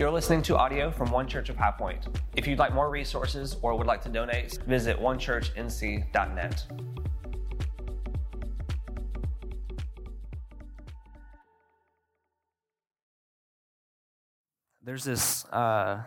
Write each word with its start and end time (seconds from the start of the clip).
You're 0.00 0.10
listening 0.10 0.40
to 0.44 0.56
audio 0.56 0.90
from 0.90 1.10
One 1.10 1.28
Church 1.28 1.50
of 1.50 1.58
High 1.58 1.72
Point. 1.72 2.08
If 2.34 2.46
you'd 2.46 2.58
like 2.58 2.72
more 2.72 2.88
resources 2.88 3.58
or 3.60 3.76
would 3.76 3.86
like 3.86 4.00
to 4.04 4.08
donate, 4.08 4.58
visit 4.66 4.98
onechurchnc.net. 4.98 6.66
There's 14.82 15.04
this 15.04 15.44
uh, 15.48 16.04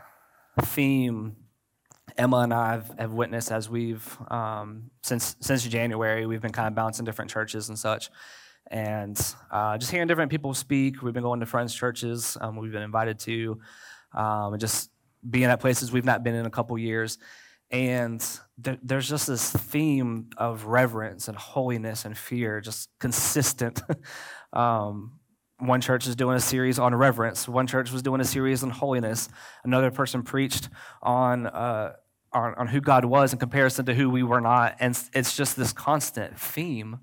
theme 0.64 1.36
Emma 2.18 2.38
and 2.38 2.52
I 2.52 2.72
have, 2.72 2.96
have 2.98 3.12
witnessed 3.12 3.52
as 3.52 3.70
we've 3.70 4.18
um, 4.32 4.90
since 5.04 5.36
since 5.40 5.64
January. 5.68 6.26
We've 6.26 6.42
been 6.42 6.52
kind 6.52 6.68
of 6.68 6.74
bouncing 6.74 7.06
different 7.06 7.30
churches 7.30 7.70
and 7.70 7.78
such, 7.78 8.10
and 8.68 9.20
uh, 9.52 9.78
just 9.78 9.92
hearing 9.92 10.08
different 10.08 10.32
people 10.32 10.54
speak. 10.54 11.02
We've 11.02 11.14
been 11.14 11.24
going 11.24 11.40
to 11.40 11.46
friends' 11.46 11.76
churches. 11.76 12.38
Um, 12.40 12.56
we've 12.56 12.72
been 12.72 12.82
invited 12.82 13.20
to, 13.20 13.60
um, 14.14 14.54
and 14.54 14.60
just 14.60 14.90
being 15.28 15.46
at 15.46 15.60
places 15.60 15.92
we've 15.92 16.06
not 16.06 16.24
been 16.24 16.36
in 16.36 16.46
a 16.46 16.50
couple 16.50 16.78
years. 16.78 17.18
And 17.72 18.24
there, 18.58 18.78
there's 18.84 19.10
just 19.10 19.28
this 19.28 19.52
theme 19.52 20.30
of 20.38 20.66
reverence 20.66 21.28
and 21.28 21.38
holiness 21.38 22.06
and 22.06 22.18
fear, 22.18 22.62
just 22.62 22.90
consistent. 23.00 23.82
um, 24.54 25.20
one 25.58 25.82
church 25.82 26.08
is 26.08 26.16
doing 26.16 26.36
a 26.36 26.40
series 26.40 26.78
on 26.78 26.94
reverence. 26.94 27.48
One 27.48 27.68
church 27.68 27.92
was 27.92 28.02
doing 28.02 28.22
a 28.22 28.26
series 28.26 28.64
on 28.64 28.70
holiness. 28.70 29.30
Another 29.64 29.92
person 29.92 30.22
preached 30.24 30.70
on, 31.02 31.48
uh, 31.48 31.94
on, 32.32 32.54
on 32.56 32.68
who 32.68 32.82
God 32.82 33.06
was 33.06 33.34
in 33.34 33.40
comparison 33.40 33.86
to 33.86 33.94
who 33.96 34.10
we 34.10 34.24
were 34.24 34.42
not. 34.42 34.76
And 34.80 35.00
it's 35.14 35.36
just 35.36 35.56
this 35.56 35.74
constant 35.74 36.38
theme. 36.40 37.00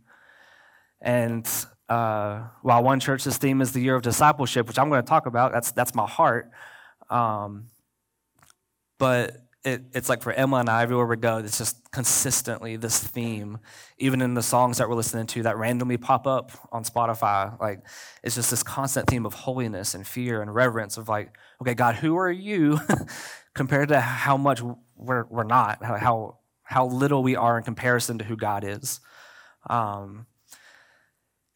And 1.01 1.49
uh, 1.89 2.45
while 2.63 2.83
one 2.83 3.01
church's 3.01 3.37
theme 3.37 3.61
is 3.61 3.73
the 3.73 3.81
year 3.81 3.97
of 3.97 4.03
discipleship, 4.03 4.69
which 4.69 4.79
I'm 4.79 4.89
going 4.89 5.03
to 5.03 5.09
talk 5.09 5.27
about, 5.27 5.53
that's, 5.53 5.73
that's 5.73 5.95
my 5.95 6.07
heart. 6.07 6.51
Um, 7.09 7.67
but 8.99 9.37
it, 9.65 9.83
it's 9.93 10.09
like 10.09 10.23
for 10.23 10.33
Emma 10.33 10.57
and 10.57 10.69
I, 10.71 10.83
everywhere 10.83 11.07
we 11.07 11.17
go, 11.17 11.39
it's 11.39 11.59
just 11.59 11.91
consistently 11.91 12.77
this 12.77 12.99
theme, 12.99 13.59
even 13.99 14.23
in 14.23 14.35
the 14.35 14.43
songs 14.43 14.79
that 14.79 14.89
we're 14.89 14.95
listening 14.95 15.27
to 15.29 15.43
that 15.43 15.59
randomly 15.59 15.97
pop 15.97 16.27
up 16.27 16.53
on 16.73 16.85
Spotify. 16.85 17.59
Like, 17.61 17.81
it's 18.23 18.37
just 18.37 18.51
this 18.51 18.63
constant 18.63 19.07
theme 19.07 19.27
of 19.27 19.35
holiness 19.35 19.95
and 19.95 20.07
fear 20.07 20.41
and 20.41 20.55
reverence 20.55 20.97
of 20.97 21.09
like, 21.09 21.37
okay, 21.61 21.75
God, 21.75 21.97
who 21.97 22.17
are 22.17 22.31
you 22.31 22.79
compared 23.55 23.89
to 23.89 24.01
how 24.01 24.37
much 24.37 24.63
we're, 24.97 25.27
we're 25.29 25.45
not, 25.45 25.85
how, 25.85 26.39
how 26.63 26.87
little 26.87 27.23
we 27.23 27.37
are 27.37 27.59
in 27.59 27.65
comparison 27.65 28.19
to 28.19 28.25
who 28.25 28.37
God 28.37 28.65
is. 28.65 29.01
Um, 29.69 30.27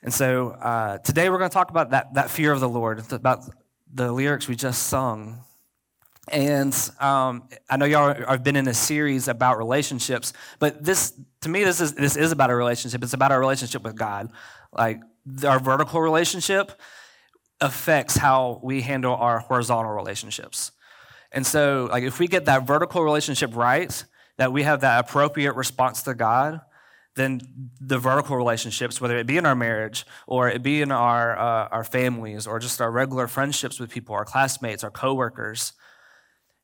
and 0.04 0.12
so 0.12 0.50
uh, 0.50 0.98
today 0.98 1.30
we're 1.30 1.38
going 1.38 1.48
to 1.48 1.54
talk 1.54 1.70
about 1.70 1.90
that, 1.90 2.12
that 2.12 2.28
fear 2.28 2.52
of 2.52 2.60
the 2.60 2.68
Lord, 2.68 3.10
about 3.10 3.40
the 3.92 4.12
lyrics 4.12 4.46
we 4.46 4.54
just 4.54 4.84
sung. 4.84 5.40
And 6.28 6.74
um, 7.00 7.48
I 7.70 7.78
know 7.78 7.86
y'all 7.86 8.14
have 8.14 8.44
been 8.44 8.56
in 8.56 8.68
a 8.68 8.74
series 8.74 9.28
about 9.28 9.56
relationships, 9.56 10.34
but 10.58 10.84
this, 10.84 11.14
to 11.40 11.48
me, 11.48 11.64
this 11.64 11.80
is 11.80 11.94
this 11.94 12.16
is 12.16 12.32
about 12.32 12.50
a 12.50 12.54
relationship. 12.54 13.02
It's 13.02 13.14
about 13.14 13.32
our 13.32 13.40
relationship 13.40 13.82
with 13.82 13.96
God. 13.96 14.30
Like 14.72 15.00
our 15.46 15.58
vertical 15.58 16.00
relationship 16.00 16.72
affects 17.60 18.16
how 18.16 18.60
we 18.62 18.82
handle 18.82 19.14
our 19.14 19.38
horizontal 19.40 19.92
relationships. 19.92 20.72
And 21.32 21.46
so, 21.46 21.88
like 21.90 22.04
if 22.04 22.18
we 22.18 22.26
get 22.26 22.44
that 22.44 22.66
vertical 22.66 23.02
relationship 23.02 23.56
right, 23.56 24.04
that 24.36 24.52
we 24.52 24.64
have 24.64 24.80
that 24.80 25.00
appropriate 25.00 25.54
response 25.54 26.02
to 26.02 26.14
God, 26.14 26.60
then 27.16 27.40
the 27.80 27.98
vertical 27.98 28.36
relationships, 28.36 29.00
whether 29.00 29.16
it 29.16 29.26
be 29.26 29.36
in 29.36 29.46
our 29.46 29.54
marriage 29.54 30.04
or 30.26 30.48
it 30.48 30.62
be 30.62 30.82
in 30.82 30.90
our, 30.90 31.38
uh, 31.38 31.68
our 31.68 31.84
families 31.84 32.46
or 32.46 32.58
just 32.58 32.80
our 32.80 32.90
regular 32.90 33.28
friendships 33.28 33.78
with 33.78 33.90
people, 33.90 34.14
our 34.14 34.24
classmates, 34.24 34.82
our 34.82 34.90
coworkers, 34.90 35.74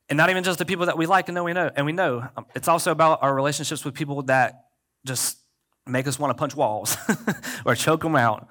and 0.08 0.16
not 0.16 0.28
even 0.28 0.42
just 0.42 0.58
the 0.58 0.64
people 0.64 0.86
that 0.86 0.98
we 0.98 1.06
like 1.06 1.28
and 1.28 1.36
know 1.36 1.44
we 1.44 1.52
know 1.52 1.70
and 1.76 1.86
we 1.86 1.92
know. 1.92 2.28
Um, 2.36 2.46
it's 2.56 2.66
also 2.66 2.90
about 2.90 3.22
our 3.22 3.32
relationships 3.32 3.84
with 3.84 3.94
people 3.94 4.22
that 4.22 4.64
just 5.06 5.38
make 5.86 6.08
us 6.08 6.18
want 6.18 6.30
to 6.30 6.34
punch 6.34 6.56
walls 6.56 6.96
or 7.64 7.76
choke 7.76 8.02
them 8.02 8.16
out. 8.16 8.48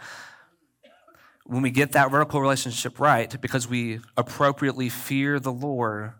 When 1.46 1.62
we 1.62 1.72
get 1.72 1.94
that 1.94 2.12
vertical 2.12 2.40
relationship 2.40 3.00
right, 3.00 3.40
because 3.42 3.68
we 3.68 4.00
appropriately 4.16 4.88
fear 4.88 5.40
the 5.40 5.52
Lord, 5.52 6.14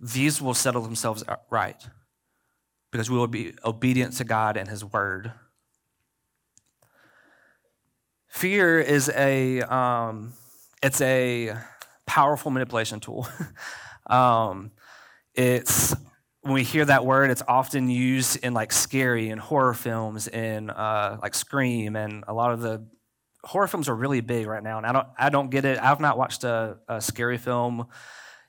these 0.00 0.42
will 0.42 0.54
settle 0.54 0.82
themselves 0.82 1.22
right 1.50 1.76
because 2.92 3.10
we 3.10 3.16
will 3.16 3.26
be 3.26 3.54
obedient 3.64 4.12
to 4.18 4.24
God 4.24 4.56
and 4.56 4.68
His 4.68 4.84
Word. 4.84 5.32
Fear 8.28 8.80
is 8.80 9.10
a 9.14 9.62
um, 9.62 10.34
it's 10.82 11.00
a 11.00 11.54
powerful 12.06 12.50
manipulation 12.50 13.00
tool. 13.00 13.26
um, 14.06 14.70
it's 15.34 15.94
when 16.42 16.54
we 16.54 16.64
hear 16.64 16.84
that 16.84 17.06
word, 17.06 17.30
it's 17.30 17.42
often 17.46 17.88
used 17.88 18.44
in 18.44 18.52
like 18.52 18.72
scary 18.72 19.30
and 19.30 19.40
horror 19.40 19.74
films, 19.74 20.28
in 20.28 20.70
uh, 20.70 21.18
like 21.22 21.34
Scream, 21.34 21.96
and 21.96 22.24
a 22.26 22.34
lot 22.34 22.52
of 22.52 22.60
the 22.60 22.84
horror 23.44 23.68
films 23.68 23.88
are 23.88 23.94
really 23.94 24.20
big 24.20 24.46
right 24.46 24.62
now. 24.62 24.78
And 24.78 24.86
I 24.86 24.92
don't 24.92 25.08
I 25.18 25.30
don't 25.30 25.50
get 25.50 25.64
it. 25.64 25.78
I've 25.78 26.00
not 26.00 26.18
watched 26.18 26.44
a, 26.44 26.78
a 26.88 27.00
scary 27.00 27.38
film 27.38 27.86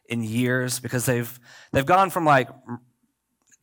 in 0.10 0.24
years 0.24 0.80
because 0.80 1.06
they've 1.06 1.40
they've 1.72 1.86
gone 1.86 2.10
from 2.10 2.26
like 2.26 2.50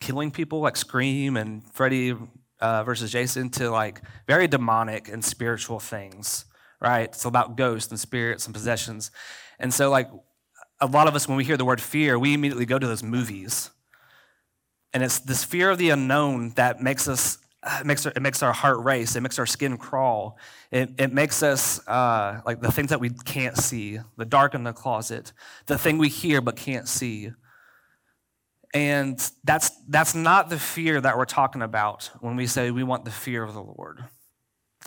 killing 0.01 0.31
people 0.31 0.61
like 0.61 0.77
Scream 0.77 1.37
and 1.37 1.63
Freddy 1.73 2.15
uh, 2.61 2.85
versus 2.85 3.13
Jason 3.13 3.51
to 3.51 3.71
like 3.71 4.03
very 4.27 4.49
demonic 4.49 5.09
and 5.09 5.25
spiritual 5.25 5.81
things, 5.81 6.47
right? 6.81 7.05
It's 7.05 7.25
about 7.25 7.57
ghosts 7.57 7.91
and 7.91 8.01
spirits 8.01 8.47
and 8.47 8.55
possessions. 8.55 9.11
And 9.59 9.73
so, 9.73 9.91
like, 9.91 10.09
a 10.81 10.87
lot 10.87 11.07
of 11.07 11.15
us, 11.15 11.29
when 11.29 11.37
we 11.37 11.45
hear 11.45 11.59
the 11.59 11.65
word 11.65 11.81
fear, 11.81 12.19
we 12.19 12.33
immediately 12.33 12.67
go 12.67 12.79
to 12.79 12.87
those 12.87 13.03
movies. 13.03 13.71
And 14.93 15.03
it's 15.03 15.21
this 15.21 15.45
fear 15.45 15.71
of 15.71 15.79
the 15.79 15.91
unknown 15.91 16.53
that 16.57 16.81
makes 16.81 17.07
us. 17.07 17.39
It 17.79 17.85
makes, 17.85 18.07
our, 18.07 18.13
it 18.17 18.23
makes 18.23 18.43
our 18.43 18.55
heart 18.55 18.79
race. 18.83 19.17
It 19.17 19.21
makes 19.21 19.39
our 19.39 19.45
skin 19.45 19.77
crawl. 19.77 20.39
It, 20.71 20.93
it 20.99 21.13
makes 21.13 21.43
us 21.43 21.87
uh, 21.87 22.41
like 22.47 22.63
the 22.63 22.73
things 22.73 22.89
that 22.89 23.01
we 23.01 23.11
can't 23.11 23.55
see, 23.55 24.01
the 24.17 24.25
dark 24.25 24.55
in 24.55 24.65
the 24.65 24.73
closet, 24.73 25.35
the 25.67 25.77
thing 25.77 25.99
we 25.99 26.09
hear 26.09 26.41
but 26.41 26.57
can't 26.57 26.89
see. 26.89 27.33
And 28.73 29.19
that's, 29.43 29.71
that's 29.89 30.15
not 30.15 30.49
the 30.49 30.59
fear 30.59 31.01
that 31.01 31.19
we're 31.19 31.25
talking 31.25 31.63
about 31.63 32.11
when 32.21 32.37
we 32.37 32.47
say 32.47 32.71
we 32.71 32.85
want 32.85 33.05
the 33.05 33.11
fear 33.11 33.43
of 33.43 33.53
the 33.55 33.63
Lord. 33.63 34.05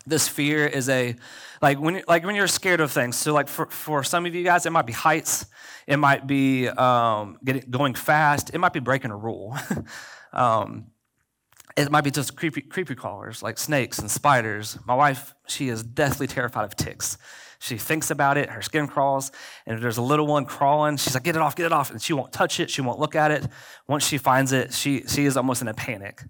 This 0.06 0.28
fear 0.28 0.66
is 0.66 0.90
a, 0.90 1.16
like 1.62 1.80
when, 1.80 2.02
like 2.08 2.26
when 2.26 2.36
you're 2.36 2.48
scared 2.48 2.82
of 2.82 2.92
things. 2.92 3.16
So, 3.16 3.34
like 3.34 3.48
for, 3.48 3.68
for 3.68 4.04
some 4.04 4.26
of 4.26 4.36
you 4.36 4.44
guys, 4.44 4.66
it 4.66 4.72
might 4.72 4.86
be 4.86 4.94
heights, 4.94 5.46
it 5.88 5.98
might 5.98 6.28
be 6.28 6.68
um, 6.68 7.38
getting, 7.44 7.70
going 7.70 7.94
fast, 7.94 8.54
it 8.54 8.58
might 8.58 8.74
be 8.74 8.80
breaking 8.80 9.12
a 9.12 9.18
rule. 9.18 9.58
um, 10.34 10.88
it 11.76 11.92
might 11.92 12.04
be 12.04 12.12
just 12.12 12.36
creepy, 12.36 12.62
creepy 12.62 12.96
crawlers 12.96 13.42
like 13.42 13.58
snakes 13.58 14.00
and 14.00 14.10
spiders. 14.10 14.78
My 14.86 14.96
wife, 14.96 15.34
she 15.48 15.70
is 15.70 15.84
deathly 15.84 16.28
terrified 16.28 16.66
of 16.66 16.76
ticks. 16.76 17.18
She 17.60 17.78
thinks 17.78 18.12
about 18.12 18.38
it, 18.38 18.50
her 18.50 18.62
skin 18.62 18.88
crawls, 18.88 19.32
and 19.66 19.76
if 19.76 19.82
there's 19.82 19.98
a 19.98 20.02
little 20.02 20.28
one 20.28 20.46
crawling, 20.46 20.98
she's 20.98 21.14
like, 21.14 21.24
get 21.24 21.38
it 21.38 21.42
off, 21.42 21.56
get 21.56 21.66
it 21.66 21.72
off. 21.72 21.92
And 21.92 22.02
she 22.02 22.12
won't 22.12 22.34
touch 22.34 22.60
it, 22.60 22.70
she 22.70 22.82
won't 22.82 23.00
look 23.00 23.16
at 23.16 23.32
it. 23.32 23.48
Once 23.88 24.06
she 24.06 24.18
finds 24.18 24.52
it, 24.52 24.74
she, 24.74 25.04
she 25.08 25.24
is 25.26 25.38
almost 25.38 25.62
in 25.62 25.70
a 25.70 25.74
panic. 25.74 26.24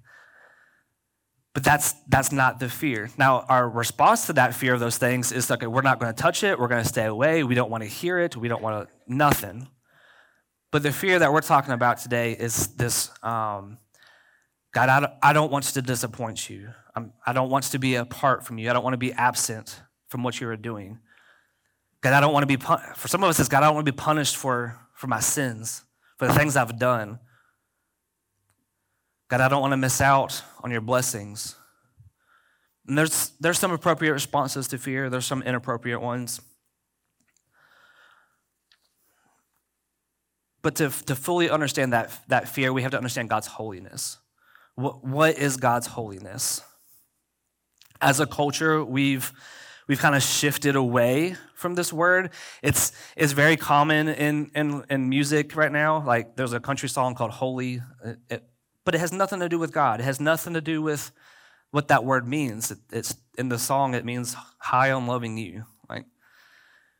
But 1.54 1.64
that's, 1.64 1.94
that's 2.08 2.32
not 2.32 2.60
the 2.60 2.70
fear. 2.70 3.10
Now, 3.18 3.46
our 3.50 3.68
response 3.68 4.28
to 4.28 4.34
that 4.34 4.54
fear 4.54 4.74
of 4.76 4.80
those 4.80 4.98
things 4.98 5.32
is 5.32 5.50
okay, 5.50 5.68
we're 5.68 5.82
not 5.82 6.00
going 6.00 6.14
to 6.14 6.22
touch 6.22 6.44
it, 6.44 6.60
we're 6.60 6.68
going 6.68 6.84
to 6.84 6.88
stay 6.88 7.06
away, 7.06 7.44
we 7.44 7.56
don't 7.56 7.72
want 7.72 7.84
to 7.84 7.90
hear 7.90 8.20
it, 8.20 8.38
we 8.38 8.48
don't 8.48 8.62
want 8.62 8.88
to, 8.88 8.94
nothing. 9.08 9.68
But 10.72 10.84
the 10.84 10.92
fear 10.92 11.20
that 11.20 11.34
we're 11.34 11.42
talking 11.42 11.74
about 11.74 11.98
today 11.98 12.34
is 12.34 12.68
this 12.76 13.12
um, 13.24 13.78
God, 14.74 14.90
I 14.90 15.00
don't, 15.00 15.14
I 15.22 15.34
don't 15.34 15.52
want 15.52 15.66
to 15.66 15.82
disappoint 15.82 16.50
you. 16.50 16.70
I'm, 16.96 17.14
I 17.26 17.32
do 17.32 17.40
not 17.40 17.50
want 17.50 17.66
to 17.66 17.80
be 17.80 17.96
apart 17.96 18.46
from 18.46 18.58
you. 18.58 18.70
I 18.70 18.74
don't 18.74 18.84
want 18.84 18.94
to 18.94 18.98
be 18.98 19.14
absent 19.14 19.82
from 20.08 20.24
what 20.24 20.42
you 20.42 20.48
are 20.50 20.56
doing. 20.56 21.00
God, 22.02 22.14
I 22.14 22.20
don't 22.20 22.34
want 22.34 22.44
to 22.44 22.58
be, 22.58 22.64
for 22.96 23.08
some 23.08 23.24
of 23.24 23.30
us, 23.30 23.40
it's 23.40 23.48
God, 23.48 23.64
I 23.64 23.68
don't 23.68 23.76
want 23.76 23.86
to 23.86 23.92
be 23.92 23.96
punished 23.96 24.36
for, 24.36 24.80
for 24.94 25.08
my 25.08 25.20
sins, 25.20 25.84
for 26.18 26.28
the 26.28 26.34
things 26.34 26.58
I've 26.58 26.78
done. 26.78 27.20
God, 29.30 29.42
I 29.42 29.48
don't 29.48 29.62
want 29.62 29.72
to 29.72 29.78
miss 29.78 30.02
out 30.02 30.44
on 30.64 30.72
your 30.72 30.82
blessings. 30.82 31.56
And 32.88 32.98
there's, 32.98 33.32
there's 33.40 33.58
some 33.58 33.72
appropriate 33.72 34.12
responses 34.12 34.68
to 34.70 34.78
fear, 34.78 35.10
there's 35.10 35.26
some 35.26 35.44
inappropriate 35.44 36.02
ones. 36.02 36.42
But 40.62 40.76
to, 40.76 40.90
to 41.06 41.16
fully 41.16 41.50
understand 41.50 41.94
that, 41.94 42.12
that 42.28 42.50
fear, 42.50 42.74
we 42.74 42.82
have 42.82 42.92
to 42.92 42.98
understand 42.98 43.30
God's 43.30 43.48
holiness. 43.48 44.18
What, 44.76 45.04
what 45.04 45.38
is 45.38 45.58
God's 45.58 45.88
holiness? 45.88 46.62
As 48.02 48.20
a 48.20 48.26
culture, 48.26 48.84
we've 48.84 49.32
we've 49.88 50.00
kind 50.00 50.16
of 50.16 50.24
shifted 50.24 50.76
away 50.76 51.36
from 51.56 51.76
this 51.76 51.92
word. 51.92 52.32
It's, 52.62 52.92
it's 53.16 53.34
very 53.34 53.58
common 53.58 54.08
in, 54.08 54.52
in, 54.56 54.84
in 54.90 55.10
music 55.10 55.56
right 55.56 55.72
now. 55.72 56.06
Like 56.06 56.36
there's 56.36 56.54
a 56.54 56.60
country 56.60 56.90
song 56.90 57.16
called 57.16 57.32
Holy, 57.32 57.82
it, 58.04 58.18
it, 58.30 58.44
but 58.86 58.96
it 58.96 59.00
has 59.00 59.12
nothing 59.12 59.40
to 59.40 59.50
do 59.50 59.60
with 59.60 59.72
God. 59.72 60.00
It 60.00 60.04
has 60.04 60.20
nothing 60.20 60.54
to 60.54 60.62
do 60.62 60.82
with 60.82 61.12
what 61.72 61.88
that 61.88 62.04
word 62.04 62.28
means. 62.28 62.72
It, 62.72 62.80
it's 62.92 63.16
in 63.38 63.50
the 63.50 63.60
song, 63.60 63.94
it 63.94 64.06
means 64.06 64.36
high 64.58 64.92
on 64.92 65.08
loving 65.08 65.38
you. 65.38 65.66
Like 65.90 66.06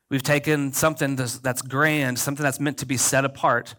We've 0.10 0.24
taken 0.24 0.74
something 0.74 1.16
that's 1.16 1.62
grand, 1.62 2.20
something 2.20 2.44
that's 2.44 2.60
meant 2.60 2.78
to 2.80 2.86
be 2.86 2.98
set 2.98 3.26
apart. 3.26 3.76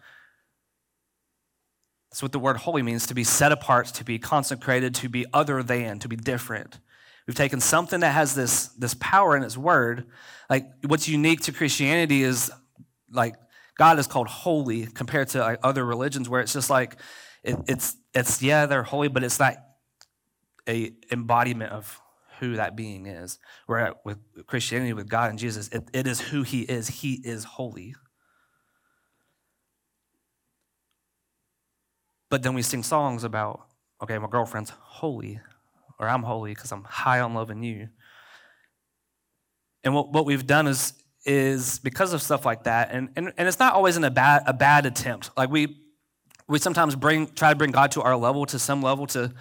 That's 2.09 2.21
what 2.21 2.31
the 2.31 2.39
word 2.39 2.57
holy 2.57 2.81
means 2.81 3.07
to 3.07 3.13
be 3.13 3.23
set 3.23 3.51
apart, 3.51 3.87
to 3.87 4.03
be 4.03 4.19
consecrated, 4.19 4.95
to 4.95 5.09
be 5.09 5.25
other 5.33 5.61
than, 5.61 5.99
to 5.99 6.07
be 6.07 6.15
different. 6.15 6.79
We've 7.27 7.35
taken 7.35 7.59
something 7.59 8.01
that 8.01 8.11
has 8.11 8.35
this, 8.35 8.67
this 8.69 8.93
power 8.93 9.35
in 9.35 9.43
its 9.43 9.57
word. 9.57 10.05
Like 10.49 10.67
what's 10.85 11.07
unique 11.07 11.41
to 11.41 11.51
Christianity 11.51 12.23
is 12.23 12.51
like 13.11 13.35
God 13.77 13.99
is 13.99 14.07
called 14.07 14.27
holy 14.27 14.85
compared 14.85 15.29
to 15.29 15.39
like, 15.39 15.59
other 15.63 15.85
religions 15.85 16.29
where 16.29 16.41
it's 16.41 16.53
just 16.53 16.69
like 16.69 16.97
it, 17.43 17.57
it's 17.67 17.95
it's 18.13 18.41
yeah 18.41 18.65
they're 18.65 18.83
holy, 18.83 19.07
but 19.07 19.23
it's 19.23 19.39
not 19.39 19.55
a 20.67 20.93
embodiment 21.11 21.71
of 21.71 21.99
who 22.39 22.55
that 22.55 22.75
being 22.75 23.05
is. 23.05 23.39
Where 23.65 23.93
with 24.03 24.17
Christianity, 24.47 24.93
with 24.93 25.09
God 25.09 25.29
and 25.29 25.39
Jesus, 25.39 25.67
it, 25.69 25.89
it 25.93 26.07
is 26.07 26.21
who 26.21 26.43
He 26.43 26.61
is. 26.61 26.87
He 26.87 27.21
is 27.23 27.43
holy. 27.43 27.95
But 32.35 32.43
then 32.43 32.53
we 32.53 32.63
sing 32.63 32.83
songs 32.83 33.23
about, 33.23 33.65
okay, 34.03 34.17
my 34.17 34.27
girlfriend's 34.27 34.69
holy, 34.69 35.39
or 35.97 36.09
I'm 36.09 36.21
holy 36.21 36.53
because 36.53 36.73
I'm 36.73 36.83
high 36.83 37.21
on 37.21 37.33
loving 37.33 37.63
you. 37.63 37.87
And 39.85 39.95
what, 39.95 40.11
what 40.11 40.25
we've 40.25 40.45
done 40.45 40.67
is 40.67 40.91
is 41.25 41.79
because 41.79 42.11
of 42.11 42.21
stuff 42.21 42.45
like 42.45 42.65
that, 42.65 42.89
and, 42.91 43.07
and, 43.15 43.31
and 43.37 43.47
it's 43.47 43.57
not 43.57 43.73
always 43.73 43.95
in 43.95 44.03
a 44.03 44.11
bad 44.11 44.43
a 44.47 44.53
bad 44.53 44.85
attempt. 44.85 45.29
Like 45.37 45.49
we 45.49 45.77
we 46.49 46.59
sometimes 46.59 46.97
bring 46.97 47.27
try 47.27 47.51
to 47.51 47.55
bring 47.55 47.71
God 47.71 47.91
to 47.91 48.01
our 48.01 48.17
level, 48.17 48.45
to 48.47 48.59
some 48.59 48.81
level, 48.81 49.07
to 49.07 49.33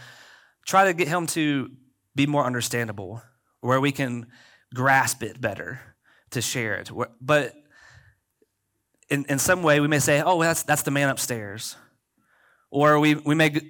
try 0.64 0.84
to 0.84 0.94
get 0.94 1.08
him 1.08 1.26
to 1.26 1.72
be 2.14 2.28
more 2.28 2.44
understandable, 2.44 3.20
where 3.58 3.80
we 3.80 3.90
can 3.90 4.28
grasp 4.72 5.20
it 5.24 5.40
better, 5.40 5.80
to 6.30 6.40
share 6.40 6.76
it. 6.76 6.92
But 7.20 7.54
in, 9.08 9.24
in 9.24 9.40
some 9.40 9.64
way, 9.64 9.80
we 9.80 9.88
may 9.88 9.98
say, 9.98 10.22
oh, 10.24 10.40
that's, 10.40 10.62
that's 10.62 10.82
the 10.82 10.92
man 10.92 11.08
upstairs. 11.08 11.74
Or 12.74 12.98
we, 12.98 13.14
we 13.14 13.36
may 13.36 13.60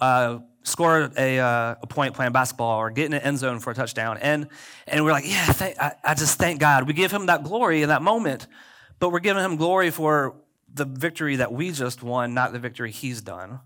uh, 0.00 0.40
score 0.64 1.10
a, 1.16 1.38
uh, 1.38 1.74
a 1.82 1.86
point 1.86 2.14
playing 2.14 2.32
basketball 2.32 2.78
or 2.78 2.90
get 2.90 3.06
in 3.06 3.14
an 3.14 3.22
end 3.22 3.38
zone 3.38 3.58
for 3.58 3.70
a 3.70 3.74
touchdown. 3.74 4.18
And, 4.18 4.48
and 4.86 5.02
we're 5.02 5.12
like, 5.12 5.26
yeah, 5.26 5.46
thank, 5.46 5.80
I, 5.80 5.94
I 6.04 6.14
just 6.14 6.38
thank 6.38 6.60
God. 6.60 6.86
We 6.86 6.92
give 6.92 7.10
him 7.10 7.26
that 7.26 7.42
glory 7.42 7.82
in 7.82 7.88
that 7.88 8.02
moment, 8.02 8.46
but 8.98 9.10
we're 9.12 9.20
giving 9.20 9.42
him 9.42 9.56
glory 9.56 9.90
for 9.90 10.36
the 10.72 10.84
victory 10.84 11.36
that 11.36 11.52
we 11.52 11.72
just 11.72 12.02
won, 12.02 12.34
not 12.34 12.52
the 12.52 12.58
victory 12.58 12.90
he's 12.90 13.22
done 13.22 13.60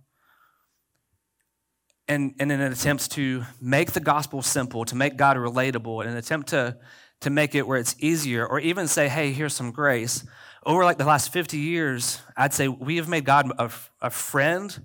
and, 2.09 2.35
and 2.39 2.53
in 2.53 2.61
an 2.61 2.73
attempt 2.73 3.11
to 3.13 3.45
make 3.61 3.93
the 3.93 4.01
gospel 4.01 4.43
simple, 4.43 4.85
to 4.85 4.95
make 4.95 5.17
God 5.17 5.37
relatable, 5.37 6.03
in 6.03 6.11
an 6.11 6.17
attempt 6.17 6.51
to, 6.51 6.77
to 7.21 7.31
make 7.31 7.55
it 7.55 7.67
where 7.67 7.79
it's 7.79 7.97
easier, 7.99 8.47
or 8.47 8.61
even 8.61 8.87
say, 8.87 9.09
hey, 9.09 9.33
here's 9.33 9.55
some 9.55 9.71
grace. 9.71 10.25
Over 10.67 10.85
like 10.85 10.99
the 10.99 11.05
last 11.05 11.33
50 11.33 11.59
years, 11.59 12.21
I'd 12.37 12.55
say 12.55 12.69
we 12.69 12.97
have 12.97 13.09
made 13.09 13.25
God 13.25 13.51
a, 13.59 13.71
a 14.01 14.11
friend 14.11 14.85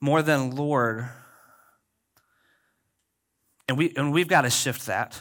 more 0.00 0.22
than 0.22 0.50
Lord. 0.50 1.08
And, 3.68 3.76
we, 3.76 3.92
and 3.96 4.12
we've 4.12 4.28
got 4.28 4.42
to 4.42 4.50
shift 4.50 4.86
that. 4.86 5.20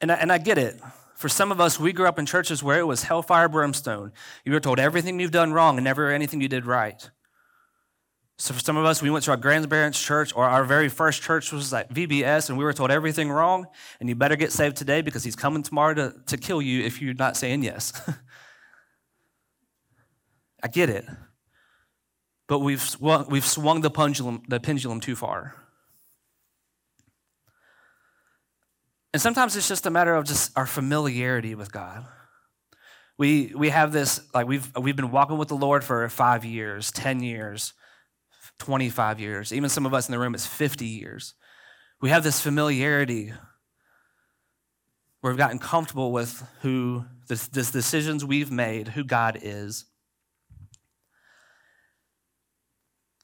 And 0.00 0.12
I, 0.12 0.16
and 0.16 0.32
I 0.32 0.38
get 0.38 0.58
it. 0.58 0.80
For 1.14 1.28
some 1.28 1.52
of 1.52 1.60
us, 1.60 1.78
we 1.78 1.92
grew 1.92 2.06
up 2.06 2.18
in 2.18 2.26
churches 2.26 2.62
where 2.62 2.80
it 2.80 2.86
was 2.86 3.04
hellfire 3.04 3.48
brimstone. 3.48 4.12
You 4.44 4.52
were 4.52 4.60
told 4.60 4.80
everything 4.80 5.20
you've 5.20 5.30
done 5.30 5.52
wrong 5.52 5.78
and 5.78 5.84
never 5.84 6.10
anything 6.10 6.40
you 6.40 6.48
did 6.48 6.66
right. 6.66 7.10
So 8.42 8.52
for 8.52 8.58
some 8.58 8.76
of 8.76 8.84
us, 8.84 9.00
we 9.00 9.08
went 9.08 9.24
to 9.26 9.30
our 9.30 9.36
grandparents' 9.36 10.02
church, 10.02 10.34
or 10.34 10.44
our 10.44 10.64
very 10.64 10.88
first 10.88 11.22
church 11.22 11.52
was 11.52 11.72
at 11.72 11.94
VBS, 11.94 12.48
and 12.48 12.58
we 12.58 12.64
were 12.64 12.72
told 12.72 12.90
everything 12.90 13.30
wrong, 13.30 13.68
and 14.00 14.08
you 14.08 14.16
better 14.16 14.34
get 14.34 14.50
saved 14.50 14.76
today 14.76 15.00
because 15.00 15.22
he's 15.22 15.36
coming 15.36 15.62
tomorrow 15.62 15.94
to, 15.94 16.12
to 16.26 16.36
kill 16.36 16.60
you 16.60 16.82
if 16.82 17.00
you're 17.00 17.14
not 17.14 17.36
saying 17.36 17.62
yes. 17.62 17.92
I 20.64 20.66
get 20.66 20.90
it. 20.90 21.04
But 22.48 22.58
we've, 22.58 22.82
swung, 22.82 23.26
we've 23.30 23.46
swung 23.46 23.80
the 23.80 23.90
pendulum, 23.90 24.42
the 24.48 24.58
pendulum 24.58 24.98
too 24.98 25.14
far. 25.14 25.54
And 29.12 29.22
sometimes 29.22 29.54
it's 29.54 29.68
just 29.68 29.86
a 29.86 29.90
matter 29.90 30.16
of 30.16 30.24
just 30.24 30.50
our 30.58 30.66
familiarity 30.66 31.54
with 31.54 31.70
God. 31.70 32.04
We, 33.16 33.52
we 33.54 33.68
have 33.68 33.92
this, 33.92 34.20
like 34.34 34.48
we've, 34.48 34.68
we've 34.76 34.96
been 34.96 35.12
walking 35.12 35.38
with 35.38 35.46
the 35.46 35.54
Lord 35.54 35.84
for 35.84 36.08
five 36.08 36.44
years, 36.44 36.90
10 36.90 37.22
years. 37.22 37.72
25 38.58 39.20
years. 39.20 39.52
Even 39.52 39.68
some 39.68 39.86
of 39.86 39.94
us 39.94 40.08
in 40.08 40.12
the 40.12 40.18
room, 40.18 40.34
it's 40.34 40.46
50 40.46 40.86
years. 40.86 41.34
We 42.00 42.10
have 42.10 42.24
this 42.24 42.40
familiarity 42.40 43.32
where 45.20 45.32
we've 45.32 45.38
gotten 45.38 45.58
comfortable 45.58 46.12
with 46.12 46.44
who 46.62 47.04
the, 47.28 47.36
the 47.52 47.62
decisions 47.72 48.24
we've 48.24 48.50
made, 48.50 48.88
who 48.88 49.04
God 49.04 49.38
is. 49.40 49.86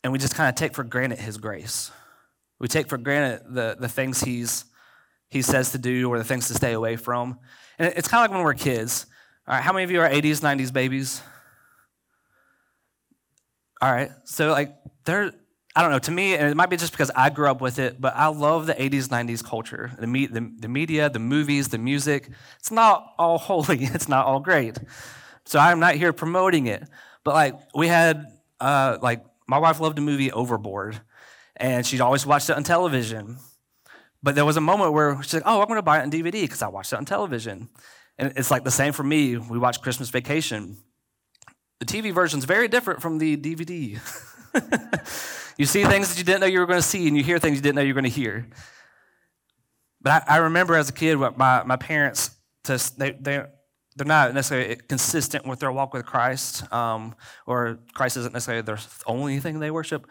And 0.02 0.12
we 0.12 0.18
just 0.18 0.34
kind 0.34 0.48
of 0.48 0.54
take 0.54 0.74
for 0.74 0.84
granted 0.84 1.18
his 1.18 1.38
grace. 1.38 1.90
We 2.60 2.68
take 2.68 2.88
for 2.88 2.98
granted 2.98 3.52
the, 3.52 3.76
the 3.78 3.88
things 3.88 4.20
he's, 4.20 4.64
he 5.28 5.42
says 5.42 5.72
to 5.72 5.78
do 5.78 6.08
or 6.08 6.18
the 6.18 6.24
things 6.24 6.46
to 6.48 6.54
stay 6.54 6.72
away 6.72 6.96
from. 6.96 7.38
And 7.78 7.92
it's 7.96 8.08
kind 8.08 8.24
of 8.24 8.30
like 8.30 8.36
when 8.36 8.44
we're 8.44 8.54
kids. 8.54 9.06
All 9.46 9.54
right, 9.54 9.62
how 9.62 9.72
many 9.72 9.84
of 9.84 9.90
you 9.90 10.00
are 10.00 10.08
80s, 10.08 10.40
90s 10.40 10.72
babies? 10.72 11.20
All 13.82 13.92
right, 13.92 14.10
so 14.24 14.50
like 14.50 14.74
there, 15.08 15.32
I 15.74 15.82
don't 15.82 15.90
know, 15.90 15.98
to 15.98 16.10
me, 16.10 16.34
and 16.34 16.48
it 16.48 16.56
might 16.56 16.70
be 16.70 16.76
just 16.76 16.92
because 16.92 17.10
I 17.14 17.30
grew 17.30 17.48
up 17.50 17.60
with 17.60 17.78
it, 17.78 18.00
but 18.00 18.14
I 18.14 18.26
love 18.28 18.66
the 18.66 18.74
80s, 18.74 19.08
90s 19.08 19.44
culture. 19.44 19.90
The, 19.98 20.06
me, 20.06 20.26
the, 20.26 20.52
the 20.58 20.68
media, 20.68 21.08
the 21.08 21.18
movies, 21.18 21.68
the 21.68 21.78
music. 21.78 22.28
It's 22.58 22.70
not 22.70 23.14
all 23.18 23.38
holy, 23.48 23.84
it's 23.84 24.08
not 24.08 24.26
all 24.26 24.40
great. 24.40 24.78
So 25.44 25.58
I'm 25.58 25.80
not 25.80 25.94
here 25.94 26.12
promoting 26.12 26.66
it. 26.66 26.86
But 27.24 27.34
like, 27.34 27.54
we 27.74 27.88
had, 27.88 28.26
uh, 28.60 28.98
like, 29.02 29.24
my 29.46 29.58
wife 29.58 29.80
loved 29.80 29.96
the 29.96 30.02
movie 30.02 30.30
Overboard, 30.30 31.00
and 31.56 31.86
she'd 31.86 32.00
always 32.00 32.26
watched 32.26 32.50
it 32.50 32.56
on 32.56 32.64
television. 32.64 33.38
But 34.22 34.34
there 34.34 34.44
was 34.44 34.56
a 34.56 34.60
moment 34.60 34.92
where 34.92 35.20
she's 35.22 35.34
like, 35.34 35.44
oh, 35.46 35.60
I'm 35.60 35.68
going 35.68 35.78
to 35.78 35.82
buy 35.82 36.00
it 36.00 36.02
on 36.02 36.10
DVD 36.10 36.42
because 36.42 36.60
I 36.60 36.68
watched 36.68 36.92
it 36.92 36.96
on 36.96 37.04
television. 37.04 37.68
And 38.18 38.32
it's 38.36 38.50
like 38.50 38.64
the 38.64 38.70
same 38.70 38.92
for 38.92 39.04
me. 39.04 39.36
We 39.36 39.58
watched 39.58 39.80
Christmas 39.80 40.10
Vacation. 40.10 40.76
The 41.78 41.86
TV 41.86 42.12
version 42.12 42.40
is 42.40 42.44
very 42.44 42.68
different 42.68 43.00
from 43.00 43.18
the 43.18 43.36
DVD. 43.36 44.00
you 45.58 45.66
see 45.66 45.84
things 45.84 46.08
that 46.08 46.18
you 46.18 46.24
didn't 46.24 46.40
know 46.40 46.46
you 46.46 46.60
were 46.60 46.66
going 46.66 46.80
to 46.80 46.86
see, 46.86 47.06
and 47.08 47.16
you 47.16 47.22
hear 47.22 47.38
things 47.38 47.56
you 47.56 47.62
didn't 47.62 47.76
know 47.76 47.82
you 47.82 47.94
were 47.94 48.00
going 48.00 48.10
to 48.10 48.20
hear. 48.20 48.46
But 50.00 50.24
I, 50.28 50.34
I, 50.34 50.36
remember 50.38 50.76
as 50.76 50.88
a 50.88 50.92
kid, 50.92 51.16
what 51.16 51.36
my, 51.36 51.62
my 51.64 51.76
parents, 51.76 52.30
just, 52.64 52.98
they, 52.98 53.12
they, 53.12 53.42
they're 53.96 54.06
not 54.06 54.32
necessarily 54.32 54.76
consistent 54.76 55.46
with 55.46 55.58
their 55.58 55.72
walk 55.72 55.92
with 55.92 56.06
Christ, 56.06 56.72
um, 56.72 57.14
or 57.46 57.80
Christ 57.94 58.16
isn't 58.16 58.32
necessarily 58.32 58.62
their 58.62 58.78
only 59.06 59.40
thing 59.40 59.58
they 59.58 59.72
worship, 59.72 60.06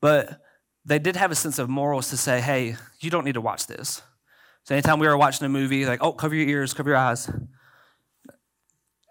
but 0.00 0.40
they 0.84 0.98
did 0.98 1.16
have 1.16 1.30
a 1.30 1.34
sense 1.34 1.58
of 1.58 1.68
morals 1.68 2.08
to 2.10 2.16
say, 2.16 2.40
hey, 2.40 2.76
you 3.00 3.10
don't 3.10 3.24
need 3.24 3.34
to 3.34 3.40
watch 3.40 3.66
this. 3.66 4.02
So 4.64 4.74
anytime 4.74 4.98
we 4.98 5.06
were 5.06 5.16
watching 5.16 5.44
a 5.46 5.48
movie, 5.48 5.86
like, 5.86 6.02
oh, 6.02 6.12
cover 6.12 6.34
your 6.34 6.48
ears, 6.48 6.74
cover 6.74 6.90
your 6.90 6.98
eyes. 6.98 7.30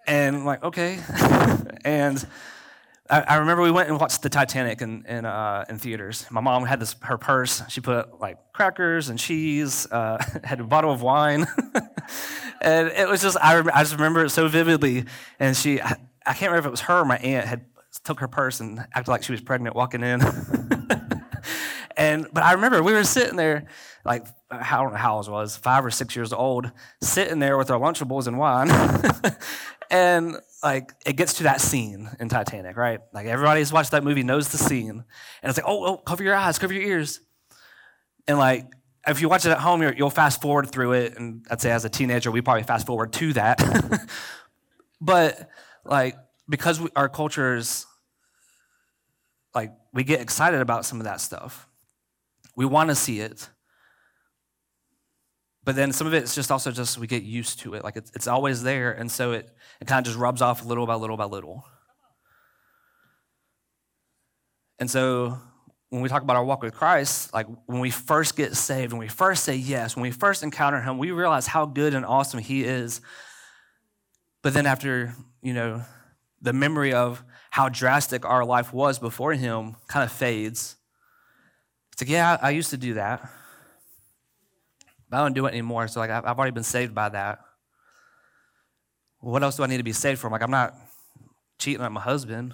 And 0.05 0.35
I'm 0.35 0.45
like, 0.45 0.63
okay. 0.63 0.99
and 1.85 2.25
I, 3.09 3.21
I, 3.21 3.35
remember 3.37 3.63
we 3.63 3.71
went 3.71 3.89
and 3.89 3.99
watched 3.99 4.21
the 4.21 4.29
Titanic 4.29 4.81
in 4.81 5.05
in, 5.07 5.25
uh, 5.25 5.65
in 5.69 5.77
theaters. 5.77 6.25
My 6.29 6.41
mom 6.41 6.65
had 6.65 6.79
this 6.79 6.95
her 7.01 7.17
purse. 7.17 7.61
She 7.69 7.81
put 7.81 8.19
like 8.19 8.37
crackers 8.53 9.09
and 9.09 9.17
cheese. 9.17 9.87
Uh, 9.91 10.23
had 10.43 10.59
a 10.59 10.63
bottle 10.63 10.91
of 10.91 11.01
wine, 11.01 11.47
and 12.61 12.87
it 12.89 13.07
was 13.07 13.21
just 13.21 13.37
I, 13.37 13.59
I 13.73 13.83
just 13.83 13.93
remember 13.93 14.25
it 14.25 14.29
so 14.29 14.47
vividly. 14.47 15.05
And 15.39 15.55
she 15.55 15.81
I, 15.81 15.95
I 16.25 16.33
can't 16.33 16.51
remember 16.51 16.59
if 16.59 16.65
it 16.65 16.71
was 16.71 16.81
her 16.81 17.01
or 17.01 17.05
my 17.05 17.17
aunt 17.17 17.47
had 17.47 17.65
took 18.03 18.19
her 18.19 18.27
purse 18.27 18.59
and 18.59 18.79
acted 18.93 19.07
like 19.07 19.23
she 19.23 19.31
was 19.31 19.41
pregnant 19.41 19.75
walking 19.75 20.03
in. 20.03 20.21
and 21.97 22.27
but 22.31 22.43
I 22.43 22.53
remember 22.53 22.83
we 22.83 22.93
were 22.93 23.03
sitting 23.03 23.37
there 23.37 23.65
like 24.05 24.25
I 24.49 24.77
don't 24.77 24.91
know 24.91 24.97
how 24.97 25.17
old 25.17 25.27
I 25.27 25.31
was 25.31 25.57
five 25.57 25.85
or 25.85 25.91
six 25.91 26.15
years 26.15 26.31
old, 26.31 26.71
sitting 27.01 27.39
there 27.39 27.57
with 27.57 27.69
our 27.69 27.79
Lunchables 27.79 28.27
and 28.27 28.37
wine, 28.37 28.69
and 29.89 30.37
like 30.67 30.93
it 31.05 31.15
gets 31.15 31.35
to 31.35 31.43
that 31.43 31.61
scene 31.61 32.09
in 32.19 32.27
Titanic, 32.27 32.75
right? 32.75 32.99
Like 33.13 33.25
everybody 33.25 33.61
who's 33.61 33.71
watched 33.71 33.91
that 33.91 34.03
movie 34.03 34.23
knows 34.23 34.49
the 34.49 34.57
scene, 34.57 34.89
and 34.89 35.49
it's 35.49 35.57
like, 35.57 35.67
oh, 35.67 35.85
oh, 35.85 35.97
cover 35.97 36.23
your 36.23 36.35
eyes, 36.35 36.59
cover 36.59 36.73
your 36.73 36.83
ears, 36.83 37.21
and 38.27 38.37
like 38.37 38.65
if 39.07 39.21
you 39.21 39.29
watch 39.29 39.45
it 39.45 39.51
at 39.51 39.59
home, 39.59 39.81
you 39.81 40.03
will 40.03 40.09
fast 40.09 40.41
forward 40.41 40.69
through 40.69 40.91
it, 40.91 41.17
and 41.17 41.45
I'd 41.49 41.61
say 41.61 41.71
as 41.71 41.85
a 41.85 41.89
teenager, 41.89 42.31
we 42.31 42.41
probably 42.41 42.63
fast 42.63 42.85
forward 42.85 43.13
to 43.13 43.31
that, 43.33 43.61
but 45.01 45.49
like 45.85 46.17
because 46.49 46.81
we, 46.81 46.89
our 46.97 47.07
culture 47.07 47.55
is 47.55 47.85
like 49.55 49.71
we 49.93 50.03
get 50.03 50.19
excited 50.19 50.59
about 50.59 50.85
some 50.85 50.99
of 50.99 51.05
that 51.05 51.21
stuff, 51.21 51.65
we 52.57 52.65
want 52.65 52.89
to 52.89 52.95
see 52.95 53.21
it 53.21 53.49
but 55.67 55.75
then 55.75 55.91
some 55.91 56.07
of 56.07 56.13
it's 56.13 56.33
just 56.33 56.49
also 56.49 56.71
just 56.71 56.97
we 56.97 57.07
get 57.07 57.23
used 57.23 57.59
to 57.59 57.73
it. 57.73 57.83
Like 57.83 57.97
it's, 57.97 58.09
it's 58.15 58.25
always 58.25 58.63
there. 58.63 58.93
And 58.93 59.11
so 59.11 59.33
it, 59.33 59.53
it 59.81 59.85
kind 59.85 59.99
of 59.99 60.05
just 60.05 60.17
rubs 60.17 60.41
off 60.41 60.63
little 60.63 60.85
by 60.87 60.95
little 60.95 61.17
by 61.17 61.25
little. 61.25 61.65
And 64.79 64.89
so 64.89 65.37
when 65.89 66.01
we 66.01 66.07
talk 66.07 66.23
about 66.23 66.37
our 66.37 66.45
walk 66.45 66.63
with 66.63 66.73
Christ, 66.73 67.33
like 67.33 67.47
when 67.65 67.81
we 67.81 67.91
first 67.91 68.37
get 68.37 68.55
saved, 68.55 68.93
when 68.93 68.99
we 69.01 69.09
first 69.09 69.43
say 69.43 69.57
yes, 69.57 69.93
when 69.93 70.03
we 70.03 70.11
first 70.11 70.41
encounter 70.41 70.79
Him, 70.79 70.99
we 70.99 71.11
realize 71.11 71.47
how 71.47 71.65
good 71.65 71.93
and 71.93 72.05
awesome 72.05 72.39
He 72.39 72.63
is. 72.63 73.01
But 74.43 74.53
then 74.53 74.65
after, 74.65 75.15
you 75.41 75.53
know, 75.53 75.81
the 76.41 76.53
memory 76.53 76.93
of 76.93 77.25
how 77.51 77.67
drastic 77.67 78.23
our 78.23 78.45
life 78.45 78.71
was 78.71 78.99
before 78.99 79.33
Him 79.33 79.75
kind 79.89 80.05
of 80.05 80.13
fades. 80.13 80.77
It's 81.91 82.03
like, 82.03 82.09
yeah, 82.09 82.37
I 82.41 82.51
used 82.51 82.69
to 82.69 82.77
do 82.77 82.93
that. 82.93 83.29
But 85.09 85.17
I 85.17 85.23
don't 85.23 85.33
do 85.33 85.45
it 85.45 85.49
anymore. 85.49 85.87
So, 85.87 85.99
like, 85.99 86.09
I've 86.09 86.25
already 86.25 86.51
been 86.51 86.63
saved 86.63 86.93
by 86.93 87.09
that. 87.09 87.39
what 89.19 89.43
else 89.43 89.57
do 89.57 89.63
I 89.63 89.67
need 89.67 89.77
to 89.77 89.83
be 89.83 89.93
saved 89.93 90.19
from? 90.19 90.31
Like, 90.31 90.41
I'm 90.43 90.51
not 90.51 90.75
cheating 91.59 91.81
on 91.81 91.93
my 91.93 92.01
husband. 92.01 92.53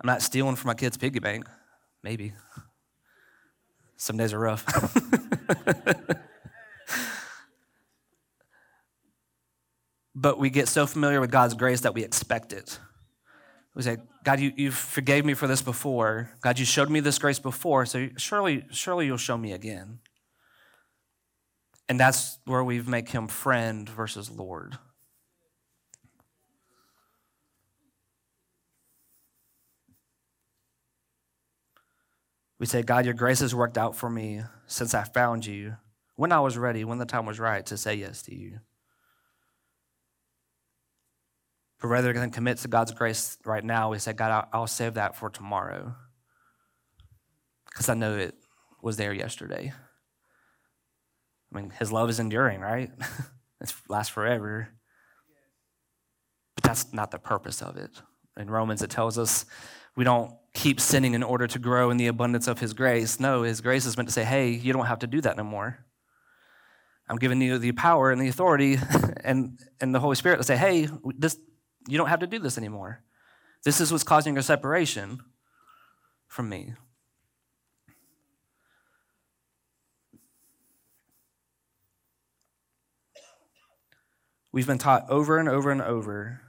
I'm 0.00 0.06
not 0.06 0.22
stealing 0.22 0.56
from 0.56 0.68
my 0.68 0.74
kid's 0.74 0.96
piggy 0.96 1.18
bank. 1.18 1.46
Maybe. 2.02 2.32
Some 3.96 4.16
days 4.16 4.32
are 4.32 4.38
rough. 4.38 4.64
but 10.14 10.38
we 10.38 10.50
get 10.50 10.68
so 10.68 10.86
familiar 10.86 11.20
with 11.20 11.32
God's 11.32 11.54
grace 11.54 11.80
that 11.80 11.94
we 11.94 12.04
expect 12.04 12.52
it. 12.52 12.78
We 13.74 13.82
say, 13.82 13.96
God, 14.24 14.40
you, 14.40 14.52
you 14.56 14.70
forgave 14.70 15.24
me 15.24 15.34
for 15.34 15.46
this 15.46 15.62
before. 15.62 16.30
God, 16.40 16.58
you 16.58 16.64
showed 16.64 16.90
me 16.90 17.00
this 17.00 17.18
grace 17.18 17.38
before, 17.38 17.86
so 17.86 18.08
surely, 18.16 18.64
surely 18.70 19.06
you'll 19.06 19.16
show 19.16 19.36
me 19.36 19.52
again. 19.52 20.00
And 21.88 21.98
that's 21.98 22.38
where 22.44 22.62
we 22.62 22.80
make 22.82 23.08
him 23.08 23.28
friend 23.28 23.88
versus 23.88 24.30
Lord. 24.30 24.78
We 32.58 32.66
say, 32.66 32.82
God, 32.82 33.04
your 33.04 33.14
grace 33.14 33.40
has 33.40 33.54
worked 33.54 33.78
out 33.78 33.96
for 33.96 34.10
me 34.10 34.42
since 34.66 34.92
I 34.92 35.04
found 35.04 35.46
you, 35.46 35.76
when 36.16 36.32
I 36.32 36.40
was 36.40 36.58
ready, 36.58 36.84
when 36.84 36.98
the 36.98 37.06
time 37.06 37.24
was 37.24 37.38
right 37.38 37.64
to 37.66 37.76
say 37.76 37.94
yes 37.94 38.22
to 38.22 38.34
you. 38.34 38.58
But 41.80 41.88
rather 41.88 42.12
than 42.12 42.30
commit 42.30 42.58
to 42.58 42.68
God's 42.68 42.90
grace 42.90 43.38
right 43.44 43.64
now, 43.64 43.90
we 43.90 44.00
say, 44.00 44.12
God, 44.12 44.48
I'll, 44.52 44.66
save 44.66 44.94
that 44.94 45.16
for 45.16 45.30
tomorrow. 45.30 45.94
Because 47.66 47.88
I 47.88 47.94
know 47.94 48.16
it 48.16 48.34
was 48.82 48.96
there 48.96 49.12
yesterday. 49.12 49.72
I 51.52 51.56
mean, 51.56 51.70
his 51.70 51.90
love 51.90 52.10
is 52.10 52.20
enduring, 52.20 52.60
right? 52.60 52.90
it 53.60 53.74
lasts 53.88 54.12
forever. 54.12 54.68
But 56.54 56.64
that's 56.64 56.92
not 56.92 57.10
the 57.10 57.18
purpose 57.18 57.62
of 57.62 57.76
it. 57.76 57.90
In 58.36 58.50
Romans, 58.50 58.82
it 58.82 58.90
tells 58.90 59.18
us 59.18 59.46
we 59.96 60.04
don't 60.04 60.32
keep 60.54 60.80
sinning 60.80 61.14
in 61.14 61.22
order 61.22 61.46
to 61.46 61.58
grow 61.58 61.90
in 61.90 61.96
the 61.96 62.06
abundance 62.06 62.48
of 62.48 62.60
his 62.60 62.72
grace. 62.74 63.18
No, 63.18 63.42
his 63.42 63.60
grace 63.60 63.86
is 63.86 63.96
meant 63.96 64.08
to 64.08 64.12
say, 64.12 64.24
hey, 64.24 64.50
you 64.50 64.72
don't 64.72 64.86
have 64.86 65.00
to 65.00 65.06
do 65.06 65.20
that 65.20 65.36
no 65.36 65.44
more. 65.44 65.84
I'm 67.08 67.16
giving 67.16 67.40
you 67.40 67.58
the 67.58 67.72
power 67.72 68.10
and 68.10 68.20
the 68.20 68.28
authority 68.28 68.78
and, 69.24 69.58
and 69.80 69.94
the 69.94 70.00
Holy 70.00 70.16
Spirit 70.16 70.36
to 70.36 70.44
say, 70.44 70.56
hey, 70.56 70.88
this, 71.16 71.38
you 71.88 71.96
don't 71.96 72.08
have 72.08 72.20
to 72.20 72.26
do 72.26 72.38
this 72.38 72.58
anymore. 72.58 73.02
This 73.64 73.80
is 73.80 73.90
what's 73.90 74.04
causing 74.04 74.34
your 74.34 74.42
separation 74.42 75.20
from 76.28 76.48
me. 76.48 76.74
We've 84.58 84.66
been 84.66 84.76
taught 84.76 85.08
over 85.08 85.38
and 85.38 85.48
over 85.48 85.70
and 85.70 85.80
over 85.80 86.40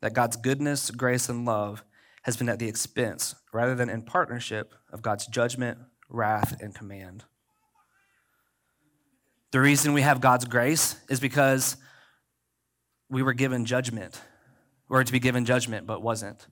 that 0.00 0.14
God's 0.14 0.38
goodness, 0.38 0.90
grace, 0.90 1.28
and 1.28 1.44
love 1.44 1.84
has 2.22 2.34
been 2.34 2.48
at 2.48 2.58
the 2.58 2.66
expense, 2.66 3.34
rather 3.52 3.74
than 3.74 3.90
in 3.90 4.00
partnership, 4.00 4.72
of 4.90 5.02
God's 5.02 5.26
judgment, 5.26 5.76
wrath, 6.08 6.58
and 6.62 6.74
command. 6.74 7.24
The 9.50 9.60
reason 9.60 9.92
we 9.92 10.00
have 10.00 10.22
God's 10.22 10.46
grace 10.46 10.96
is 11.10 11.20
because 11.20 11.76
we 13.10 13.22
were 13.22 13.34
given 13.34 13.66
judgment. 13.66 14.18
We 14.88 14.94
were 14.94 15.04
to 15.04 15.12
be 15.12 15.20
given 15.20 15.44
judgment, 15.44 15.86
but 15.86 16.00
wasn't. 16.00 16.46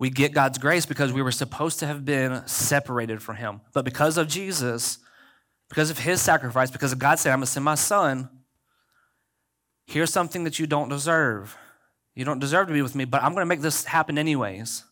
We 0.00 0.10
get 0.10 0.34
God's 0.34 0.58
grace 0.58 0.86
because 0.86 1.12
we 1.12 1.22
were 1.22 1.30
supposed 1.30 1.78
to 1.78 1.86
have 1.86 2.04
been 2.04 2.44
separated 2.48 3.22
from 3.22 3.36
Him. 3.36 3.60
But 3.72 3.84
because 3.84 4.18
of 4.18 4.26
Jesus, 4.26 4.98
because 5.68 5.88
of 5.88 5.98
His 6.00 6.20
sacrifice, 6.20 6.72
because 6.72 6.92
of 6.92 6.98
God 6.98 7.20
saying, 7.20 7.32
I'm 7.32 7.38
going 7.38 7.46
to 7.46 7.52
send 7.52 7.64
my 7.64 7.76
Son, 7.76 8.28
here's 9.92 10.12
something 10.12 10.44
that 10.44 10.58
you 10.58 10.66
don't 10.66 10.88
deserve. 10.88 11.56
You 12.14 12.24
don't 12.24 12.38
deserve 12.38 12.66
to 12.68 12.72
be 12.72 12.82
with 12.82 12.94
me, 12.94 13.04
but 13.04 13.22
I'm 13.22 13.32
going 13.32 13.42
to 13.42 13.48
make 13.48 13.60
this 13.60 13.84
happen 13.84 14.18
anyways. 14.18 14.84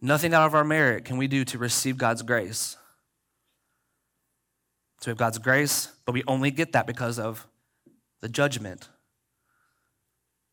Nothing 0.00 0.32
out 0.32 0.46
of 0.46 0.54
our 0.54 0.64
merit 0.64 1.04
can 1.04 1.18
we 1.18 1.26
do 1.26 1.44
to 1.46 1.58
receive 1.58 1.98
God's 1.98 2.22
grace. 2.22 2.76
So 5.00 5.08
we 5.08 5.10
have 5.10 5.18
God's 5.18 5.38
grace, 5.38 5.92
but 6.04 6.12
we 6.12 6.22
only 6.26 6.50
get 6.50 6.72
that 6.72 6.86
because 6.86 7.18
of 7.18 7.46
the 8.20 8.28
judgment 8.28 8.88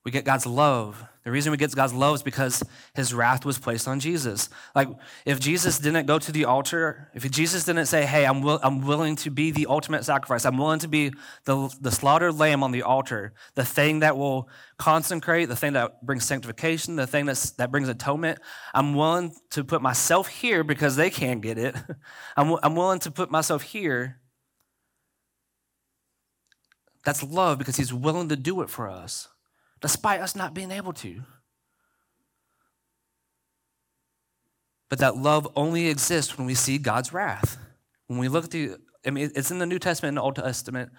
we 0.05 0.11
get 0.11 0.23
God's 0.23 0.45
love. 0.45 1.03
The 1.23 1.31
reason 1.31 1.49
we 1.49 1.57
get 1.57 1.73
God's 1.75 1.93
love 1.93 2.13
is 2.13 2.21
because 2.21 2.61
his 2.93 3.11
wrath 3.11 3.43
was 3.43 3.57
placed 3.57 3.87
on 3.87 3.99
Jesus. 3.99 4.47
Like, 4.75 4.87
if 5.25 5.39
Jesus 5.39 5.79
didn't 5.79 6.05
go 6.05 6.19
to 6.19 6.31
the 6.31 6.45
altar, 6.45 7.09
if 7.15 7.29
Jesus 7.31 7.63
didn't 7.63 7.87
say, 7.87 8.05
Hey, 8.05 8.23
I'm, 8.23 8.43
will, 8.43 8.59
I'm 8.61 8.85
willing 8.85 9.15
to 9.17 9.31
be 9.31 9.49
the 9.49 9.65
ultimate 9.65 10.05
sacrifice, 10.05 10.45
I'm 10.45 10.59
willing 10.59 10.77
to 10.79 10.87
be 10.87 11.11
the, 11.45 11.75
the 11.81 11.89
slaughtered 11.89 12.37
lamb 12.37 12.61
on 12.61 12.71
the 12.71 12.83
altar, 12.83 13.33
the 13.55 13.65
thing 13.65 14.01
that 14.01 14.15
will 14.15 14.47
consecrate, 14.77 15.49
the 15.49 15.55
thing 15.55 15.73
that 15.73 16.05
brings 16.05 16.23
sanctification, 16.23 16.95
the 16.95 17.07
thing 17.07 17.25
that's, 17.25 17.51
that 17.53 17.71
brings 17.71 17.89
atonement, 17.89 18.37
I'm 18.75 18.93
willing 18.93 19.33
to 19.49 19.63
put 19.63 19.81
myself 19.81 20.27
here 20.27 20.63
because 20.63 20.95
they 20.95 21.09
can't 21.09 21.41
get 21.41 21.57
it. 21.57 21.75
I'm, 22.37 22.55
I'm 22.61 22.75
willing 22.75 22.99
to 22.99 23.09
put 23.09 23.31
myself 23.31 23.63
here. 23.63 24.19
That's 27.03 27.23
love 27.23 27.57
because 27.57 27.77
he's 27.77 27.91
willing 27.91 28.29
to 28.29 28.35
do 28.35 28.61
it 28.61 28.69
for 28.69 28.87
us 28.87 29.29
despite 29.85 30.19
us 30.19 30.35
not 30.35 30.55
being 30.55 30.71
able 30.71 30.93
to. 30.93 31.21
But 34.89 34.97
that 34.97 35.15
love 35.15 35.47
only 35.55 35.89
exists 35.89 36.39
when 36.39 36.47
we 36.47 36.55
see 36.55 36.79
God's 36.79 37.13
wrath. 37.13 37.59
When 38.07 38.17
we 38.17 38.27
look 38.27 38.45
at 38.45 38.49
the, 38.49 38.77
I 39.05 39.11
mean, 39.11 39.29
it's 39.35 39.51
in 39.51 39.59
the 39.59 39.65
New 39.67 39.77
Testament 39.77 40.09
and 40.09 40.17
the 40.17 40.23
Old 40.23 40.37
Testament, 40.37 40.91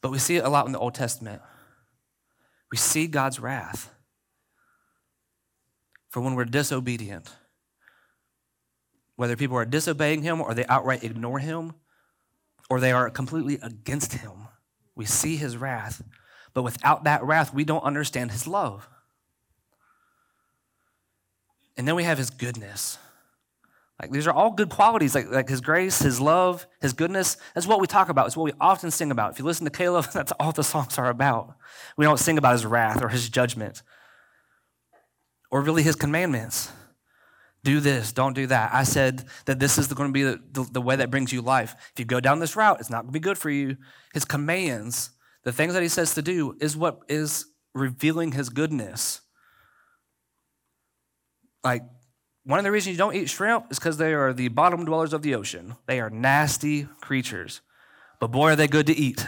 but 0.00 0.10
we 0.10 0.18
see 0.18 0.38
it 0.38 0.44
a 0.44 0.48
lot 0.48 0.66
in 0.66 0.72
the 0.72 0.78
Old 0.80 0.96
Testament. 0.96 1.40
We 2.72 2.78
see 2.78 3.06
God's 3.06 3.38
wrath 3.38 3.94
for 6.08 6.20
when 6.20 6.34
we're 6.34 6.46
disobedient. 6.46 7.30
Whether 9.14 9.36
people 9.36 9.56
are 9.56 9.64
disobeying 9.64 10.22
Him 10.22 10.40
or 10.40 10.52
they 10.52 10.66
outright 10.66 11.04
ignore 11.04 11.38
Him 11.38 11.74
or 12.68 12.80
they 12.80 12.90
are 12.90 13.08
completely 13.08 13.60
against 13.62 14.14
Him, 14.14 14.48
we 14.96 15.04
see 15.04 15.36
His 15.36 15.56
wrath. 15.56 16.02
But 16.58 16.64
without 16.64 17.04
that 17.04 17.22
wrath, 17.22 17.54
we 17.54 17.62
don't 17.62 17.84
understand 17.84 18.32
his 18.32 18.44
love. 18.48 18.88
And 21.76 21.86
then 21.86 21.94
we 21.94 22.02
have 22.02 22.18
his 22.18 22.30
goodness. 22.30 22.98
Like 24.02 24.10
these 24.10 24.26
are 24.26 24.32
all 24.32 24.50
good 24.50 24.68
qualities, 24.68 25.14
like, 25.14 25.30
like 25.30 25.48
his 25.48 25.60
grace, 25.60 26.00
his 26.00 26.20
love, 26.20 26.66
his 26.80 26.94
goodness. 26.94 27.36
That's 27.54 27.68
what 27.68 27.78
we 27.80 27.86
talk 27.86 28.08
about. 28.08 28.26
It's 28.26 28.36
what 28.36 28.42
we 28.42 28.54
often 28.60 28.90
sing 28.90 29.12
about. 29.12 29.30
If 29.30 29.38
you 29.38 29.44
listen 29.44 29.66
to 29.66 29.70
Caleb, 29.70 30.06
that's 30.12 30.32
all 30.40 30.50
the 30.50 30.64
songs 30.64 30.98
are 30.98 31.08
about. 31.08 31.54
We 31.96 32.04
don't 32.04 32.18
sing 32.18 32.38
about 32.38 32.54
his 32.54 32.66
wrath 32.66 33.04
or 33.04 33.08
his 33.08 33.28
judgment 33.28 33.84
or 35.52 35.62
really 35.62 35.84
his 35.84 35.94
commandments. 35.94 36.72
Do 37.62 37.78
this, 37.78 38.12
don't 38.12 38.34
do 38.34 38.48
that. 38.48 38.74
I 38.74 38.82
said 38.82 39.26
that 39.44 39.60
this 39.60 39.78
is 39.78 39.86
going 39.86 40.08
to 40.08 40.12
be 40.12 40.24
the, 40.24 40.42
the, 40.50 40.68
the 40.72 40.82
way 40.82 40.96
that 40.96 41.12
brings 41.12 41.32
you 41.32 41.40
life. 41.40 41.76
If 41.92 42.00
you 42.00 42.04
go 42.04 42.18
down 42.18 42.40
this 42.40 42.56
route, 42.56 42.80
it's 42.80 42.90
not 42.90 43.02
going 43.02 43.12
to 43.12 43.20
be 43.20 43.20
good 43.20 43.38
for 43.38 43.48
you. 43.48 43.76
His 44.12 44.24
commands 44.24 45.12
the 45.48 45.52
things 45.52 45.72
that 45.72 45.82
he 45.82 45.88
says 45.88 46.12
to 46.12 46.20
do 46.20 46.54
is 46.60 46.76
what 46.76 47.00
is 47.08 47.46
revealing 47.72 48.32
his 48.32 48.50
goodness. 48.50 49.22
Like, 51.64 51.84
one 52.44 52.58
of 52.58 52.66
the 52.66 52.70
reasons 52.70 52.92
you 52.92 52.98
don't 52.98 53.14
eat 53.14 53.30
shrimp 53.30 53.64
is 53.70 53.78
because 53.78 53.96
they 53.96 54.12
are 54.12 54.34
the 54.34 54.48
bottom 54.48 54.84
dwellers 54.84 55.14
of 55.14 55.22
the 55.22 55.34
ocean. 55.34 55.76
They 55.86 56.00
are 56.00 56.10
nasty 56.10 56.86
creatures. 57.00 57.62
But 58.20 58.26
boy, 58.26 58.50
are 58.50 58.56
they 58.56 58.68
good 58.68 58.88
to 58.88 58.94
eat. 58.94 59.24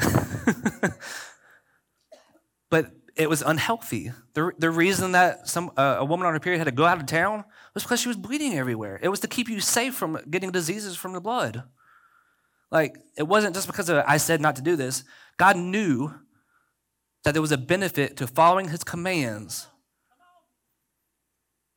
but 2.71 2.91
it 3.17 3.31
was 3.31 3.41
unhealthy. 3.41 4.13
The, 4.35 4.53
the 4.59 4.71
reason 4.71 5.13
that 5.13 5.49
some, 5.49 5.71
uh, 5.75 5.97
a 6.01 6.05
woman 6.05 6.27
on 6.27 6.35
her 6.35 6.41
period 6.41 6.59
had 6.59 6.65
to 6.65 6.71
go 6.71 6.85
out 6.85 7.01
of 7.01 7.07
town 7.07 7.47
was 7.73 7.83
because 7.83 8.03
she 8.03 8.09
was 8.09 8.19
bleeding 8.19 8.59
everywhere. 8.59 9.01
It 9.03 9.09
was 9.09 9.21
to 9.21 9.27
keep 9.27 9.49
you 9.49 9.61
safe 9.61 9.95
from 9.95 10.19
getting 10.29 10.51
diseases 10.51 10.99
from 10.99 11.15
the 11.15 11.21
blood. 11.23 11.63
Like, 12.71 12.99
it 13.17 13.25
wasn't 13.25 13.55
just 13.55 13.67
because 13.67 13.89
of, 13.89 14.05
I 14.07 14.19
said 14.19 14.43
not 14.43 14.57
to 14.57 14.63
do 14.63 14.77
this. 14.77 15.03
God 15.41 15.57
knew 15.57 16.13
that 17.25 17.33
there 17.33 17.41
was 17.41 17.51
a 17.51 17.57
benefit 17.57 18.19
to 18.19 18.27
following 18.27 18.69
his 18.69 18.85
commands. 18.85 19.69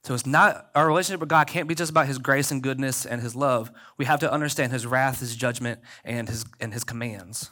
So 0.04 0.14
it's 0.14 0.26
not, 0.26 0.70
our 0.76 0.86
relationship 0.86 1.22
with 1.22 1.30
God 1.30 1.48
can't 1.48 1.70
be 1.70 1.74
just 1.74 1.90
about 1.90 2.08
his 2.08 2.18
grace 2.18 2.52
and 2.52 2.62
goodness 2.62 3.06
and 3.06 3.22
his 3.22 3.38
love. 3.38 3.72
We 3.98 4.04
have 4.04 4.20
to 4.20 4.30
understand 4.30 4.74
his 4.74 4.86
wrath, 4.86 5.22
his 5.22 5.34
judgment, 5.38 5.80
and 6.04 6.28
his, 6.28 6.44
and 6.60 6.74
his 6.74 6.84
commands. 6.84 7.52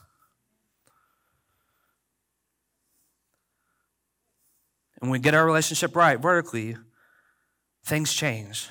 and 5.01 5.09
when 5.09 5.19
we 5.19 5.23
get 5.23 5.33
our 5.33 5.45
relationship 5.45 5.95
right 5.95 6.19
vertically, 6.19 6.75
things 7.85 8.13
change. 8.13 8.69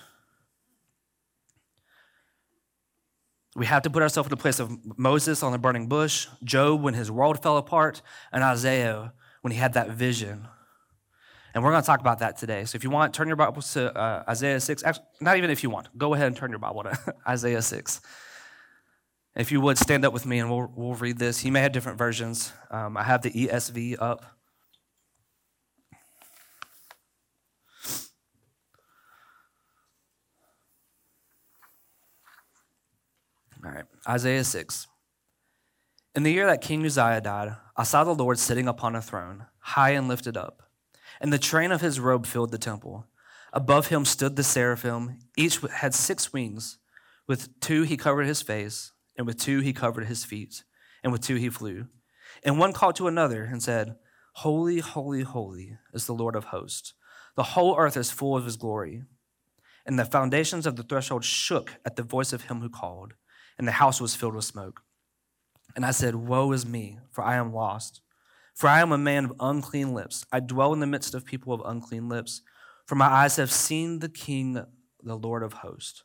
We 3.56 3.66
have 3.66 3.82
to 3.82 3.90
put 3.90 4.02
ourselves 4.02 4.28
in 4.28 4.30
the 4.30 4.36
place 4.36 4.60
of 4.60 4.70
Moses 4.98 5.42
on 5.42 5.52
the 5.52 5.58
burning 5.58 5.88
bush, 5.88 6.28
Job 6.44 6.82
when 6.82 6.94
his 6.94 7.10
world 7.10 7.42
fell 7.42 7.56
apart, 7.56 8.00
and 8.32 8.44
Isaiah 8.44 9.12
when 9.42 9.52
he 9.52 9.58
had 9.58 9.74
that 9.74 9.90
vision. 9.90 10.46
And 11.52 11.64
we're 11.64 11.72
going 11.72 11.82
to 11.82 11.86
talk 11.86 12.00
about 12.00 12.20
that 12.20 12.36
today. 12.36 12.64
So 12.64 12.76
if 12.76 12.84
you 12.84 12.90
want, 12.90 13.12
turn 13.12 13.26
your 13.26 13.36
Bibles 13.36 13.72
to 13.72 13.96
uh, 13.96 14.22
Isaiah 14.28 14.60
6. 14.60 14.84
Actually, 14.84 15.04
not 15.20 15.36
even 15.36 15.50
if 15.50 15.64
you 15.64 15.70
want. 15.70 15.88
Go 15.98 16.14
ahead 16.14 16.28
and 16.28 16.36
turn 16.36 16.50
your 16.50 16.60
Bible 16.60 16.84
to 16.84 17.14
Isaiah 17.28 17.62
6. 17.62 18.00
If 19.36 19.50
you 19.50 19.60
would, 19.60 19.78
stand 19.78 20.04
up 20.04 20.12
with 20.12 20.26
me 20.26 20.38
and 20.38 20.50
we'll, 20.50 20.72
we'll 20.76 20.94
read 20.94 21.18
this. 21.18 21.44
You 21.44 21.50
may 21.50 21.60
have 21.60 21.72
different 21.72 21.98
versions. 21.98 22.52
Um, 22.70 22.96
I 22.96 23.02
have 23.02 23.22
the 23.22 23.30
ESV 23.30 23.96
up. 24.00 24.24
All 33.62 33.70
right, 33.70 33.84
Isaiah 34.08 34.44
6. 34.44 34.86
In 36.14 36.22
the 36.22 36.32
year 36.32 36.46
that 36.46 36.62
King 36.62 36.84
Uzziah 36.86 37.20
died, 37.20 37.56
I 37.76 37.82
saw 37.82 38.04
the 38.04 38.14
Lord 38.14 38.38
sitting 38.38 38.66
upon 38.66 38.96
a 38.96 39.02
throne, 39.02 39.46
high 39.58 39.90
and 39.90 40.08
lifted 40.08 40.34
up, 40.34 40.62
and 41.20 41.30
the 41.30 41.38
train 41.38 41.70
of 41.70 41.82
his 41.82 42.00
robe 42.00 42.24
filled 42.24 42.52
the 42.52 42.58
temple. 42.58 43.06
Above 43.52 43.88
him 43.88 44.06
stood 44.06 44.36
the 44.36 44.42
seraphim. 44.42 45.18
Each 45.36 45.58
had 45.58 45.94
six 45.94 46.32
wings. 46.32 46.78
With 47.28 47.60
two 47.60 47.82
he 47.82 47.98
covered 47.98 48.26
his 48.26 48.40
face, 48.40 48.92
and 49.18 49.26
with 49.26 49.38
two 49.38 49.60
he 49.60 49.74
covered 49.74 50.06
his 50.06 50.24
feet, 50.24 50.64
and 51.02 51.12
with 51.12 51.20
two 51.20 51.36
he 51.36 51.50
flew. 51.50 51.88
And 52.42 52.58
one 52.58 52.72
called 52.72 52.96
to 52.96 53.08
another 53.08 53.44
and 53.44 53.62
said, 53.62 53.96
Holy, 54.36 54.78
holy, 54.78 55.22
holy 55.22 55.76
is 55.92 56.06
the 56.06 56.14
Lord 56.14 56.34
of 56.34 56.44
hosts. 56.44 56.94
The 57.36 57.42
whole 57.42 57.76
earth 57.78 57.98
is 57.98 58.10
full 58.10 58.38
of 58.38 58.46
his 58.46 58.56
glory. 58.56 59.02
And 59.84 59.98
the 59.98 60.04
foundations 60.06 60.66
of 60.66 60.76
the 60.76 60.82
threshold 60.82 61.24
shook 61.24 61.74
at 61.84 61.96
the 61.96 62.02
voice 62.02 62.32
of 62.32 62.44
him 62.44 62.60
who 62.60 62.70
called 62.70 63.14
and 63.60 63.68
the 63.68 63.72
house 63.72 64.00
was 64.00 64.16
filled 64.16 64.34
with 64.34 64.46
smoke. 64.46 64.80
And 65.76 65.84
I 65.84 65.90
said, 65.90 66.14
Woe 66.14 66.50
is 66.52 66.64
me, 66.64 66.98
for 67.10 67.22
I 67.22 67.36
am 67.36 67.52
lost. 67.52 68.00
For 68.54 68.68
I 68.68 68.80
am 68.80 68.90
a 68.90 68.96
man 68.96 69.26
of 69.26 69.34
unclean 69.38 69.92
lips. 69.92 70.24
I 70.32 70.40
dwell 70.40 70.72
in 70.72 70.80
the 70.80 70.86
midst 70.86 71.14
of 71.14 71.26
people 71.26 71.52
of 71.52 71.60
unclean 71.66 72.08
lips. 72.08 72.40
For 72.86 72.94
my 72.94 73.04
eyes 73.04 73.36
have 73.36 73.52
seen 73.52 73.98
the 73.98 74.08
King, 74.08 74.64
the 75.02 75.14
Lord 75.14 75.42
of 75.42 75.52
hosts. 75.52 76.04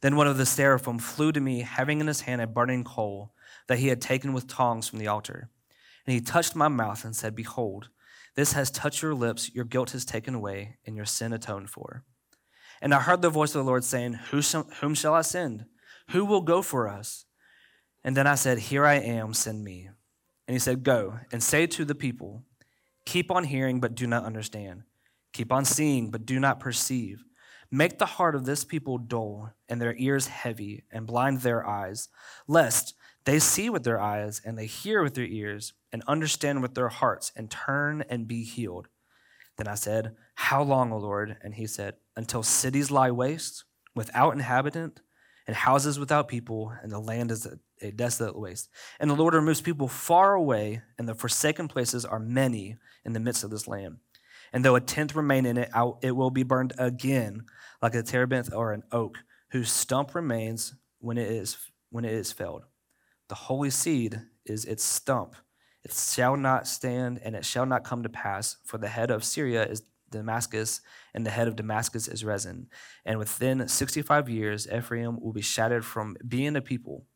Then 0.00 0.16
one 0.16 0.26
of 0.26 0.38
the 0.38 0.46
seraphim 0.46 0.98
flew 0.98 1.30
to 1.32 1.40
me, 1.40 1.60
having 1.60 2.00
in 2.00 2.06
his 2.06 2.22
hand 2.22 2.40
a 2.40 2.46
burning 2.46 2.84
coal 2.84 3.34
that 3.66 3.78
he 3.78 3.88
had 3.88 4.00
taken 4.00 4.32
with 4.32 4.48
tongs 4.48 4.88
from 4.88 4.98
the 4.98 5.08
altar. 5.08 5.50
And 6.06 6.14
he 6.14 6.22
touched 6.22 6.56
my 6.56 6.68
mouth 6.68 7.04
and 7.04 7.14
said, 7.14 7.36
Behold, 7.36 7.90
this 8.34 8.54
has 8.54 8.70
touched 8.70 9.02
your 9.02 9.14
lips, 9.14 9.54
your 9.54 9.66
guilt 9.66 9.94
is 9.94 10.06
taken 10.06 10.34
away, 10.34 10.78
and 10.86 10.96
your 10.96 11.04
sin 11.04 11.34
atoned 11.34 11.68
for. 11.68 12.02
And 12.80 12.94
I 12.94 13.00
heard 13.00 13.20
the 13.20 13.28
voice 13.28 13.54
of 13.54 13.62
the 13.62 13.68
Lord 13.70 13.84
saying, 13.84 14.14
Whom 14.30 14.94
shall 14.94 15.12
I 15.12 15.20
send? 15.20 15.66
Who 16.12 16.26
will 16.26 16.42
go 16.42 16.60
for 16.60 16.88
us? 16.88 17.24
And 18.04 18.14
then 18.16 18.26
I 18.26 18.34
said, 18.34 18.58
Here 18.58 18.84
I 18.84 18.94
am, 18.94 19.32
send 19.32 19.64
me. 19.64 19.88
And 20.46 20.54
he 20.54 20.58
said, 20.58 20.82
Go 20.82 21.20
and 21.32 21.42
say 21.42 21.66
to 21.68 21.84
the 21.86 21.94
people, 21.94 22.44
Keep 23.06 23.30
on 23.30 23.44
hearing, 23.44 23.80
but 23.80 23.94
do 23.94 24.06
not 24.06 24.24
understand. 24.24 24.82
Keep 25.32 25.50
on 25.52 25.64
seeing, 25.64 26.10
but 26.10 26.26
do 26.26 26.38
not 26.38 26.60
perceive. 26.60 27.24
Make 27.70 27.98
the 27.98 28.04
heart 28.06 28.34
of 28.34 28.44
this 28.44 28.62
people 28.64 28.98
dull, 28.98 29.54
and 29.70 29.80
their 29.80 29.94
ears 29.96 30.26
heavy, 30.26 30.84
and 30.90 31.06
blind 31.06 31.40
their 31.40 31.66
eyes, 31.66 32.10
lest 32.46 32.94
they 33.24 33.38
see 33.38 33.70
with 33.70 33.82
their 33.82 34.00
eyes, 34.00 34.42
and 34.44 34.58
they 34.58 34.66
hear 34.66 35.02
with 35.02 35.14
their 35.14 35.24
ears, 35.24 35.72
and 35.92 36.02
understand 36.06 36.60
with 36.60 36.74
their 36.74 36.90
hearts, 36.90 37.32
and 37.34 37.50
turn 37.50 38.04
and 38.10 38.28
be 38.28 38.44
healed. 38.44 38.88
Then 39.56 39.66
I 39.66 39.76
said, 39.76 40.14
How 40.34 40.62
long, 40.62 40.92
O 40.92 40.98
Lord? 40.98 41.38
And 41.42 41.54
he 41.54 41.66
said, 41.66 41.94
Until 42.16 42.42
cities 42.42 42.90
lie 42.90 43.10
waste, 43.10 43.64
without 43.94 44.34
inhabitant 44.34 45.00
and 45.46 45.56
houses 45.56 45.98
without 45.98 46.28
people, 46.28 46.72
and 46.82 46.90
the 46.90 46.98
land 46.98 47.30
is 47.30 47.46
a, 47.46 47.58
desolate 47.90 48.38
waste. 48.38 48.68
And 49.00 49.10
the 49.10 49.14
Lord 49.14 49.34
removes 49.34 49.60
people 49.60 49.88
far 49.88 50.34
away, 50.34 50.82
and 50.98 51.08
the 51.08 51.16
forsaken 51.16 51.66
places 51.66 52.04
are 52.04 52.20
many 52.20 52.76
in 53.04 53.12
the 53.12 53.20
midst 53.20 53.42
of 53.42 53.50
this 53.50 53.66
land. 53.66 53.96
And 54.52 54.64
though 54.64 54.76
a 54.76 54.80
tenth 54.80 55.16
remain 55.16 55.46
in 55.46 55.56
it, 55.56 55.70
it 56.02 56.12
will 56.12 56.30
be 56.30 56.44
burned 56.44 56.74
again, 56.78 57.46
like 57.80 57.94
a 57.94 58.02
terebinth 58.02 58.54
or 58.54 58.72
an 58.72 58.84
oak, 58.92 59.18
whose 59.50 59.72
stump 59.72 60.14
remains 60.14 60.74
when 61.00 61.18
it 61.18 61.28
is 61.28 61.56
when 61.90 62.04
it 62.04 62.12
is 62.12 62.32
felled. 62.32 62.64
The 63.28 63.34
holy 63.34 63.70
seed 63.70 64.20
is 64.44 64.64
its 64.64 64.84
stump. 64.84 65.34
It 65.84 65.92
shall 65.92 66.36
not 66.36 66.68
stand, 66.68 67.20
and 67.24 67.34
it 67.34 67.44
shall 67.44 67.66
not 67.66 67.82
come 67.82 68.04
to 68.04 68.08
pass, 68.08 68.58
for 68.64 68.78
the 68.78 68.88
head 68.88 69.10
of 69.10 69.24
Syria 69.24 69.66
is 69.66 69.82
Damascus, 70.12 70.80
and 71.14 71.26
the 71.26 71.30
head 71.30 71.48
of 71.48 71.56
Damascus 71.56 72.06
is 72.06 72.24
Rezin. 72.24 72.68
And 73.04 73.18
within 73.18 73.66
65 73.66 74.28
years, 74.28 74.68
Ephraim 74.72 75.20
will 75.20 75.32
be 75.32 75.42
shattered 75.42 75.84
from 75.84 76.16
being 76.26 76.54
a 76.54 76.62
people. 76.62 77.06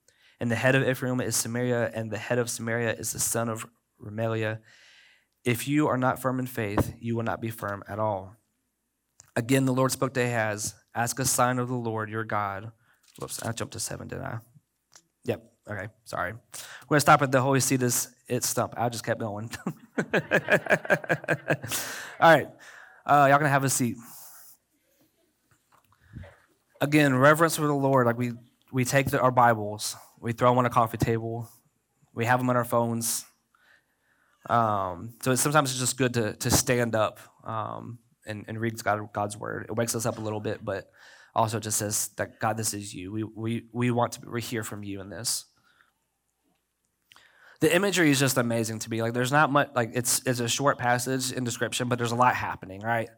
And 0.40 0.50
the 0.50 0.56
head 0.56 0.74
of 0.74 0.86
Ephraim 0.86 1.20
is 1.20 1.36
Samaria, 1.36 1.92
and 1.94 2.10
the 2.10 2.18
head 2.18 2.38
of 2.38 2.50
Samaria 2.50 2.94
is 2.94 3.12
the 3.12 3.20
son 3.20 3.48
of 3.48 3.66
Remaliah. 4.02 4.58
If 5.44 5.68
you 5.68 5.86
are 5.86 5.96
not 5.96 6.20
firm 6.20 6.40
in 6.40 6.46
faith, 6.46 6.94
you 6.98 7.14
will 7.14 7.22
not 7.22 7.40
be 7.40 7.50
firm 7.50 7.84
at 7.88 7.98
all. 7.98 8.36
Again, 9.36 9.64
the 9.64 9.72
Lord 9.72 9.92
spoke 9.92 10.14
to 10.14 10.20
Ahaz 10.20 10.74
Ask 10.96 11.18
a 11.18 11.26
sign 11.26 11.58
of 11.58 11.68
the 11.68 11.74
Lord 11.74 12.08
your 12.08 12.24
God. 12.24 12.72
Whoops, 13.18 13.42
I 13.42 13.52
jumped 13.52 13.74
to 13.74 13.80
seven, 13.80 14.08
didn't 14.08 14.24
I? 14.24 14.38
Yep, 15.24 15.42
okay, 15.70 15.88
sorry. 16.04 16.32
We're 16.32 16.88
going 16.88 16.96
to 16.96 17.00
stop 17.00 17.20
at 17.20 17.30
the 17.30 17.42
holy 17.42 17.60
seat 17.60 17.82
is 17.82 18.08
its 18.28 18.48
stump. 18.48 18.72
I 18.78 18.88
just 18.88 19.04
kept 19.04 19.20
going. 19.20 19.50
all 19.98 20.14
right. 22.20 22.48
Uh, 23.06 23.28
y'all 23.30 23.38
can 23.38 23.46
have 23.46 23.62
a 23.62 23.70
seat. 23.70 23.96
Again, 26.80 27.14
reverence 27.14 27.54
for 27.56 27.66
the 27.66 27.72
Lord. 27.72 28.04
Like 28.04 28.18
we, 28.18 28.32
we 28.72 28.84
take 28.84 29.10
the, 29.10 29.20
our 29.20 29.30
Bibles, 29.30 29.94
we 30.20 30.32
throw 30.32 30.50
them 30.50 30.58
on 30.58 30.66
a 30.66 30.70
coffee 30.70 30.96
table, 30.96 31.48
we 32.14 32.24
have 32.24 32.40
them 32.40 32.50
on 32.50 32.56
our 32.56 32.64
phones. 32.64 33.24
Um, 34.50 35.14
so 35.22 35.30
it's, 35.30 35.40
sometimes 35.40 35.70
it's 35.70 35.78
just 35.78 35.96
good 35.96 36.14
to, 36.14 36.34
to 36.34 36.50
stand 36.50 36.96
up 36.96 37.20
um, 37.44 38.00
and, 38.26 38.44
and 38.48 38.60
read 38.60 38.82
God, 38.82 39.00
God's 39.12 39.36
word. 39.36 39.66
It 39.68 39.76
wakes 39.76 39.94
us 39.94 40.04
up 40.04 40.18
a 40.18 40.20
little 40.20 40.40
bit, 40.40 40.64
but 40.64 40.90
also 41.32 41.58
it 41.58 41.62
just 41.62 41.78
says 41.78 42.08
that 42.16 42.40
God, 42.40 42.56
this 42.56 42.74
is 42.74 42.92
you. 42.92 43.12
We, 43.12 43.22
we, 43.22 43.66
we 43.72 43.90
want 43.92 44.12
to 44.12 44.28
we 44.28 44.40
hear 44.40 44.64
from 44.64 44.82
you 44.82 45.00
in 45.00 45.10
this 45.10 45.44
the 47.60 47.74
imagery 47.74 48.10
is 48.10 48.18
just 48.18 48.36
amazing 48.36 48.78
to 48.80 48.90
me. 48.90 49.02
Like 49.02 49.12
there's 49.12 49.32
not 49.32 49.50
much 49.50 49.70
like 49.74 49.90
it's 49.94 50.20
it's 50.26 50.40
a 50.40 50.48
short 50.48 50.78
passage 50.78 51.32
in 51.32 51.44
description, 51.44 51.88
but 51.88 51.98
there's 51.98 52.12
a 52.12 52.16
lot 52.16 52.34
happening, 52.34 52.80
right? 52.80 53.08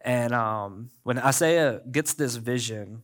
And 0.00 0.32
um, 0.32 0.90
when 1.02 1.18
Isaiah 1.18 1.80
gets 1.90 2.14
this 2.14 2.36
vision, 2.36 3.02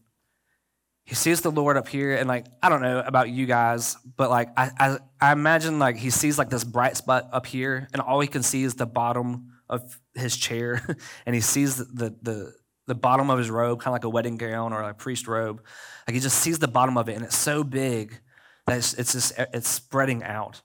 he 1.05 1.15
sees 1.15 1.41
the 1.41 1.51
Lord 1.51 1.77
up 1.77 1.89
here, 1.89 2.15
and 2.15 2.29
like 2.29 2.47
I 2.63 2.69
don't 2.69 2.83
know 2.83 3.01
about 3.01 3.29
you 3.31 3.47
guys, 3.47 3.97
but 4.17 4.31
like 4.31 4.49
I, 4.57 4.71
I, 4.79 4.99
I 5.21 5.33
imagine 5.33 5.79
like 5.79 5.97
he 5.97 6.11
sees 6.11 6.39
like 6.39 6.51
this 6.51 6.65
bright 6.65 6.97
spot 6.97 7.29
up 7.33 7.47
here, 7.47 7.89
and 7.93 8.01
all 8.01 8.21
he 8.21 8.29
can 8.29 8.43
see 8.43 8.63
is 8.63 8.75
the 8.75 8.87
bottom 8.87 9.53
of 9.69 10.01
his 10.15 10.37
chair, 10.37 10.83
and 11.27 11.35
he 11.35 11.41
sees 11.41 11.77
the 11.77 12.15
the, 12.23 12.55
the 12.87 12.95
bottom 12.95 13.29
of 13.31 13.39
his 13.39 13.51
robe, 13.51 13.81
kind 13.81 13.89
of 13.89 13.93
like 13.93 14.05
a 14.05 14.09
wedding 14.09 14.37
gown 14.37 14.73
or 14.73 14.83
a 14.83 14.95
priest 14.95 15.27
robe. 15.27 15.63
Like 16.07 16.15
he 16.15 16.21
just 16.21 16.39
sees 16.39 16.59
the 16.59 16.69
bottom 16.69 16.97
of 16.97 17.09
it, 17.09 17.17
and 17.17 17.25
it's 17.25 17.37
so 17.37 17.65
big 17.65 18.21
that 18.67 18.79
it's, 18.79 18.95
it's 18.95 19.13
just 19.13 19.33
it's 19.53 19.69
spreading 19.69 20.23
out 20.23 20.63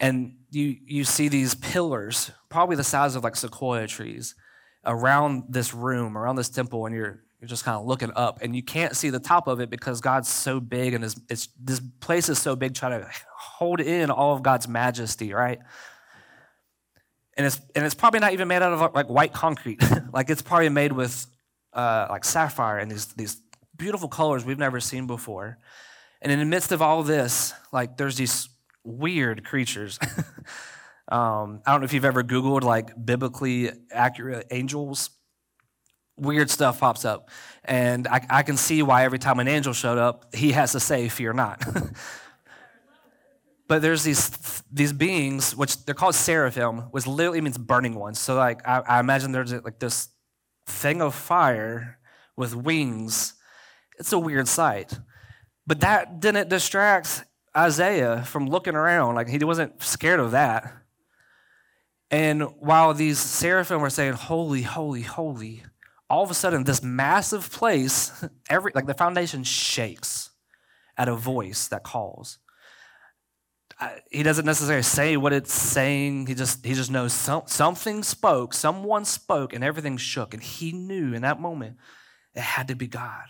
and 0.00 0.36
you 0.50 0.76
you 0.86 1.04
see 1.04 1.28
these 1.28 1.54
pillars, 1.54 2.30
probably 2.48 2.74
the 2.74 2.84
size 2.84 3.14
of 3.14 3.22
like 3.22 3.36
sequoia 3.36 3.86
trees, 3.86 4.34
around 4.84 5.44
this 5.50 5.74
room, 5.74 6.16
around 6.16 6.36
this 6.36 6.48
temple, 6.48 6.86
and 6.86 6.94
you're 6.94 7.22
you're 7.40 7.48
just 7.48 7.64
kind 7.64 7.76
of 7.76 7.86
looking 7.86 8.10
up, 8.16 8.40
and 8.42 8.56
you 8.56 8.62
can't 8.62 8.96
see 8.96 9.10
the 9.10 9.20
top 9.20 9.46
of 9.46 9.60
it 9.60 9.70
because 9.70 10.00
God's 10.00 10.28
so 10.28 10.60
big, 10.60 10.94
and 10.94 11.04
it's, 11.04 11.18
it's 11.28 11.48
this 11.62 11.80
place 12.00 12.28
is 12.28 12.38
so 12.38 12.56
big, 12.56 12.74
trying 12.74 13.00
to 13.00 13.08
hold 13.36 13.80
in 13.80 14.10
all 14.10 14.34
of 14.34 14.42
God's 14.42 14.66
majesty, 14.66 15.32
right? 15.32 15.58
And 17.36 17.46
it's 17.46 17.60
and 17.74 17.84
it's 17.84 17.94
probably 17.94 18.20
not 18.20 18.32
even 18.32 18.48
made 18.48 18.62
out 18.62 18.72
of 18.72 18.94
like 18.94 19.08
white 19.08 19.32
concrete, 19.32 19.82
like 20.12 20.30
it's 20.30 20.42
probably 20.42 20.70
made 20.70 20.92
with 20.92 21.26
uh, 21.72 22.06
like 22.10 22.24
sapphire 22.24 22.78
and 22.78 22.90
these 22.90 23.06
these 23.14 23.40
beautiful 23.76 24.08
colors 24.08 24.44
we've 24.44 24.58
never 24.58 24.80
seen 24.80 25.06
before. 25.06 25.58
And 26.22 26.30
in 26.30 26.38
the 26.38 26.44
midst 26.44 26.72
of 26.72 26.82
all 26.82 27.02
this, 27.02 27.54
like 27.72 27.96
there's 27.96 28.16
these 28.16 28.50
weird 28.84 29.44
creatures. 29.44 29.98
um, 31.08 31.60
I 31.66 31.72
don't 31.72 31.80
know 31.80 31.84
if 31.84 31.92
you've 31.92 32.04
ever 32.04 32.22
Googled 32.22 32.62
like 32.62 32.90
biblically 33.04 33.70
accurate 33.92 34.46
angels. 34.50 35.10
Weird 36.16 36.50
stuff 36.50 36.80
pops 36.80 37.04
up. 37.04 37.30
And 37.64 38.06
I, 38.06 38.26
I 38.28 38.42
can 38.42 38.56
see 38.56 38.82
why 38.82 39.04
every 39.04 39.18
time 39.18 39.40
an 39.40 39.48
angel 39.48 39.72
showed 39.72 39.98
up, 39.98 40.34
he 40.34 40.52
has 40.52 40.72
to 40.72 40.80
say, 40.80 41.08
Fear 41.08 41.32
not. 41.32 41.62
but 43.70 43.82
there's 43.82 44.02
these 44.02 44.64
these 44.72 44.92
beings 44.92 45.54
which 45.54 45.84
they're 45.84 45.94
called 45.94 46.16
seraphim 46.16 46.78
which 46.90 47.06
literally 47.06 47.40
means 47.40 47.56
burning 47.56 47.94
ones 47.94 48.18
so 48.18 48.34
like 48.34 48.66
i, 48.66 48.80
I 48.80 49.00
imagine 49.00 49.30
there's 49.30 49.52
like 49.52 49.78
this 49.78 50.08
thing 50.66 51.00
of 51.00 51.14
fire 51.14 52.00
with 52.36 52.54
wings 52.54 53.34
it's 53.98 54.12
a 54.12 54.18
weird 54.18 54.48
sight 54.48 54.98
but 55.68 55.80
that 55.80 56.18
didn't 56.18 56.48
distract 56.48 57.24
Isaiah 57.56 58.24
from 58.24 58.48
looking 58.48 58.74
around. 58.74 59.14
Like 59.14 59.28
he 59.28 59.42
wasn't 59.44 59.82
scared 59.82 60.20
of 60.20 60.32
that. 60.32 60.72
And 62.10 62.42
while 62.58 62.92
these 62.92 63.18
seraphim 63.18 63.80
were 63.80 63.90
saying, 63.90 64.14
Holy, 64.14 64.62
holy, 64.62 65.02
holy, 65.02 65.62
all 66.08 66.24
of 66.24 66.30
a 66.30 66.34
sudden, 66.34 66.64
this 66.64 66.82
massive 66.82 67.50
place, 67.50 68.24
every 68.50 68.72
like 68.74 68.86
the 68.86 68.94
foundation 68.94 69.44
shakes 69.44 70.30
at 70.96 71.08
a 71.08 71.14
voice 71.14 71.68
that 71.68 71.84
calls. 71.84 72.38
he 74.10 74.22
doesn't 74.22 74.44
necessarily 74.44 74.82
say 74.82 75.16
what 75.16 75.32
it's 75.32 75.52
saying. 75.52 76.26
He 76.26 76.34
just 76.34 76.64
he 76.66 76.74
just 76.74 76.90
knows 76.90 77.12
some, 77.12 77.42
something 77.46 78.02
spoke, 78.02 78.54
someone 78.54 79.04
spoke, 79.04 79.52
and 79.54 79.64
everything 79.64 79.96
shook. 79.96 80.34
And 80.34 80.42
he 80.42 80.72
knew 80.72 81.14
in 81.14 81.22
that 81.22 81.40
moment 81.40 81.76
it 82.34 82.42
had 82.42 82.68
to 82.68 82.74
be 82.74 82.86
God. 82.86 83.24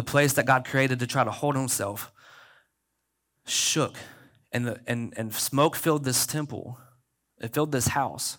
The 0.00 0.04
place 0.04 0.32
that 0.32 0.46
God 0.46 0.64
created 0.64 1.00
to 1.00 1.06
try 1.06 1.24
to 1.24 1.30
hold 1.30 1.54
himself 1.54 2.10
shook, 3.46 3.98
and, 4.50 4.66
the, 4.66 4.80
and, 4.86 5.12
and 5.14 5.34
smoke 5.34 5.76
filled 5.76 6.04
this 6.04 6.26
temple. 6.26 6.78
It 7.38 7.52
filled 7.52 7.70
this 7.70 7.88
house. 7.88 8.38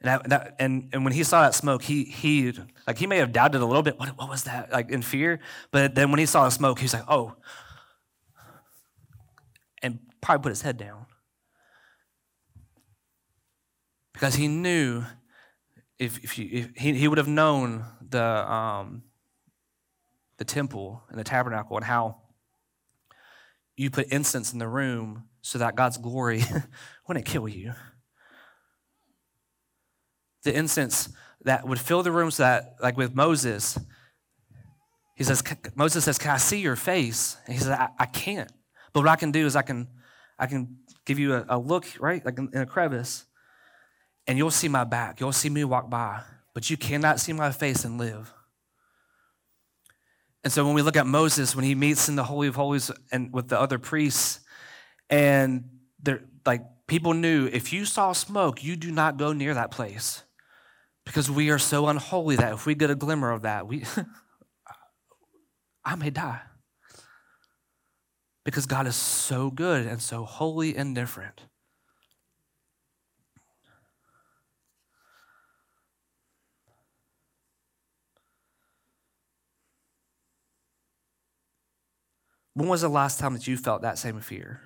And, 0.00 0.32
that, 0.32 0.56
and, 0.58 0.88
and 0.92 1.04
when 1.04 1.12
he 1.12 1.22
saw 1.22 1.42
that 1.42 1.54
smoke, 1.54 1.84
he, 1.84 2.02
he, 2.02 2.52
like, 2.84 2.98
he 2.98 3.06
may 3.06 3.18
have 3.18 3.30
doubted 3.30 3.60
a 3.60 3.64
little 3.64 3.84
bit, 3.84 3.96
what, 3.96 4.08
what 4.18 4.28
was 4.28 4.42
that, 4.42 4.72
like, 4.72 4.90
in 4.90 5.02
fear? 5.02 5.38
But 5.70 5.94
then 5.94 6.10
when 6.10 6.18
he 6.18 6.26
saw 6.26 6.46
the 6.46 6.50
smoke, 6.50 6.80
he 6.80 6.84
was 6.86 6.94
like, 6.94 7.04
oh. 7.06 7.36
And 9.84 10.00
probably 10.20 10.42
put 10.42 10.48
his 10.48 10.62
head 10.62 10.78
down. 10.78 11.06
Because 14.14 14.34
he 14.34 14.48
knew 14.48 15.04
if, 15.96 16.18
if, 16.24 16.36
you, 16.36 16.48
if 16.50 16.70
he, 16.74 16.94
he 16.94 17.06
would 17.06 17.18
have 17.18 17.28
known 17.28 17.84
the, 18.00 18.52
um, 18.52 19.04
the 20.40 20.44
temple 20.46 21.02
and 21.10 21.20
the 21.20 21.22
tabernacle 21.22 21.76
and 21.76 21.84
how 21.84 22.16
you 23.76 23.90
put 23.90 24.08
incense 24.08 24.54
in 24.54 24.58
the 24.58 24.66
room 24.66 25.24
so 25.42 25.58
that 25.58 25.76
God's 25.76 25.98
glory 25.98 26.42
wouldn't 27.06 27.26
kill 27.26 27.46
you. 27.46 27.74
The 30.44 30.56
incense 30.56 31.10
that 31.44 31.68
would 31.68 31.78
fill 31.78 32.02
the 32.02 32.10
room 32.10 32.30
so 32.30 32.42
that, 32.42 32.76
like 32.82 32.96
with 32.96 33.14
Moses, 33.14 33.78
he 35.14 35.24
says, 35.24 35.42
Moses 35.74 36.04
says, 36.04 36.16
Can 36.16 36.30
I 36.30 36.38
see 36.38 36.60
your 36.60 36.74
face? 36.74 37.36
And 37.44 37.52
he 37.52 37.60
says, 37.60 37.68
I, 37.68 37.90
I 37.98 38.06
can't. 38.06 38.50
But 38.94 39.00
what 39.00 39.10
I 39.10 39.16
can 39.16 39.32
do 39.32 39.44
is 39.44 39.56
I 39.56 39.62
can, 39.62 39.88
I 40.38 40.46
can 40.46 40.78
give 41.04 41.18
you 41.18 41.34
a, 41.34 41.44
a 41.50 41.58
look, 41.58 41.84
right? 42.00 42.24
Like 42.24 42.38
in, 42.38 42.48
in 42.54 42.62
a 42.62 42.66
crevice, 42.66 43.26
and 44.26 44.38
you'll 44.38 44.50
see 44.50 44.68
my 44.68 44.84
back. 44.84 45.20
You'll 45.20 45.32
see 45.32 45.50
me 45.50 45.64
walk 45.64 45.90
by, 45.90 46.22
but 46.54 46.70
you 46.70 46.78
cannot 46.78 47.20
see 47.20 47.34
my 47.34 47.52
face 47.52 47.84
and 47.84 47.98
live. 47.98 48.32
And 50.42 50.52
so 50.52 50.64
when 50.64 50.74
we 50.74 50.82
look 50.82 50.96
at 50.96 51.06
Moses, 51.06 51.54
when 51.54 51.64
he 51.64 51.74
meets 51.74 52.08
in 52.08 52.16
the 52.16 52.24
Holy 52.24 52.48
of 52.48 52.56
Holies 52.56 52.90
and 53.12 53.32
with 53.32 53.48
the 53.48 53.60
other 53.60 53.78
priests, 53.78 54.40
and 55.10 55.64
they're 56.02 56.22
like 56.46 56.62
people 56.86 57.12
knew 57.12 57.46
if 57.46 57.72
you 57.72 57.84
saw 57.84 58.12
smoke, 58.12 58.64
you 58.64 58.76
do 58.76 58.90
not 58.90 59.16
go 59.16 59.32
near 59.32 59.54
that 59.54 59.70
place. 59.70 60.24
Because 61.04 61.30
we 61.30 61.50
are 61.50 61.58
so 61.58 61.88
unholy 61.88 62.36
that 62.36 62.52
if 62.52 62.66
we 62.66 62.74
get 62.74 62.90
a 62.90 62.94
glimmer 62.94 63.30
of 63.30 63.42
that, 63.42 63.66
we 63.66 63.84
I 65.84 65.94
may 65.96 66.10
die. 66.10 66.40
Because 68.44 68.66
God 68.66 68.86
is 68.86 68.96
so 68.96 69.50
good 69.50 69.86
and 69.86 70.00
so 70.00 70.24
holy 70.24 70.76
and 70.76 70.94
different. 70.94 71.42
When 82.60 82.68
was 82.68 82.82
the 82.82 82.90
last 82.90 83.18
time 83.18 83.32
that 83.32 83.46
you 83.46 83.56
felt 83.56 83.80
that 83.80 83.96
same 83.96 84.20
fear? 84.20 84.60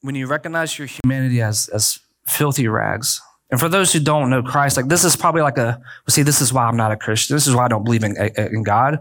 When 0.00 0.16
you 0.16 0.26
recognize 0.26 0.76
your 0.76 0.88
humanity 0.88 1.40
as, 1.40 1.68
as 1.68 2.00
filthy 2.26 2.66
rags. 2.66 3.20
And 3.48 3.60
for 3.60 3.68
those 3.68 3.92
who 3.92 4.00
don't 4.00 4.28
know 4.28 4.42
Christ, 4.42 4.76
like 4.76 4.88
this 4.88 5.04
is 5.04 5.14
probably 5.14 5.42
like 5.42 5.56
a, 5.56 5.80
see, 6.08 6.22
this 6.22 6.40
is 6.40 6.52
why 6.52 6.64
I'm 6.64 6.76
not 6.76 6.90
a 6.90 6.96
Christian. 6.96 7.36
This 7.36 7.46
is 7.46 7.54
why 7.54 7.66
I 7.66 7.68
don't 7.68 7.84
believe 7.84 8.02
in, 8.02 8.16
in 8.36 8.64
God. 8.64 8.98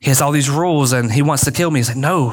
He 0.00 0.08
has 0.08 0.22
all 0.22 0.32
these 0.32 0.48
rules 0.48 0.94
and 0.94 1.12
he 1.12 1.20
wants 1.20 1.44
to 1.44 1.52
kill 1.52 1.70
me. 1.70 1.80
He's 1.80 1.88
like, 1.88 1.98
no, 1.98 2.30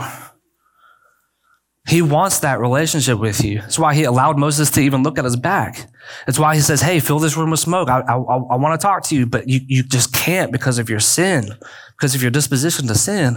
he 1.88 2.02
wants 2.02 2.40
that 2.40 2.60
relationship 2.60 3.18
with 3.18 3.44
you. 3.44 3.60
That's 3.60 3.80
why 3.80 3.96
he 3.96 4.04
allowed 4.04 4.38
Moses 4.38 4.70
to 4.72 4.82
even 4.82 5.02
look 5.02 5.18
at 5.18 5.26
his 5.26 5.36
back. 5.36 5.90
That's 6.26 6.38
why 6.38 6.56
he 6.56 6.62
says, 6.62 6.82
Hey, 6.82 7.00
fill 7.00 7.20
this 7.20 7.36
room 7.36 7.50
with 7.50 7.60
smoke. 7.60 7.90
I, 7.90 8.02
I, 8.02 8.14
I 8.14 8.56
want 8.56 8.80
to 8.80 8.84
talk 8.86 9.04
to 9.06 9.16
you, 9.16 9.26
but 9.26 9.50
you, 9.50 9.62
you 9.66 9.84
just 9.84 10.14
can't 10.14 10.52
because 10.52 10.78
of 10.78 10.90
your 10.90 11.00
sin, 11.00 11.50
because 11.98 12.14
of 12.14 12.22
your 12.22 12.32
disposition 12.32 12.88
to 12.88 12.96
sin. 12.96 13.36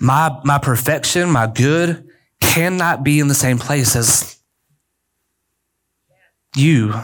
My, 0.00 0.40
my 0.44 0.58
perfection, 0.58 1.30
my 1.30 1.46
good 1.46 2.08
cannot 2.40 3.04
be 3.04 3.20
in 3.20 3.28
the 3.28 3.34
same 3.34 3.58
place 3.58 3.94
as 3.94 4.38
you. 6.56 6.94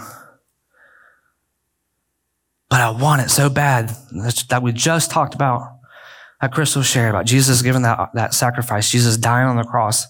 But 2.71 2.81
I 2.81 2.91
want 2.91 3.23
it 3.23 3.31
so 3.31 3.51
bad 3.51 3.91
that 4.49 4.61
we 4.63 4.73
just 4.73 5.11
talked 5.11 5.35
about 5.35 5.80
that 6.41 6.53
Crystal 6.53 6.83
shared 6.83 7.11
about 7.11 7.27
Jesus 7.27 7.63
giving 7.63 7.83
that, 7.83 8.11
that 8.15 8.35
sacrifice, 8.35 8.91
Jesus 8.91 9.17
dying 9.17 9.47
on 9.47 9.57
the 9.57 9.65
cross. 9.65 10.07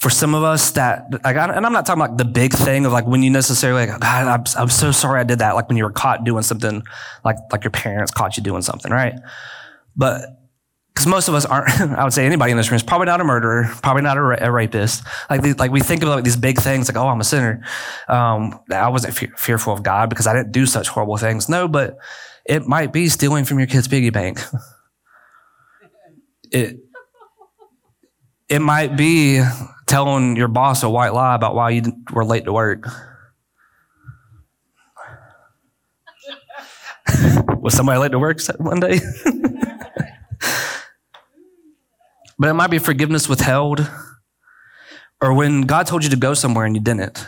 For 0.00 0.10
some 0.10 0.34
of 0.34 0.42
us 0.42 0.72
that, 0.72 1.06
like, 1.24 1.36
and 1.36 1.64
I'm 1.64 1.72
not 1.72 1.86
talking 1.86 2.02
about 2.02 2.18
the 2.18 2.24
big 2.24 2.52
thing 2.52 2.86
of 2.86 2.92
like 2.92 3.06
when 3.06 3.22
you 3.22 3.30
necessarily 3.30 3.86
like, 3.86 4.00
God, 4.00 4.26
I'm, 4.26 4.44
I'm 4.60 4.68
so 4.68 4.90
sorry 4.90 5.20
I 5.20 5.24
did 5.24 5.38
that. 5.38 5.54
Like 5.54 5.68
when 5.68 5.76
you 5.76 5.84
were 5.84 5.92
caught 5.92 6.24
doing 6.24 6.42
something, 6.42 6.82
like, 7.24 7.36
like 7.52 7.62
your 7.62 7.70
parents 7.70 8.10
caught 8.10 8.36
you 8.36 8.42
doing 8.42 8.62
something, 8.62 8.90
right? 8.90 9.14
But 9.94 10.41
because 10.92 11.06
most 11.06 11.28
of 11.28 11.34
us 11.34 11.44
aren't, 11.44 11.70
I 11.80 12.04
would 12.04 12.12
say 12.12 12.26
anybody 12.26 12.50
in 12.50 12.56
this 12.56 12.70
room 12.70 12.76
is 12.76 12.82
probably 12.82 13.06
not 13.06 13.20
a 13.20 13.24
murderer, 13.24 13.70
probably 13.82 14.02
not 14.02 14.16
a, 14.18 14.22
ra- 14.22 14.36
a 14.40 14.52
rapist. 14.52 15.02
Like, 15.30 15.58
like 15.58 15.70
we 15.70 15.80
think 15.80 16.02
of 16.02 16.10
like 16.10 16.24
these 16.24 16.36
big 16.36 16.58
things, 16.58 16.88
like, 16.88 16.96
oh, 16.96 17.08
I'm 17.08 17.20
a 17.20 17.24
sinner. 17.24 17.64
Um, 18.08 18.60
I 18.70 18.88
wasn't 18.88 19.14
fe- 19.14 19.30
fearful 19.36 19.72
of 19.72 19.82
God 19.82 20.10
because 20.10 20.26
I 20.26 20.34
didn't 20.34 20.52
do 20.52 20.66
such 20.66 20.88
horrible 20.88 21.16
things. 21.16 21.48
No, 21.48 21.66
but 21.66 21.96
it 22.44 22.66
might 22.66 22.92
be 22.92 23.08
stealing 23.08 23.44
from 23.44 23.58
your 23.58 23.66
kid's 23.66 23.88
piggy 23.88 24.10
bank. 24.10 24.40
It, 26.54 26.80
it 28.50 28.58
might 28.58 28.94
be 28.94 29.42
telling 29.86 30.36
your 30.36 30.48
boss 30.48 30.82
a 30.82 30.90
white 30.90 31.14
lie 31.14 31.34
about 31.34 31.54
why 31.54 31.70
you 31.70 31.82
were 32.12 32.26
late 32.26 32.44
to 32.44 32.52
work. 32.52 32.86
Was 37.56 37.74
somebody 37.74 37.98
late 37.98 38.12
to 38.12 38.18
work 38.18 38.38
one 38.58 38.80
day? 38.80 39.00
But 42.42 42.50
it 42.50 42.54
might 42.54 42.70
be 42.70 42.80
forgiveness 42.80 43.28
withheld, 43.28 43.88
or 45.20 45.32
when 45.32 45.60
God 45.60 45.86
told 45.86 46.02
you 46.02 46.10
to 46.10 46.16
go 46.16 46.34
somewhere 46.34 46.64
and 46.64 46.74
you 46.74 46.82
didn't. 46.82 47.24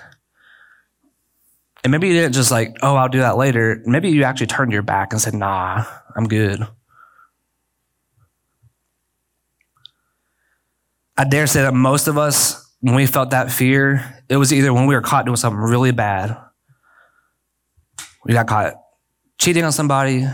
And 1.84 1.92
maybe 1.92 2.08
you 2.08 2.14
didn't 2.14 2.34
just 2.34 2.50
like, 2.50 2.76
oh, 2.82 2.96
I'll 2.96 3.08
do 3.08 3.20
that 3.20 3.36
later. 3.36 3.80
Maybe 3.86 4.10
you 4.10 4.24
actually 4.24 4.48
turned 4.48 4.72
your 4.72 4.82
back 4.82 5.12
and 5.12 5.22
said, 5.22 5.34
nah, 5.34 5.84
I'm 6.16 6.26
good. 6.26 6.66
I 11.16 11.22
dare 11.22 11.46
say 11.46 11.62
that 11.62 11.74
most 11.74 12.08
of 12.08 12.18
us, 12.18 12.74
when 12.80 12.96
we 12.96 13.06
felt 13.06 13.30
that 13.30 13.52
fear, 13.52 14.20
it 14.28 14.36
was 14.36 14.52
either 14.52 14.74
when 14.74 14.88
we 14.88 14.96
were 14.96 15.00
caught 15.00 15.26
doing 15.26 15.36
something 15.36 15.60
really 15.60 15.92
bad. 15.92 16.36
We 18.24 18.34
got 18.34 18.48
caught 18.48 18.74
cheating 19.38 19.62
on 19.62 19.70
somebody, 19.70 20.26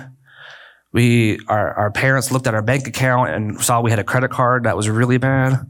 we, 0.92 1.38
our, 1.46 1.72
our 1.74 1.90
parents 1.90 2.32
looked 2.32 2.46
at 2.46 2.54
our 2.54 2.62
bank 2.62 2.88
account 2.88 3.30
and 3.30 3.60
saw 3.60 3.80
we 3.80 3.90
had 3.90 4.00
a 4.00 4.04
credit 4.04 4.30
card 4.30 4.64
that 4.64 4.76
was 4.76 4.88
really 4.88 5.18
bad. 5.18 5.66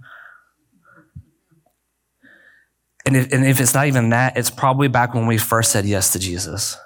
And 3.04 3.16
if, 3.16 3.32
and 3.32 3.44
if 3.44 3.60
it's 3.60 3.74
not 3.74 3.86
even 3.86 4.10
that, 4.10 4.36
it's 4.36 4.50
probably 4.50 4.88
back 4.88 5.14
when 5.14 5.26
we 5.26 5.36
first 5.36 5.72
said 5.72 5.84
yes 5.84 6.12
to 6.12 6.18
Jesus, 6.18 6.76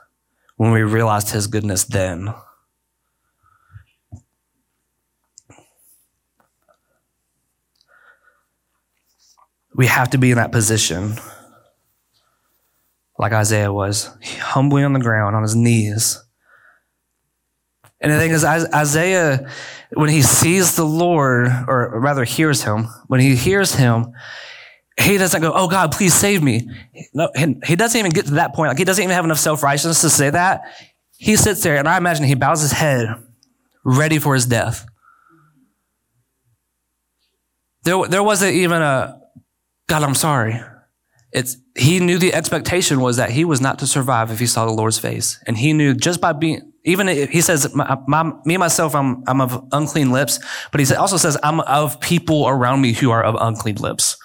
when 0.56 0.72
we 0.72 0.82
realized 0.82 1.30
his 1.30 1.46
goodness 1.46 1.84
then. 1.84 2.34
We 9.76 9.86
have 9.88 10.10
to 10.10 10.18
be 10.18 10.30
in 10.30 10.36
that 10.36 10.52
position, 10.52 11.14
like 13.18 13.32
Isaiah 13.32 13.72
was, 13.72 14.16
humbly 14.38 14.84
on 14.84 14.92
the 14.92 15.00
ground, 15.00 15.34
on 15.34 15.42
his 15.42 15.56
knees 15.56 16.23
and 18.04 18.12
the 18.12 18.18
thing 18.18 18.32
is, 18.32 18.44
Isaiah, 18.44 19.50
when 19.94 20.10
he 20.10 20.20
sees 20.20 20.76
the 20.76 20.84
Lord, 20.84 21.46
or 21.66 21.98
rather 21.98 22.24
hears 22.24 22.62
him, 22.62 22.84
when 23.06 23.20
he 23.20 23.34
hears 23.34 23.74
him, 23.74 24.12
he 25.00 25.16
doesn't 25.16 25.40
go, 25.40 25.52
Oh 25.54 25.68
God, 25.68 25.90
please 25.90 26.12
save 26.12 26.42
me. 26.42 26.68
No, 27.14 27.30
he 27.64 27.76
doesn't 27.76 27.98
even 27.98 28.12
get 28.12 28.26
to 28.26 28.34
that 28.34 28.54
point. 28.54 28.68
Like 28.68 28.78
he 28.78 28.84
doesn't 28.84 29.02
even 29.02 29.14
have 29.14 29.24
enough 29.24 29.38
self 29.38 29.62
righteousness 29.62 30.02
to 30.02 30.10
say 30.10 30.28
that. 30.28 30.62
He 31.16 31.36
sits 31.36 31.62
there, 31.62 31.76
and 31.76 31.88
I 31.88 31.96
imagine 31.96 32.26
he 32.26 32.34
bows 32.34 32.60
his 32.60 32.72
head, 32.72 33.08
ready 33.84 34.18
for 34.18 34.34
his 34.34 34.44
death. 34.44 34.86
There, 37.84 38.06
there 38.06 38.22
wasn't 38.22 38.52
even 38.52 38.82
a, 38.82 39.18
God, 39.86 40.02
I'm 40.02 40.14
sorry. 40.14 40.60
It's, 41.32 41.56
he 41.74 42.00
knew 42.00 42.18
the 42.18 42.34
expectation 42.34 43.00
was 43.00 43.16
that 43.16 43.30
he 43.30 43.46
was 43.46 43.62
not 43.62 43.78
to 43.78 43.86
survive 43.86 44.30
if 44.30 44.40
he 44.40 44.46
saw 44.46 44.66
the 44.66 44.72
Lord's 44.72 44.98
face. 44.98 45.42
And 45.46 45.56
he 45.56 45.72
knew 45.72 45.94
just 45.94 46.20
by 46.20 46.32
being, 46.32 46.73
even 46.84 47.08
he 47.08 47.40
says, 47.40 47.74
my, 47.74 47.98
my, 48.06 48.30
me 48.44 48.58
myself, 48.58 48.94
I'm, 48.94 49.24
I'm 49.26 49.40
of 49.40 49.66
unclean 49.72 50.12
lips, 50.12 50.38
but 50.70 50.80
he 50.80 50.94
also 50.94 51.16
says, 51.16 51.38
I'm 51.42 51.60
of 51.60 51.98
people 52.00 52.46
around 52.46 52.82
me 52.82 52.92
who 52.92 53.10
are 53.10 53.24
of 53.24 53.36
unclean 53.40 53.76
lips. 53.76 54.18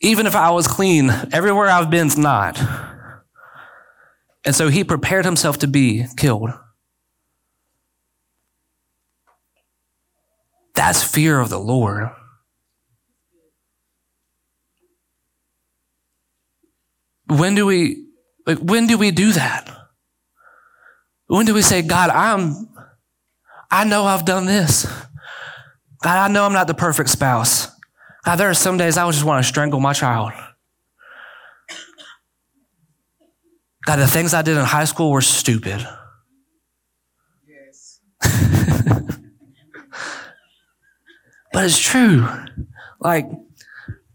Even 0.00 0.26
if 0.26 0.34
I 0.34 0.50
was 0.50 0.66
clean, 0.66 1.10
everywhere 1.30 1.68
I've 1.68 1.90
been's 1.90 2.16
not. 2.16 2.58
And 4.44 4.56
so 4.56 4.68
he 4.68 4.82
prepared 4.82 5.24
himself 5.24 5.58
to 5.58 5.68
be 5.68 6.06
killed. 6.16 6.50
That's 10.74 11.04
fear 11.04 11.38
of 11.38 11.50
the 11.50 11.60
Lord. 11.60 12.10
When 17.26 17.54
do 17.54 17.66
we 17.66 18.06
like 18.46 18.58
when 18.58 18.86
do 18.86 18.98
we 18.98 19.10
do 19.10 19.32
that? 19.32 19.81
When 21.32 21.46
do 21.46 21.54
we 21.54 21.62
say, 21.62 21.80
God, 21.80 22.10
I'm 22.10 22.68
I 23.70 23.84
know 23.84 24.04
I've 24.04 24.26
done 24.26 24.44
this. 24.44 24.84
God, 26.02 26.18
I 26.18 26.28
know 26.30 26.44
I'm 26.44 26.52
not 26.52 26.66
the 26.66 26.74
perfect 26.74 27.08
spouse. 27.08 27.68
God, 28.22 28.36
there 28.36 28.50
are 28.50 28.54
some 28.54 28.76
days 28.76 28.98
I 28.98 29.06
would 29.06 29.14
just 29.14 29.24
want 29.24 29.42
to 29.42 29.48
strangle 29.48 29.80
my 29.80 29.94
child. 29.94 30.32
God, 33.86 33.96
the 33.96 34.06
things 34.06 34.34
I 34.34 34.42
did 34.42 34.58
in 34.58 34.64
high 34.64 34.84
school 34.84 35.10
were 35.10 35.22
stupid. 35.22 35.88
Yes. 37.48 38.00
but 41.50 41.64
it's 41.64 41.78
true. 41.78 42.28
Like, 43.00 43.26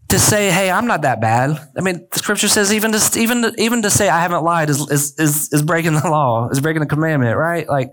to 0.08 0.18
say, 0.18 0.50
hey, 0.50 0.70
I'm 0.70 0.86
not 0.86 1.02
that 1.02 1.20
bad. 1.20 1.58
I 1.76 1.82
mean, 1.82 2.06
the 2.10 2.18
scripture 2.18 2.48
says 2.48 2.72
even 2.72 2.92
to, 2.92 3.18
even 3.18 3.42
to, 3.42 3.54
even 3.58 3.82
to 3.82 3.90
say 3.90 4.08
I 4.08 4.20
haven't 4.20 4.42
lied 4.42 4.70
is, 4.70 4.80
is, 4.90 5.14
is, 5.18 5.52
is 5.52 5.62
breaking 5.62 5.94
the 5.94 6.08
law, 6.08 6.48
is 6.48 6.60
breaking 6.60 6.80
the 6.80 6.86
commandment, 6.86 7.36
right? 7.36 7.68
Like, 7.68 7.92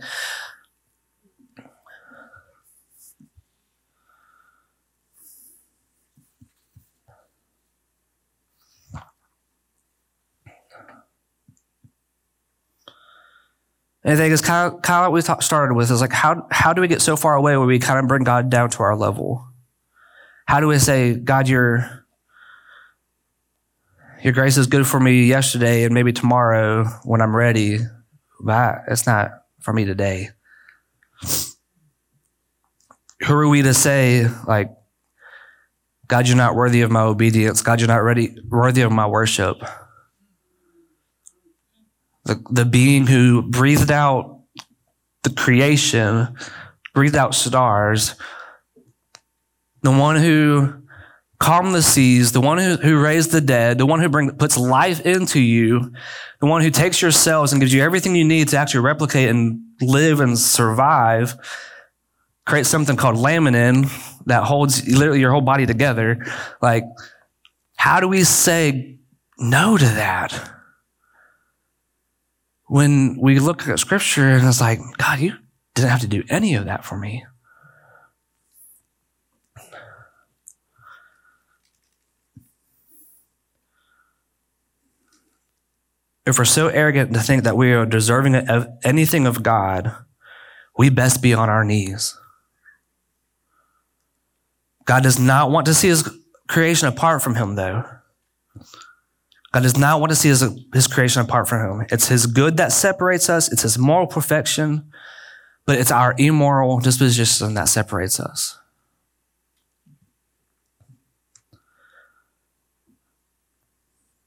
And 14.05 14.13
I 14.13 14.17
think 14.17 14.39
kind 14.43 14.71
of 14.71 14.83
what 14.83 15.11
we 15.13 15.21
talk, 15.23 15.41
started 15.41 15.73
with 15.73 15.89
is 15.89 15.99
like, 15.99 16.11
how, 16.11 16.47
how 16.51 16.73
do 16.73 16.81
we 16.81 16.87
get 16.87 17.01
so 17.01 17.15
far 17.15 17.33
away 17.35 17.57
where 17.57 17.65
we 17.65 17.79
kind 17.79 17.97
of 17.97 18.07
bring 18.07 18.23
God 18.23 18.51
down 18.51 18.69
to 18.69 18.83
our 18.83 18.95
level? 18.95 19.43
How 20.45 20.59
do 20.59 20.67
we 20.67 20.77
say, 20.77 21.15
God, 21.15 21.49
your, 21.49 22.04
your 24.25 24.33
grace 24.33 24.57
is 24.57 24.67
good 24.67 24.87
for 24.87 24.99
me 24.99 25.25
yesterday 25.25 25.83
and 25.83 25.93
maybe 25.93 26.11
tomorrow 26.11 26.85
when 27.03 27.21
I'm 27.21 27.35
ready, 27.35 27.77
but 28.41 28.79
it's 28.87 29.05
not 29.05 29.29
for 29.61 29.71
me 29.71 29.85
today. 29.85 30.29
Who 33.25 33.33
are 33.33 33.47
we 33.47 33.61
to 33.61 33.73
say, 33.73 34.27
like, 34.47 34.71
God, 36.07 36.27
you're 36.27 36.35
not 36.35 36.55
worthy 36.55 36.81
of 36.81 36.91
my 36.91 37.01
obedience. 37.01 37.61
God, 37.61 37.79
you're 37.79 37.87
not 37.87 38.03
ready, 38.03 38.35
worthy 38.49 38.81
of 38.81 38.91
my 38.91 39.07
worship 39.07 39.57
the, 42.25 42.43
the 42.49 42.65
being 42.65 43.07
who 43.07 43.43
breathed 43.43 43.91
out 43.91 44.41
the 45.23 45.29
creation, 45.29 46.35
breathed 46.93 47.15
out 47.15 47.33
stars, 47.33 48.15
the 49.83 49.91
one 49.91 50.15
who 50.15 50.73
calmed 51.39 51.75
the 51.75 51.81
seas, 51.81 52.31
the 52.31 52.41
one 52.41 52.57
who, 52.57 52.75
who 52.77 53.01
raised 53.01 53.31
the 53.31 53.41
dead, 53.41 53.77
the 53.77 53.85
one 53.85 53.99
who 53.99 54.09
bring, 54.09 54.31
puts 54.31 54.57
life 54.57 55.05
into 55.05 55.39
you, 55.39 55.91
the 56.39 56.45
one 56.45 56.61
who 56.61 56.69
takes 56.69 57.01
your 57.01 57.11
cells 57.11 57.51
and 57.51 57.59
gives 57.59 57.73
you 57.73 57.81
everything 57.81 58.15
you 58.15 58.25
need 58.25 58.47
to 58.49 58.57
actually 58.57 58.81
replicate 58.81 59.29
and 59.29 59.59
live 59.81 60.19
and 60.19 60.37
survive, 60.37 61.35
creates 62.45 62.69
something 62.69 62.95
called 62.95 63.15
laminin 63.15 63.89
that 64.25 64.43
holds 64.43 64.87
literally 64.87 65.19
your 65.19 65.31
whole 65.31 65.41
body 65.41 65.65
together. 65.65 66.25
Like, 66.61 66.83
how 67.75 67.99
do 67.99 68.07
we 68.07 68.23
say 68.23 68.99
no 69.37 69.77
to 69.77 69.85
that? 69.85 70.51
when 72.67 73.17
we 73.19 73.39
look 73.39 73.67
at 73.67 73.79
scripture 73.79 74.27
and 74.27 74.47
it's 74.47 74.61
like, 74.61 74.79
God, 74.97 75.19
you 75.19 75.33
didn't 75.73 75.89
have 75.89 76.01
to 76.01 76.07
do 76.07 76.23
any 76.29 76.55
of 76.55 76.65
that 76.65 76.83
for 76.83 76.97
me. 76.97 77.25
If 86.25 86.39
we're 86.39 86.45
so 86.45 86.67
arrogant 86.67 87.13
to 87.13 87.19
think 87.19 87.43
that 87.43 87.55
we 87.55 87.71
are 87.71 87.85
deserving 87.85 88.35
of 88.35 88.67
anything 88.83 89.27
of 89.27 89.43
God, 89.43 89.95
we 90.77 90.89
best 90.89 91.21
be 91.21 91.33
on 91.33 91.49
our 91.49 91.63
knees. 91.63 92.17
God 94.85 95.03
does 95.03 95.19
not 95.19 95.51
want 95.51 95.65
to 95.67 95.73
see 95.73 95.87
his 95.87 96.09
creation 96.47 96.87
apart 96.87 97.21
from 97.21 97.35
him, 97.35 97.55
though. 97.55 97.83
God 99.51 99.63
does 99.63 99.77
not 99.77 99.99
want 99.99 100.09
to 100.09 100.15
see 100.15 100.29
his, 100.29 100.43
his 100.73 100.87
creation 100.87 101.21
apart 101.21 101.47
from 101.47 101.79
him. 101.79 101.87
It's 101.89 102.07
his 102.07 102.25
good 102.25 102.57
that 102.57 102.71
separates 102.71 103.29
us, 103.29 103.51
it's 103.51 103.61
his 103.61 103.77
moral 103.77 104.07
perfection, 104.07 104.91
but 105.65 105.79
it's 105.79 105.91
our 105.91 106.13
immoral 106.17 106.79
disposition 106.79 107.53
that 107.53 107.69
separates 107.69 108.19
us. 108.19 108.59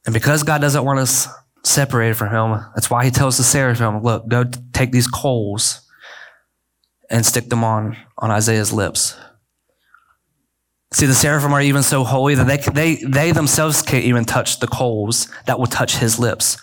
And 0.06 0.14
because 0.14 0.42
God 0.42 0.62
doesn't 0.62 0.84
want 0.84 1.00
us 1.00 1.28
separated 1.64 2.14
from 2.14 2.30
him, 2.30 2.64
that's 2.74 2.90
why 2.90 3.04
he 3.04 3.10
tells 3.10 3.36
the 3.36 3.42
seraphim, 3.42 4.02
look, 4.02 4.28
go 4.28 4.44
take 4.72 4.92
these 4.92 5.06
coals 5.06 5.82
and 7.10 7.24
stick 7.24 7.48
them 7.48 7.64
on, 7.64 7.96
on 8.18 8.30
Isaiah's 8.30 8.72
lips. 8.72 9.16
See, 10.92 11.06
the 11.06 11.14
seraphim 11.14 11.52
are 11.52 11.60
even 11.60 11.82
so 11.82 12.02
holy 12.04 12.34
that 12.34 12.46
they, 12.46 12.96
they, 12.96 13.04
they 13.04 13.32
themselves 13.32 13.82
can't 13.82 14.04
even 14.04 14.24
touch 14.24 14.60
the 14.60 14.66
coals 14.66 15.28
that 15.46 15.58
will 15.58 15.66
touch 15.66 15.96
his 15.96 16.18
lips. 16.18 16.56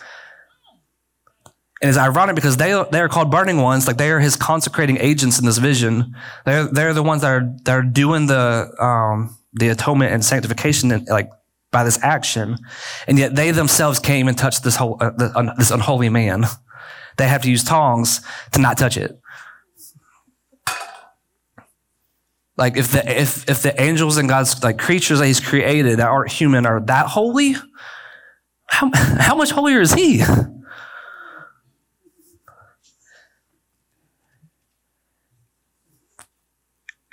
And 1.81 1.89
it's 1.89 1.97
ironic 1.97 2.35
because 2.35 2.57
they, 2.57 2.71
they 2.91 3.01
are 3.01 3.09
called 3.09 3.29
burning 3.29 3.61
ones, 3.61 3.85
like 3.85 3.97
they 3.97 4.09
are 4.09 4.19
his 4.19 4.35
consecrating 4.35 4.97
agents 4.97 5.37
in 5.37 5.45
this 5.45 5.59
vision. 5.59 6.15
They're, 6.45 6.65
they're 6.65 6.93
the 6.93 7.03
ones 7.03 7.21
that 7.21 7.31
are, 7.31 7.55
that 7.65 7.71
are 7.71 7.83
doing 7.83 8.25
the, 8.25 8.73
um, 8.79 9.37
the 9.53 9.69
atonement 9.69 10.11
and 10.11 10.25
sanctification 10.25 10.91
and 10.91 11.07
like 11.07 11.29
by 11.75 11.83
this 11.83 11.99
action. 12.01 12.57
And 13.05 13.19
yet 13.19 13.35
they 13.35 13.51
themselves 13.51 13.99
came 13.99 14.29
and 14.29 14.37
touched 14.37 14.63
this 14.63 14.77
whole, 14.77 14.95
uh, 15.01 15.09
the, 15.09 15.25
uh, 15.35 15.53
this 15.55 15.71
unholy 15.71 16.07
man. 16.07 16.45
They 17.17 17.27
have 17.27 17.41
to 17.41 17.51
use 17.51 17.65
tongs 17.65 18.21
to 18.53 18.61
not 18.61 18.77
touch 18.77 18.95
it. 18.95 19.19
Like 22.55 22.77
if 22.77 22.93
the 22.93 23.03
if 23.21 23.49
if 23.49 23.61
the 23.61 23.73
angels 23.81 24.15
and 24.15 24.29
God's 24.29 24.63
like 24.63 24.77
creatures 24.77 25.19
that 25.19 25.27
He's 25.27 25.41
created 25.41 25.99
that 25.99 26.07
aren't 26.07 26.31
human 26.31 26.65
are 26.65 26.79
that 26.79 27.07
holy, 27.07 27.55
how 28.67 28.89
how 29.19 29.35
much 29.35 29.51
holier 29.51 29.81
is 29.81 29.93
He? 29.93 30.23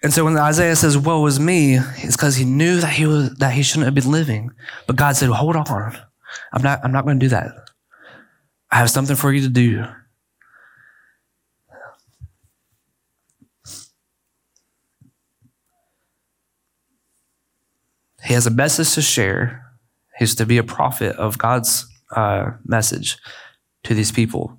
And 0.02 0.12
so 0.12 0.24
when 0.24 0.36
Isaiah 0.36 0.74
says, 0.74 0.98
"Woe 0.98 1.24
is 1.26 1.38
me," 1.38 1.76
it's 1.76 2.16
because 2.16 2.36
he 2.36 2.44
knew 2.44 2.80
that 2.80 2.94
he 2.94 3.06
was 3.06 3.34
that 3.36 3.52
he 3.52 3.62
shouldn't 3.62 3.84
have 3.84 3.94
been 3.94 4.10
living. 4.10 4.50
But 4.86 4.96
God 4.96 5.16
said, 5.16 5.28
"Hold 5.28 5.54
on, 5.56 5.96
I'm 6.52 6.62
not 6.62 6.80
I'm 6.82 6.92
not 6.92 7.04
going 7.04 7.20
to 7.20 7.24
do 7.24 7.30
that. 7.30 7.52
I 8.70 8.78
have 8.78 8.90
something 8.90 9.16
for 9.16 9.32
you 9.32 9.42
to 9.42 9.48
do." 9.48 9.86
He 18.24 18.34
has 18.34 18.46
a 18.46 18.50
message 18.50 18.94
to 18.94 19.02
share. 19.02 19.64
He's 20.18 20.34
to 20.36 20.46
be 20.46 20.58
a 20.58 20.64
prophet 20.64 21.16
of 21.16 21.38
God's 21.38 21.86
uh, 22.14 22.52
message 22.64 23.18
to 23.84 23.94
these 23.94 24.12
people. 24.12 24.56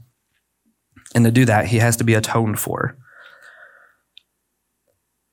And 1.16 1.24
to 1.26 1.32
do 1.32 1.46
that, 1.46 1.68
he 1.68 1.78
has 1.78 1.96
to 1.98 2.04
be 2.04 2.14
atoned 2.14 2.60
for. 2.60 2.98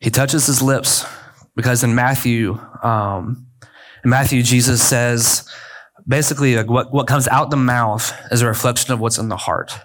He 0.01 0.11
touches 0.11 0.47
his 0.47 0.63
lips 0.63 1.05
because 1.55 1.85
in 1.85 1.95
Matthew, 1.95 2.59
um, 2.83 3.47
in 4.03 4.11
Matthew, 4.11 4.43
Jesus 4.43 4.83
says 4.83 5.49
basically 6.09 6.57
like 6.57 6.69
what, 6.69 6.93
what 6.93 7.07
comes 7.07 7.29
out 7.29 7.51
the 7.51 7.57
mouth 7.57 8.13
is 8.33 8.43
a 8.43 8.47
reflection 8.47 8.93
of 8.93 9.01
what's 9.01 9.19
in 9.19 9.29
the 9.29 9.37
heart. 9.37 9.79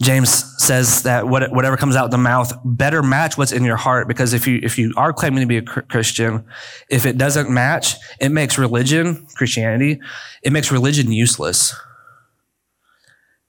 James 0.00 0.30
says 0.56 1.02
that 1.02 1.28
whatever 1.28 1.76
comes 1.76 1.94
out 1.94 2.10
the 2.10 2.16
mouth 2.16 2.58
better 2.64 3.02
match 3.02 3.36
what's 3.36 3.52
in 3.52 3.64
your 3.64 3.76
heart 3.76 4.08
because 4.08 4.32
if 4.32 4.46
you 4.46 4.58
if 4.62 4.78
you 4.78 4.94
are 4.96 5.12
claiming 5.12 5.40
to 5.40 5.46
be 5.46 5.58
a 5.58 5.62
Christian, 5.62 6.46
if 6.88 7.04
it 7.04 7.18
doesn't 7.18 7.50
match, 7.50 7.96
it 8.18 8.30
makes 8.30 8.56
religion, 8.56 9.26
Christianity, 9.34 10.00
it 10.42 10.54
makes 10.54 10.72
religion 10.72 11.12
useless. 11.12 11.74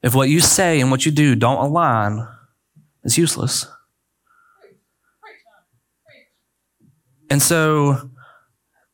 If 0.03 0.13
what 0.13 0.27
you 0.27 0.41
say 0.41 0.81
and 0.81 0.91
what 0.91 1.05
you 1.05 1.11
do 1.13 1.35
don't 1.35 1.63
align, 1.63 2.27
it's 3.05 3.17
useless. 3.17 3.65
And 7.31 7.41
so 7.41 8.11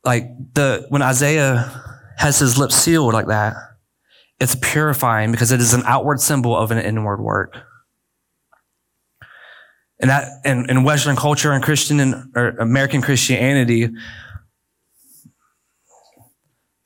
like 0.04 0.30
the 0.54 0.86
when 0.90 1.02
Isaiah 1.02 1.82
has 2.16 2.38
his 2.38 2.56
lips 2.56 2.76
sealed 2.76 3.12
like 3.12 3.26
that, 3.26 3.56
it's 4.38 4.54
purifying 4.54 5.32
because 5.32 5.50
it 5.50 5.60
is 5.60 5.74
an 5.74 5.82
outward 5.84 6.20
symbol 6.20 6.56
of 6.56 6.70
an 6.70 6.78
inward 6.78 7.20
work. 7.20 7.58
And 9.98 10.08
that 10.08 10.28
in, 10.44 10.70
in 10.70 10.84
Western 10.84 11.16
culture 11.16 11.50
and 11.50 11.64
Christian 11.64 11.98
and 11.98 12.14
or 12.36 12.50
American 12.60 13.02
Christianity, 13.02 13.90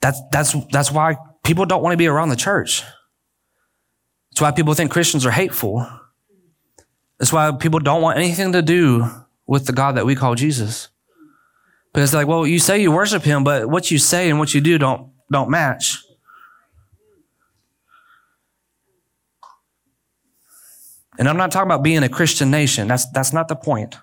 that's 0.01 0.19
that's 0.31 0.55
that's 0.71 0.91
why 0.91 1.17
people 1.43 1.67
don't 1.67 1.83
want 1.83 1.93
to 1.93 1.97
be 1.97 2.07
around 2.07 2.29
the 2.29 2.35
church. 2.35 2.81
That's 4.31 4.41
why 4.41 4.49
people 4.49 4.73
think 4.73 4.89
Christians 4.89 5.23
are 5.23 5.31
hateful. 5.31 5.87
That's 7.19 7.31
why 7.31 7.51
people 7.51 7.79
don't 7.79 8.01
want 8.01 8.17
anything 8.17 8.53
to 8.53 8.63
do 8.63 9.07
with 9.45 9.67
the 9.67 9.73
God 9.73 9.97
that 9.97 10.07
we 10.07 10.15
call 10.15 10.33
Jesus. 10.33 10.89
Because 11.93 12.11
they're 12.11 12.21
like, 12.21 12.27
well, 12.27 12.47
you 12.47 12.59
say 12.59 12.81
you 12.81 12.91
worship 12.91 13.23
him, 13.23 13.43
but 13.43 13.69
what 13.69 13.91
you 13.91 13.99
say 13.99 14.29
and 14.29 14.39
what 14.39 14.53
you 14.53 14.61
do 14.61 14.77
don't 14.77 15.11
don't 15.31 15.49
match. 15.49 16.03
And 21.19 21.29
I'm 21.29 21.37
not 21.37 21.51
talking 21.51 21.67
about 21.67 21.83
being 21.83 22.01
a 22.01 22.09
Christian 22.09 22.49
nation. 22.49 22.87
That's 22.87 23.09
that's 23.11 23.31
not 23.31 23.47
the 23.47 23.55
point. 23.55 23.95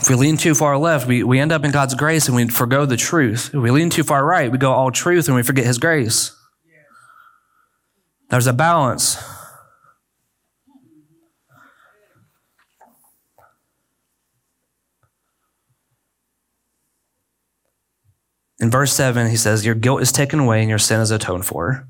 If 0.00 0.08
we 0.08 0.16
lean 0.16 0.38
too 0.38 0.54
far 0.54 0.78
left, 0.78 1.06
we, 1.06 1.22
we 1.22 1.38
end 1.38 1.52
up 1.52 1.62
in 1.62 1.72
God's 1.72 1.94
grace 1.94 2.26
and 2.26 2.34
we 2.34 2.48
forego 2.48 2.86
the 2.86 2.96
truth. 2.96 3.50
If 3.52 3.60
we 3.60 3.70
lean 3.70 3.90
too 3.90 4.02
far 4.02 4.24
right, 4.24 4.50
we 4.50 4.56
go 4.56 4.72
all 4.72 4.90
truth 4.90 5.28
and 5.28 5.36
we 5.36 5.42
forget 5.42 5.66
His 5.66 5.78
grace. 5.78 6.34
There's 8.30 8.46
a 8.46 8.54
balance. 8.54 9.16
In 18.60 18.70
verse 18.70 18.92
7, 18.92 19.28
he 19.30 19.36
says, 19.36 19.64
Your 19.64 19.74
guilt 19.74 20.02
is 20.02 20.12
taken 20.12 20.38
away 20.38 20.60
and 20.60 20.68
your 20.68 20.78
sin 20.78 21.00
is 21.00 21.10
atoned 21.10 21.46
for. 21.46 21.88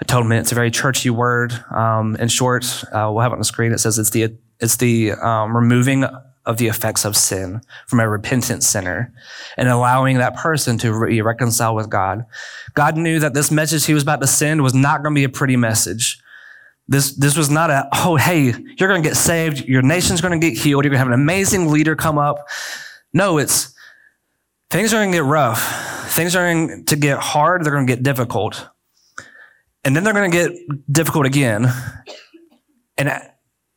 Atonement, 0.00 0.40
it's 0.40 0.52
a 0.52 0.54
very 0.54 0.70
churchy 0.70 1.10
word. 1.10 1.52
Um, 1.74 2.16
in 2.16 2.28
short, 2.28 2.64
uh, 2.92 3.10
we'll 3.12 3.20
have 3.20 3.32
it 3.32 3.34
on 3.34 3.40
the 3.40 3.44
screen. 3.44 3.72
It 3.72 3.78
says 3.78 3.98
it's 3.98 4.10
the, 4.10 4.36
it's 4.60 4.76
the 4.76 5.12
um, 5.12 5.56
removing 5.56 6.04
of 6.44 6.58
the 6.58 6.68
effects 6.68 7.04
of 7.04 7.16
sin 7.16 7.60
from 7.88 7.98
a 7.98 8.08
repentant 8.08 8.62
sinner 8.62 9.12
and 9.56 9.68
allowing 9.68 10.18
that 10.18 10.36
person 10.36 10.78
to 10.78 11.06
be 11.06 11.20
reconciled 11.20 11.74
with 11.74 11.90
God. 11.90 12.24
God 12.74 12.96
knew 12.96 13.18
that 13.18 13.34
this 13.34 13.50
message 13.50 13.84
he 13.84 13.94
was 13.94 14.04
about 14.04 14.20
to 14.20 14.28
send 14.28 14.62
was 14.62 14.74
not 14.74 15.02
going 15.02 15.12
to 15.14 15.18
be 15.18 15.24
a 15.24 15.28
pretty 15.28 15.56
message. 15.56 16.20
This, 16.86 17.16
this 17.16 17.36
was 17.36 17.50
not 17.50 17.70
a, 17.70 17.88
oh, 17.92 18.14
hey, 18.14 18.54
you're 18.78 18.88
going 18.88 19.02
to 19.02 19.08
get 19.08 19.16
saved. 19.16 19.66
Your 19.66 19.82
nation's 19.82 20.20
going 20.20 20.40
to 20.40 20.50
get 20.50 20.56
healed. 20.56 20.84
You're 20.84 20.90
going 20.90 21.00
to 21.00 21.04
have 21.04 21.08
an 21.08 21.14
amazing 21.14 21.72
leader 21.72 21.96
come 21.96 22.16
up. 22.16 22.46
No, 23.12 23.38
it's 23.38 23.74
things 24.70 24.92
are 24.92 24.98
going 24.98 25.12
to 25.12 25.18
get 25.18 25.24
rough. 25.24 26.12
Things 26.12 26.34
are 26.34 26.44
going 26.44 26.84
to 26.84 26.96
get 26.96 27.18
hard. 27.18 27.64
They're 27.64 27.72
going 27.72 27.86
to 27.86 27.92
get 27.94 28.02
difficult. 28.02 28.68
And 29.84 29.94
then 29.94 30.04
they're 30.04 30.14
going 30.14 30.30
to 30.30 30.36
get 30.36 30.92
difficult 30.92 31.26
again. 31.26 31.72
And 32.98 33.08
uh, 33.08 33.20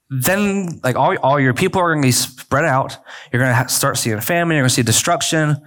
then 0.10 0.80
like 0.84 0.96
all, 0.96 1.16
all 1.20 1.40
your 1.40 1.54
people 1.54 1.82
are 1.82 1.94
going 1.94 2.02
to 2.02 2.08
be 2.08 2.12
spread 2.12 2.66
out. 2.66 2.98
You're 3.32 3.42
going 3.42 3.56
to 3.56 3.70
start 3.70 3.98
seeing 3.98 4.20
famine. 4.22 4.56
You're 4.56 4.64
going 4.64 4.70
to 4.70 4.76
see 4.76 4.84
destruction. 4.84 5.62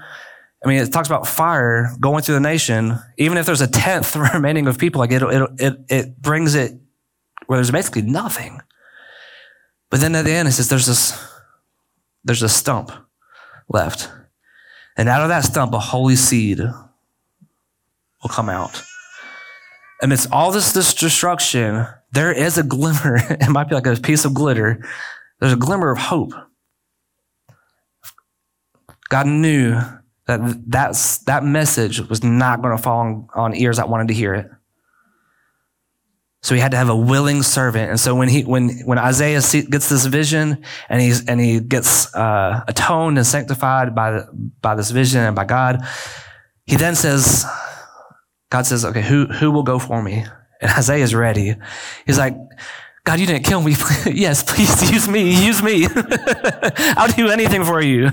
I 0.64 0.68
mean, 0.68 0.80
it 0.80 0.92
talks 0.92 1.08
about 1.08 1.26
fire 1.26 1.90
going 2.00 2.22
through 2.22 2.36
the 2.36 2.40
nation. 2.40 2.98
Even 3.18 3.38
if 3.38 3.46
there's 3.46 3.60
a 3.60 3.68
tenth 3.68 4.16
remaining 4.34 4.66
of 4.66 4.78
people, 4.78 4.98
like 5.00 5.12
it, 5.12 5.22
it, 5.22 5.50
it, 5.58 5.76
it 5.88 6.22
brings 6.22 6.54
it 6.54 6.72
where 7.46 7.56
there's 7.58 7.70
basically 7.70 8.02
nothing. 8.02 8.60
But 9.90 10.00
then 10.00 10.14
at 10.14 10.24
the 10.24 10.32
end, 10.32 10.48
it 10.48 10.52
says 10.52 10.68
there's 10.68 10.86
this, 10.86 11.22
there's 12.24 12.42
a 12.42 12.48
stump 12.48 12.90
left. 13.68 14.08
And 14.96 15.08
out 15.08 15.22
of 15.22 15.28
that 15.28 15.44
stump, 15.44 15.72
a 15.72 15.78
holy 15.78 16.16
seed 16.16 16.58
will 16.58 18.30
come 18.30 18.48
out. 18.48 18.82
Amidst 20.02 20.30
all 20.32 20.50
this, 20.50 20.72
this 20.72 20.94
destruction, 20.94 21.86
there 22.12 22.32
is 22.32 22.58
a 22.58 22.62
glimmer. 22.62 23.16
It 23.30 23.48
might 23.48 23.68
be 23.68 23.74
like 23.74 23.86
a 23.86 23.96
piece 23.96 24.24
of 24.24 24.34
glitter. 24.34 24.84
There's 25.40 25.52
a 25.52 25.56
glimmer 25.56 25.90
of 25.90 25.98
hope. 25.98 26.32
God 29.08 29.26
knew 29.26 29.80
that 30.26 30.40
that's, 30.66 31.18
that 31.18 31.44
message 31.44 32.00
was 32.08 32.22
not 32.22 32.62
going 32.62 32.76
to 32.76 32.82
fall 32.82 33.00
on, 33.00 33.28
on 33.34 33.54
ears 33.54 33.76
that 33.76 33.88
wanted 33.88 34.08
to 34.08 34.14
hear 34.14 34.34
it. 34.34 34.50
So 36.42 36.56
he 36.56 36.60
had 36.60 36.72
to 36.72 36.76
have 36.76 36.88
a 36.88 36.96
willing 36.96 37.44
servant. 37.44 37.90
And 37.90 38.00
so 38.00 38.16
when 38.16 38.28
he, 38.28 38.42
when, 38.42 38.80
when 38.80 38.98
Isaiah 38.98 39.40
gets 39.40 39.88
this 39.88 40.06
vision 40.06 40.64
and 40.88 41.00
he's, 41.00 41.24
and 41.26 41.40
he 41.40 41.60
gets, 41.60 42.12
uh, 42.14 42.64
atoned 42.66 43.16
and 43.16 43.26
sanctified 43.26 43.94
by, 43.94 44.24
by 44.60 44.74
this 44.74 44.90
vision 44.90 45.20
and 45.20 45.36
by 45.36 45.44
God, 45.44 45.82
he 46.66 46.74
then 46.74 46.96
says, 46.96 47.46
God 48.50 48.66
says, 48.66 48.84
okay, 48.84 49.02
who, 49.02 49.26
who 49.26 49.52
will 49.52 49.62
go 49.62 49.78
for 49.78 50.02
me? 50.02 50.24
And 50.60 50.70
Isaiah's 50.76 51.14
ready. 51.14 51.54
He's 52.06 52.18
like, 52.18 52.36
God, 53.04 53.20
you 53.20 53.26
didn't 53.26 53.44
kill 53.44 53.62
me. 53.62 53.74
yes, 54.06 54.42
please 54.42 54.90
use 54.92 55.08
me. 55.08 55.44
Use 55.44 55.62
me. 55.62 55.86
I'll 56.96 57.12
do 57.12 57.28
anything 57.28 57.64
for 57.64 57.80
you. 57.80 58.10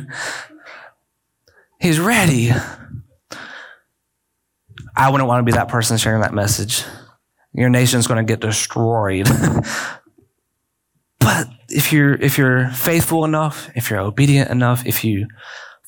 He's 1.80 2.00
ready. 2.00 2.52
I 4.96 5.10
wouldn't 5.10 5.28
want 5.28 5.40
to 5.40 5.52
be 5.52 5.56
that 5.56 5.70
person 5.70 5.98
sharing 5.98 6.22
that 6.22 6.34
message. 6.34 6.84
Your 7.54 7.70
nation's 7.70 8.08
going 8.08 8.26
to 8.26 8.32
get 8.32 8.42
destroyed. 8.42 9.28
but 11.20 11.48
if 11.70 11.92
you're 11.92 12.14
if 12.14 12.38
you're 12.38 12.70
faithful 12.70 13.26
enough, 13.26 13.70
if 13.76 13.90
you're 13.90 14.00
obedient 14.00 14.50
enough, 14.50 14.86
if 14.86 15.04
you 15.04 15.28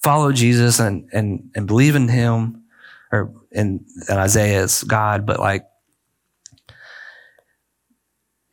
follow 0.02 0.32
Jesus 0.32 0.80
and 0.80 1.08
and, 1.13 1.52
and 1.56 1.67
believe 1.67 1.95
in 1.95 2.08
him, 2.08 2.63
or 3.12 3.34
in, 3.52 3.86
in 4.10 4.17
Isaiah 4.17 4.67
God, 4.88 5.26
but 5.26 5.39
like 5.39 5.65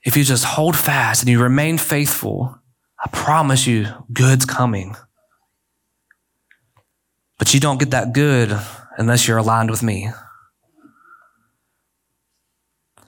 if 0.04 0.16
you 0.16 0.24
just 0.24 0.44
hold 0.44 0.76
fast 0.76 1.22
and 1.22 1.30
you 1.30 1.42
remain 1.42 1.78
faithful, 1.78 2.58
I 3.04 3.08
promise 3.10 3.66
you, 3.66 3.86
good's 4.12 4.44
coming. 4.44 4.96
But 7.38 7.54
you 7.54 7.60
don't 7.60 7.78
get 7.78 7.90
that 7.90 8.12
good 8.12 8.58
unless 8.96 9.28
you're 9.28 9.38
aligned 9.38 9.70
with 9.70 9.82
me. 9.82 10.10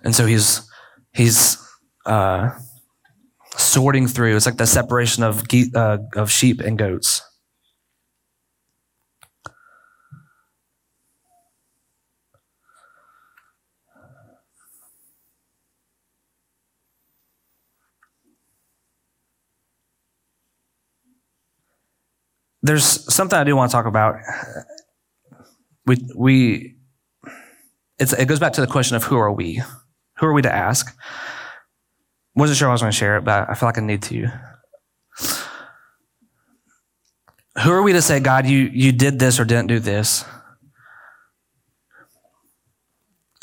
And 0.03 0.15
so 0.15 0.27
he's 0.27 0.69
he's 1.13 1.59
uh, 2.07 2.51
sorting 3.57 4.07
through. 4.07 4.37
It's 4.37 4.47
like 4.47 4.57
the 4.57 4.67
separation 4.67 5.23
of 5.23 5.45
uh, 5.75 5.99
of 6.17 6.31
sheep 6.31 6.61
and 6.61 6.79
goats. 6.79 7.23
there's 22.63 23.13
something 23.13 23.39
I 23.39 23.45
do 23.45 23.57
want 23.57 23.71
to 23.71 23.75
talk 23.75 23.87
about. 23.87 24.17
We 25.87 25.97
we 26.17 26.77
it 27.99 28.27
goes 28.27 28.39
back 28.39 28.53
to 28.55 28.61
the 28.61 28.67
question 28.67 28.97
of 28.97 29.05
who 29.05 29.17
are 29.17 29.33
we? 29.33 29.63
Who 30.21 30.27
are 30.27 30.33
we 30.33 30.43
to 30.43 30.55
ask? 30.55 30.95
Wasn't 32.35 32.59
sure 32.59 32.69
I 32.69 32.73
was 32.73 32.83
going 32.83 32.93
to 32.93 32.97
share 32.97 33.17
it, 33.17 33.25
but 33.25 33.49
I 33.49 33.55
feel 33.55 33.69
like 33.69 33.79
I 33.79 33.81
need 33.81 34.03
to. 34.03 34.29
Who 37.65 37.71
are 37.73 37.83
we 37.83 37.93
to 37.95 38.03
say, 38.03 38.21
God, 38.21 38.47
you 38.47 38.71
you 38.73 38.93
did 38.93 39.19
this 39.19 39.41
or 39.41 39.45
didn't 39.45 39.67
do 39.67 39.81
this? 39.81 40.25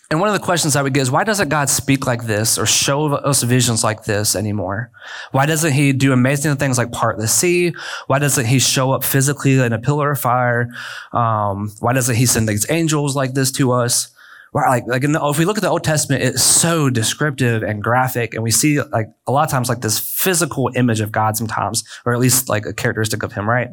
And 0.09 0.21
one 0.21 0.29
of 0.29 0.33
the 0.33 0.45
questions 0.45 0.77
I 0.77 0.81
would 0.81 0.93
get 0.93 1.01
is 1.01 1.11
why 1.11 1.25
doesn't 1.25 1.49
God 1.49 1.69
speak 1.69 2.07
like 2.07 2.23
this 2.23 2.57
or 2.57 2.65
show 2.65 3.13
us 3.13 3.43
visions 3.43 3.83
like 3.83 4.05
this 4.05 4.37
anymore? 4.37 4.89
Why 5.33 5.45
doesn't 5.45 5.73
he 5.73 5.91
do 5.91 6.13
amazing 6.13 6.55
things 6.55 6.77
like 6.77 6.93
part 6.93 7.17
the 7.17 7.27
sea? 7.27 7.73
Why 8.05 8.17
doesn't 8.19 8.45
he 8.45 8.59
show 8.59 8.93
up 8.93 9.03
physically 9.03 9.59
in 9.59 9.73
a 9.73 9.79
pillar 9.79 10.11
of 10.11 10.19
fire? 10.19 10.69
Um, 11.11 11.73
why 11.81 11.91
doesn't 11.91 12.15
he 12.15 12.25
send 12.25 12.47
these 12.47 12.65
angels 12.69 13.17
like 13.17 13.33
this 13.33 13.51
to 13.53 13.73
us? 13.73 14.13
Why, 14.51 14.69
like, 14.69 14.83
like 14.87 15.01
the, 15.01 15.19
if 15.23 15.37
we 15.37 15.45
look 15.45 15.57
at 15.57 15.63
the 15.63 15.69
Old 15.69 15.83
Testament, 15.83 16.23
it's 16.23 16.43
so 16.43 16.89
descriptive 16.89 17.63
and 17.63 17.83
graphic, 17.83 18.33
and 18.33 18.43
we 18.43 18.51
see 18.51 18.81
like 18.81 19.07
a 19.25 19.31
lot 19.31 19.43
of 19.43 19.51
times 19.51 19.69
like 19.69 19.81
this 19.81 19.99
physical 19.99 20.71
image 20.75 21.01
of 21.01 21.11
God 21.11 21.37
sometimes, 21.37 21.83
or 22.05 22.13
at 22.13 22.19
least 22.19 22.49
like 22.49 22.65
a 22.65 22.73
characteristic 22.73 23.23
of 23.23 23.33
him, 23.33 23.49
right? 23.49 23.69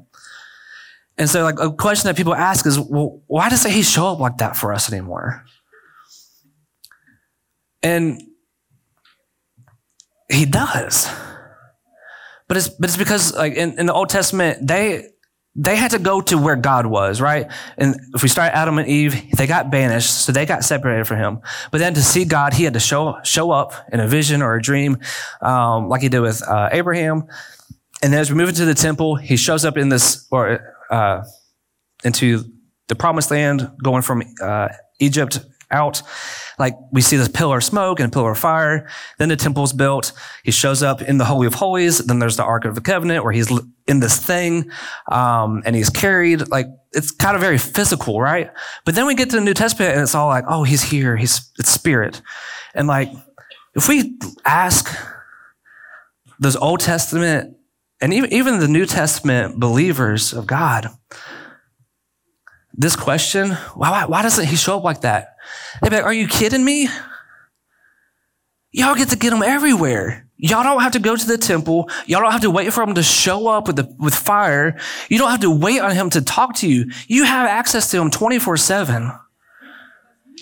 And 1.17 1.31
so 1.31 1.45
like 1.45 1.61
a 1.61 1.73
question 1.73 2.09
that 2.09 2.17
people 2.17 2.35
ask 2.35 2.67
is, 2.67 2.79
well, 2.79 3.23
why 3.27 3.49
doesn't 3.49 3.71
he 3.71 3.83
show 3.83 4.09
up 4.09 4.19
like 4.19 4.39
that 4.39 4.57
for 4.57 4.73
us 4.73 4.93
anymore? 4.93 5.45
And 7.83 8.21
he 10.31 10.45
does. 10.45 11.09
But 12.49 12.57
it's 12.57 12.69
but 12.69 12.89
it's 12.91 12.97
because 12.97 13.35
like 13.35 13.55
in, 13.55 13.79
in 13.79 13.87
the 13.87 13.93
Old 13.93 14.09
Testament, 14.09 14.67
they 14.67 15.11
they 15.57 15.77
had 15.77 15.93
to 15.93 15.99
go 16.01 16.21
to 16.21 16.37
where 16.37 16.57
God 16.57 16.87
was, 16.87 17.21
right? 17.21 17.47
And 17.79 17.97
if 18.15 18.23
we 18.23 18.29
start 18.29 18.53
Adam 18.53 18.79
and 18.79 18.89
Eve, 18.89 19.37
they 19.37 19.47
got 19.47 19.71
banished, 19.71 20.25
so 20.25 20.33
they 20.33 20.47
got 20.47 20.65
separated 20.65 21.07
from 21.07 21.19
Him. 21.19 21.41
But 21.71 21.79
then 21.79 21.95
to 21.95 22.03
see 22.03 22.25
God, 22.25 22.55
He 22.55 22.65
had 22.65 22.75
to 22.75 22.81
show 22.81 23.19
show 23.23 23.51
up 23.53 23.73
in 23.93 24.01
a 24.01 24.09
vision 24.09 24.43
or 24.43 24.55
a 24.55 24.63
dream, 24.63 24.99
um, 25.41 25.89
like 25.89 26.03
He 26.03 26.09
did 26.09 26.21
with 26.21 26.43
uh, 26.47 26.71
Abraham. 26.73 27.29
And 28.03 28.13
then 28.13 28.21
as 28.21 28.31
we 28.31 28.37
move 28.37 28.51
into 28.51 28.67
the 28.67 28.75
temple, 28.75 29.15
he 29.17 29.37
shows 29.37 29.65
up 29.65 29.79
in 29.79 29.89
this, 29.89 30.27
or 30.31 30.75
uh, 30.91 31.23
into 32.05 32.45
the 32.89 32.95
promised 32.95 33.31
land, 33.31 33.71
going 33.83 34.03
from 34.03 34.23
uh, 34.43 34.69
Egypt 34.99 35.39
out. 35.71 36.03
Like 36.59 36.75
we 36.93 37.01
see 37.01 37.17
this 37.17 37.29
pillar 37.29 37.59
of 37.59 37.65
smoke 37.65 38.01
and 38.01 38.13
pillar 38.13 38.33
of 38.33 38.39
fire. 38.39 38.89
Then 39.19 39.29
the 39.29 39.37
temple's 39.37 39.73
built. 39.73 40.13
He 40.45 40.51
shows 40.51 40.83
up 40.83 41.03
in 41.03 41.19
the 41.19 41.25
Holy 41.25 41.47
of 41.47 41.55
Holies. 41.55 41.99
Then 41.99 42.19
there's 42.19 42.37
the 42.37 42.45
Ark 42.45 42.65
of 42.65 42.75
the 42.75 42.81
Covenant 42.81 43.25
where 43.25 43.33
he's 43.33 43.51
in 43.87 44.01
this 44.01 44.19
thing 44.19 44.71
um, 45.11 45.63
and 45.67 45.75
he's 45.75 45.91
carried. 45.91 46.49
Like 46.49 46.67
it's 46.93 47.11
kind 47.11 47.35
of 47.35 47.41
very 47.41 47.59
physical, 47.59 48.21
right? 48.21 48.51
But 48.85 48.95
then 48.95 49.07
we 49.07 49.15
get 49.15 49.31
to 49.31 49.37
the 49.37 49.45
New 49.45 49.55
Testament 49.55 49.93
and 49.93 50.03
it's 50.03 50.15
all 50.15 50.29
like, 50.29 50.45
oh, 50.49 50.63
he's 50.63 50.83
here. 50.83 51.17
He's 51.17 51.51
it's 51.59 51.71
spirit. 51.71 52.23
And 52.75 52.87
like 52.87 53.11
if 53.75 53.89
we 53.89 54.19
ask 54.45 54.97
those 56.39 56.57
Old 56.57 56.81
Testament 56.81 57.57
and 58.01 58.13
even, 58.13 58.33
even 58.33 58.59
the 58.59 58.69
New 58.69 58.87
Testament 58.87 59.59
believers 59.59 60.33
of 60.33 60.47
God, 60.47 60.89
this 62.77 62.97
question, 62.97 63.53
why, 63.75 64.05
why 64.07 64.23
doesn't 64.23 64.47
he 64.47 64.57
show 64.57 64.79
up 64.79 64.85
like 64.85 65.03
that? 65.03 65.34
They'd 65.83 65.91
be 65.91 65.97
like, 65.97 66.05
are 66.05 66.13
you 66.13 66.29
kidding 66.29 66.65
me? 66.65 66.89
Y'all 68.73 68.95
get 68.95 69.11
to 69.11 69.17
get 69.17 69.33
him 69.33 69.43
everywhere. 69.43 70.29
Y'all 70.37 70.65
don't 70.65 70.83
have 70.83 70.93
to 70.93 70.99
go 70.99 71.15
to 71.15 71.27
the 71.27 71.39
temple. 71.39 71.89
Y'all 72.07 72.21
don't 72.21 72.33
have 72.33 72.41
to 72.41 72.51
wait 72.51 72.73
for 72.73 72.83
him 72.83 72.95
to 72.95 73.03
show 73.03 73.47
up 73.47 73.69
with 73.69 73.77
the, 73.77 73.95
with 73.99 74.15
fire. 74.15 74.77
You 75.09 75.19
don't 75.19 75.31
have 75.31 75.41
to 75.41 75.51
wait 75.51 75.81
on 75.81 75.93
him 75.93 76.11
to 76.11 76.21
talk 76.21 76.57
to 76.57 76.69
you. 76.69 76.91
You 77.07 77.25
have 77.25 77.49
access 77.49 77.91
to 77.93 78.01
him 78.01 78.11
24 78.11 78.57
seven. 78.57 79.13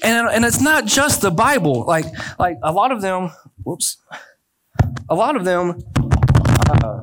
And, 0.02 0.28
and 0.28 0.44
it's 0.44 0.60
not 0.60 0.86
just 0.86 1.20
the 1.20 1.30
Bible. 1.30 1.84
Like, 1.86 2.06
like 2.38 2.56
a 2.62 2.72
lot 2.72 2.90
of 2.90 3.02
them, 3.02 3.30
whoops, 3.62 3.98
a 5.08 5.14
lot 5.14 5.36
of 5.36 5.44
them, 5.44 5.78
uh, 6.68 7.02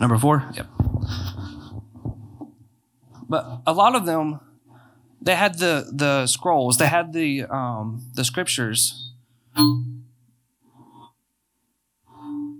Number 0.00 0.18
four? 0.18 0.50
Yep. 0.54 0.66
But 3.28 3.62
a 3.66 3.72
lot 3.72 3.94
of 3.94 4.06
them, 4.06 4.40
they 5.20 5.36
had 5.36 5.58
the, 5.58 5.90
the 5.92 6.26
scrolls, 6.26 6.78
they 6.78 6.88
had 6.88 7.12
the, 7.12 7.44
um, 7.44 8.10
the 8.14 8.24
scriptures. 8.24 9.12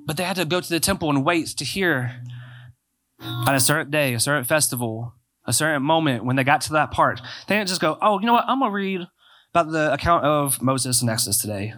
But 0.07 0.17
they 0.17 0.25
had 0.25 0.37
to 0.37 0.45
go 0.45 0.61
to 0.61 0.69
the 0.69 0.81
temple 0.81 1.09
and 1.09 1.25
wait 1.25 1.47
to 1.49 1.65
hear 1.65 2.23
on 3.21 3.55
a 3.55 3.61
certain 3.61 3.91
day, 3.91 4.15
a 4.15 4.21
certain 4.21 4.45
festival, 4.45 5.15
a 5.47 5.53
certain 5.53 5.83
moment 5.83 6.25
when 6.25 6.37
they 6.37 6.45
got 6.45 6.61
to 6.63 6.73
that 6.73 6.91
part. 6.91 7.21
They 7.49 7.57
didn't 7.57 7.69
just 7.69 7.81
go, 7.81 7.97
oh, 8.03 8.21
you 8.21 8.27
know 8.27 8.35
what? 8.35 8.45
I'm 8.47 8.59
going 8.59 8.71
to 8.71 8.75
read 8.75 9.07
about 9.55 9.71
the 9.73 9.93
account 9.93 10.25
of 10.25 10.61
Moses 10.63 11.01
and 11.01 11.11
Exodus 11.11 11.39
today. 11.39 11.75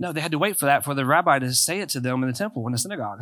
No, 0.00 0.14
they 0.14 0.22
had 0.22 0.30
to 0.30 0.38
wait 0.38 0.56
for 0.58 0.64
that 0.64 0.82
for 0.82 0.94
the 0.94 1.04
rabbi 1.04 1.38
to 1.38 1.52
say 1.52 1.80
it 1.80 1.90
to 1.90 2.00
them 2.00 2.22
in 2.22 2.28
the 2.30 2.34
temple, 2.34 2.66
in 2.66 2.72
the 2.72 2.78
synagogue. 2.78 3.20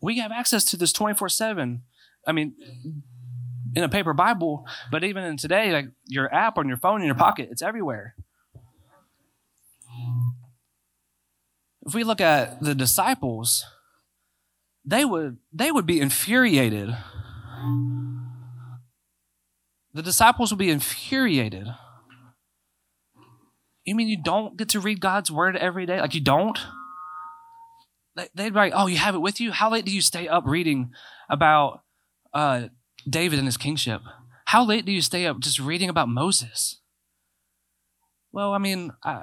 We 0.00 0.18
have 0.18 0.30
access 0.30 0.64
to 0.66 0.76
this 0.76 0.92
24 0.92 1.28
7. 1.28 1.82
I 2.24 2.32
mean, 2.32 2.54
in 3.74 3.82
a 3.82 3.88
paper 3.88 4.14
Bible, 4.14 4.64
but 4.92 5.02
even 5.02 5.24
in 5.24 5.36
today, 5.36 5.72
like 5.72 5.86
your 6.06 6.32
app 6.32 6.56
on 6.56 6.68
your 6.68 6.76
phone 6.76 7.00
in 7.00 7.06
your 7.06 7.16
pocket, 7.16 7.48
it's 7.50 7.62
everywhere. 7.62 8.14
If 11.84 11.94
we 11.94 12.04
look 12.04 12.20
at 12.20 12.62
the 12.62 12.76
disciples, 12.76 13.64
they 14.84 15.04
would 15.04 15.38
they 15.52 15.72
would 15.72 15.84
be 15.84 16.00
infuriated. 16.00 16.96
The 19.92 20.02
disciples 20.02 20.52
would 20.52 20.58
be 20.58 20.70
infuriated 20.70 21.74
you 23.84 23.94
mean 23.94 24.08
you 24.08 24.22
don't 24.22 24.56
get 24.56 24.70
to 24.70 24.80
read 24.80 25.00
God's 25.00 25.30
word 25.30 25.56
every 25.56 25.86
day? 25.86 26.00
Like 26.00 26.14
you 26.14 26.20
don't? 26.20 26.58
They'd 28.34 28.54
write, 28.54 28.72
oh, 28.74 28.86
you 28.86 28.96
have 28.96 29.14
it 29.14 29.20
with 29.20 29.40
you? 29.40 29.50
How 29.50 29.70
late 29.70 29.84
do 29.84 29.90
you 29.90 30.00
stay 30.00 30.28
up 30.28 30.44
reading 30.46 30.92
about 31.28 31.82
uh, 32.32 32.68
David 33.08 33.38
and 33.38 33.46
his 33.46 33.56
kingship? 33.56 34.02
How 34.46 34.64
late 34.64 34.84
do 34.84 34.92
you 34.92 35.00
stay 35.00 35.26
up 35.26 35.40
just 35.40 35.58
reading 35.58 35.88
about 35.88 36.08
Moses? 36.08 36.80
Well, 38.30 38.52
I 38.52 38.58
mean, 38.58 38.92
I, 39.02 39.22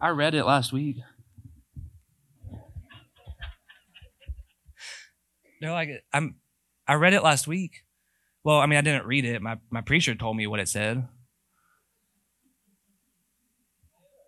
I 0.00 0.08
read 0.08 0.34
it 0.34 0.44
last 0.44 0.72
week. 0.72 0.96
They're 5.60 5.72
like, 5.72 6.04
I'm, 6.12 6.36
I 6.86 6.94
read 6.94 7.14
it 7.14 7.22
last 7.22 7.46
week. 7.46 7.84
Well, 8.44 8.58
I 8.58 8.66
mean, 8.66 8.78
I 8.78 8.82
didn't 8.82 9.06
read 9.06 9.24
it. 9.24 9.40
My, 9.40 9.58
my 9.70 9.80
preacher 9.80 10.14
told 10.14 10.36
me 10.36 10.46
what 10.46 10.60
it 10.60 10.68
said. 10.68 11.08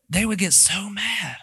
They 0.08 0.24
would 0.24 0.38
get 0.38 0.52
so 0.52 0.88
mad 0.88 1.36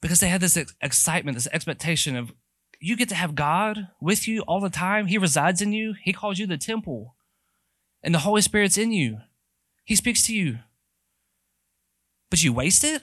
because 0.00 0.20
they 0.20 0.28
had 0.28 0.40
this 0.40 0.58
excitement, 0.80 1.36
this 1.36 1.48
expectation 1.52 2.16
of 2.16 2.32
you 2.80 2.96
get 2.96 3.10
to 3.10 3.14
have 3.14 3.34
God 3.34 3.88
with 4.00 4.26
you 4.26 4.40
all 4.42 4.60
the 4.60 4.70
time. 4.70 5.06
He 5.06 5.18
resides 5.18 5.60
in 5.60 5.72
you. 5.72 5.94
He 6.02 6.14
calls 6.14 6.38
you 6.38 6.46
the 6.46 6.56
temple, 6.56 7.14
and 8.02 8.14
the 8.14 8.20
Holy 8.20 8.40
Spirit's 8.40 8.78
in 8.78 8.90
you. 8.90 9.18
He 9.84 9.94
speaks 9.94 10.26
to 10.26 10.34
you. 10.34 10.60
But 12.30 12.42
you 12.42 12.52
waste 12.52 12.84
it? 12.84 13.02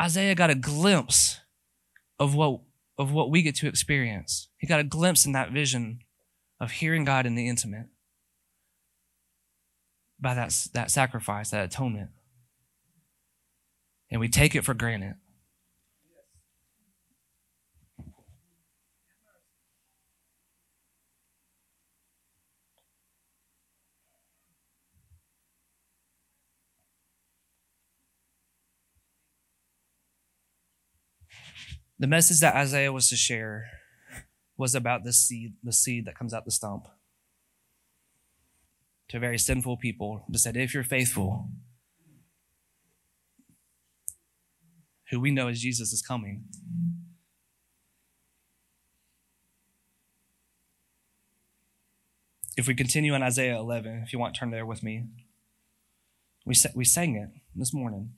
Isaiah 0.00 0.34
got 0.34 0.50
a 0.50 0.54
glimpse 0.54 1.40
of 2.20 2.34
what, 2.34 2.60
of 2.98 3.12
what 3.12 3.30
we 3.30 3.42
get 3.42 3.56
to 3.56 3.66
experience. 3.66 4.48
He 4.58 4.66
got 4.66 4.78
a 4.78 4.84
glimpse 4.84 5.24
in 5.24 5.32
that 5.32 5.52
vision 5.52 6.00
of 6.60 6.70
hearing 6.70 7.04
God 7.04 7.26
in 7.26 7.34
the 7.34 7.48
intimate 7.48 7.86
by 10.20 10.34
that, 10.34 10.68
that 10.72 10.90
sacrifice, 10.90 11.50
that 11.50 11.64
atonement. 11.64 12.10
And 14.10 14.20
we 14.20 14.28
take 14.28 14.54
it 14.54 14.64
for 14.64 14.74
granted. 14.74 15.14
The 31.98 32.06
message 32.06 32.40
that 32.40 32.54
Isaiah 32.54 32.92
was 32.92 33.08
to 33.08 33.16
share 33.16 33.64
was 34.58 34.74
about 34.74 35.02
the 35.02 35.14
seed, 35.14 35.54
the 35.62 35.72
seed 35.72 36.04
that 36.04 36.14
comes 36.14 36.34
out 36.34 36.44
the 36.44 36.50
stump 36.50 36.86
to 39.08 39.18
very 39.18 39.38
sinful 39.38 39.76
people, 39.76 40.24
but 40.28 40.40
said, 40.40 40.56
if 40.56 40.74
you're 40.74 40.82
faithful, 40.82 41.48
who 45.10 45.20
we 45.20 45.30
know 45.30 45.48
as 45.48 45.60
Jesus 45.60 45.92
is 45.92 46.02
coming. 46.02 46.44
If 52.56 52.66
we 52.66 52.74
continue 52.74 53.14
in 53.14 53.22
Isaiah 53.22 53.58
11, 53.58 54.02
if 54.04 54.12
you 54.12 54.18
want 54.18 54.34
to 54.34 54.40
turn 54.40 54.50
there 54.50 54.66
with 54.66 54.82
me, 54.82 55.04
we, 56.44 56.54
we 56.74 56.84
sang 56.84 57.16
it 57.16 57.28
this 57.54 57.72
morning. 57.72 58.12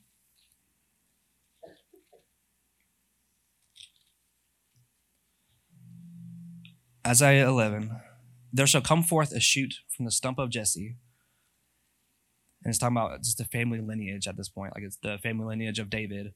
Isaiah 7.07 7.49
11. 7.49 8.01
There 8.53 8.66
shall 8.66 8.80
come 8.80 9.03
forth 9.03 9.32
a 9.32 9.40
shoot 9.40 9.80
from 9.94 10.05
the 10.05 10.11
stump 10.11 10.38
of 10.38 10.51
Jesse. 10.51 10.96
And 12.64 12.70
it's 12.70 12.78
talking 12.78 12.96
about 12.96 13.22
just 13.22 13.38
the 13.38 13.44
family 13.44 13.80
lineage 13.80 14.26
at 14.26 14.36
this 14.36 14.49
point, 14.49 14.74
like 14.74 14.84
it's 14.84 14.99
the 15.03 15.18
family 15.18 15.46
lineage 15.46 15.78
of 15.78 15.90
David. 15.90 16.32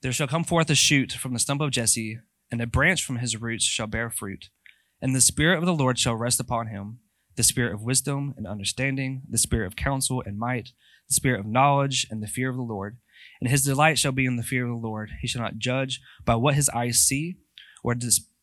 There 0.00 0.12
shall 0.12 0.26
come 0.26 0.44
forth 0.44 0.68
a 0.68 0.74
shoot 0.74 1.12
from 1.12 1.32
the 1.32 1.38
stump 1.38 1.60
of 1.60 1.70
Jesse, 1.70 2.18
and 2.50 2.60
a 2.60 2.66
branch 2.66 3.04
from 3.04 3.18
his 3.18 3.40
roots 3.40 3.64
shall 3.64 3.86
bear 3.86 4.10
fruit. 4.10 4.50
And 5.00 5.14
the 5.14 5.20
Spirit 5.20 5.58
of 5.58 5.64
the 5.64 5.74
Lord 5.74 5.98
shall 5.98 6.16
rest 6.16 6.40
upon 6.40 6.68
him 6.68 6.98
the 7.36 7.42
Spirit 7.42 7.72
of 7.72 7.82
wisdom 7.82 8.34
and 8.36 8.46
understanding, 8.46 9.22
the 9.28 9.38
Spirit 9.38 9.66
of 9.66 9.76
counsel 9.76 10.22
and 10.26 10.38
might, 10.38 10.72
the 11.08 11.14
Spirit 11.14 11.40
of 11.40 11.46
knowledge 11.46 12.06
and 12.10 12.22
the 12.22 12.26
fear 12.26 12.50
of 12.50 12.56
the 12.56 12.62
Lord. 12.62 12.98
And 13.40 13.48
his 13.48 13.64
delight 13.64 13.98
shall 13.98 14.12
be 14.12 14.26
in 14.26 14.36
the 14.36 14.42
fear 14.42 14.64
of 14.64 14.70
the 14.70 14.86
Lord. 14.86 15.10
He 15.20 15.28
shall 15.28 15.42
not 15.42 15.58
judge 15.58 16.00
by 16.24 16.34
what 16.36 16.54
his 16.54 16.68
eyes 16.70 16.98
see, 16.98 17.36
or, 17.82 17.94
dis- 17.94 18.26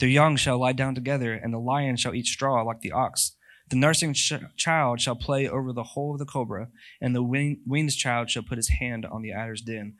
their 0.00 0.08
young 0.08 0.36
shall 0.36 0.58
lie 0.58 0.72
down 0.72 0.94
together, 0.94 1.32
and 1.32 1.52
the 1.52 1.58
lion 1.58 1.96
shall 1.96 2.14
eat 2.14 2.26
straw 2.26 2.62
like 2.62 2.80
the 2.80 2.92
ox. 2.92 3.36
The 3.68 3.76
nursing 3.76 4.14
ch- 4.14 4.32
child 4.56 5.00
shall 5.00 5.14
play 5.14 5.46
over 5.46 5.72
the 5.72 5.84
hole 5.84 6.12
of 6.12 6.18
the 6.18 6.24
cobra, 6.24 6.68
and 7.00 7.14
the 7.14 7.22
weaned 7.22 7.92
child 7.92 8.30
shall 8.30 8.42
put 8.42 8.58
his 8.58 8.68
hand 8.80 9.06
on 9.06 9.22
the 9.22 9.32
adder's 9.32 9.60
den. 9.60 9.94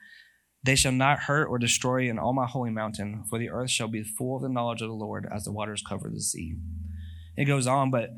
They 0.62 0.74
shall 0.74 0.92
not 0.92 1.20
hurt 1.20 1.46
or 1.46 1.59
destroy 1.59 2.09
in 2.09 2.18
all 2.18 2.32
my 2.32 2.46
holy 2.46 2.70
mountain, 2.70 3.24
for 3.28 3.38
the 3.38 3.51
earth 3.51 3.70
shall 3.70 3.88
be 3.88 4.03
full 4.03 4.36
of 4.36 4.42
the 4.42 4.48
knowledge 4.48 4.82
of 4.82 4.88
the 4.88 4.94
Lord 4.94 5.28
as 5.32 5.44
the 5.44 5.53
waters 5.53 5.84
cover 5.86 6.11
the 6.11 6.20
sea. 6.20 6.57
It 7.36 7.44
goes 7.44 7.66
on, 7.66 7.90
but 7.90 8.11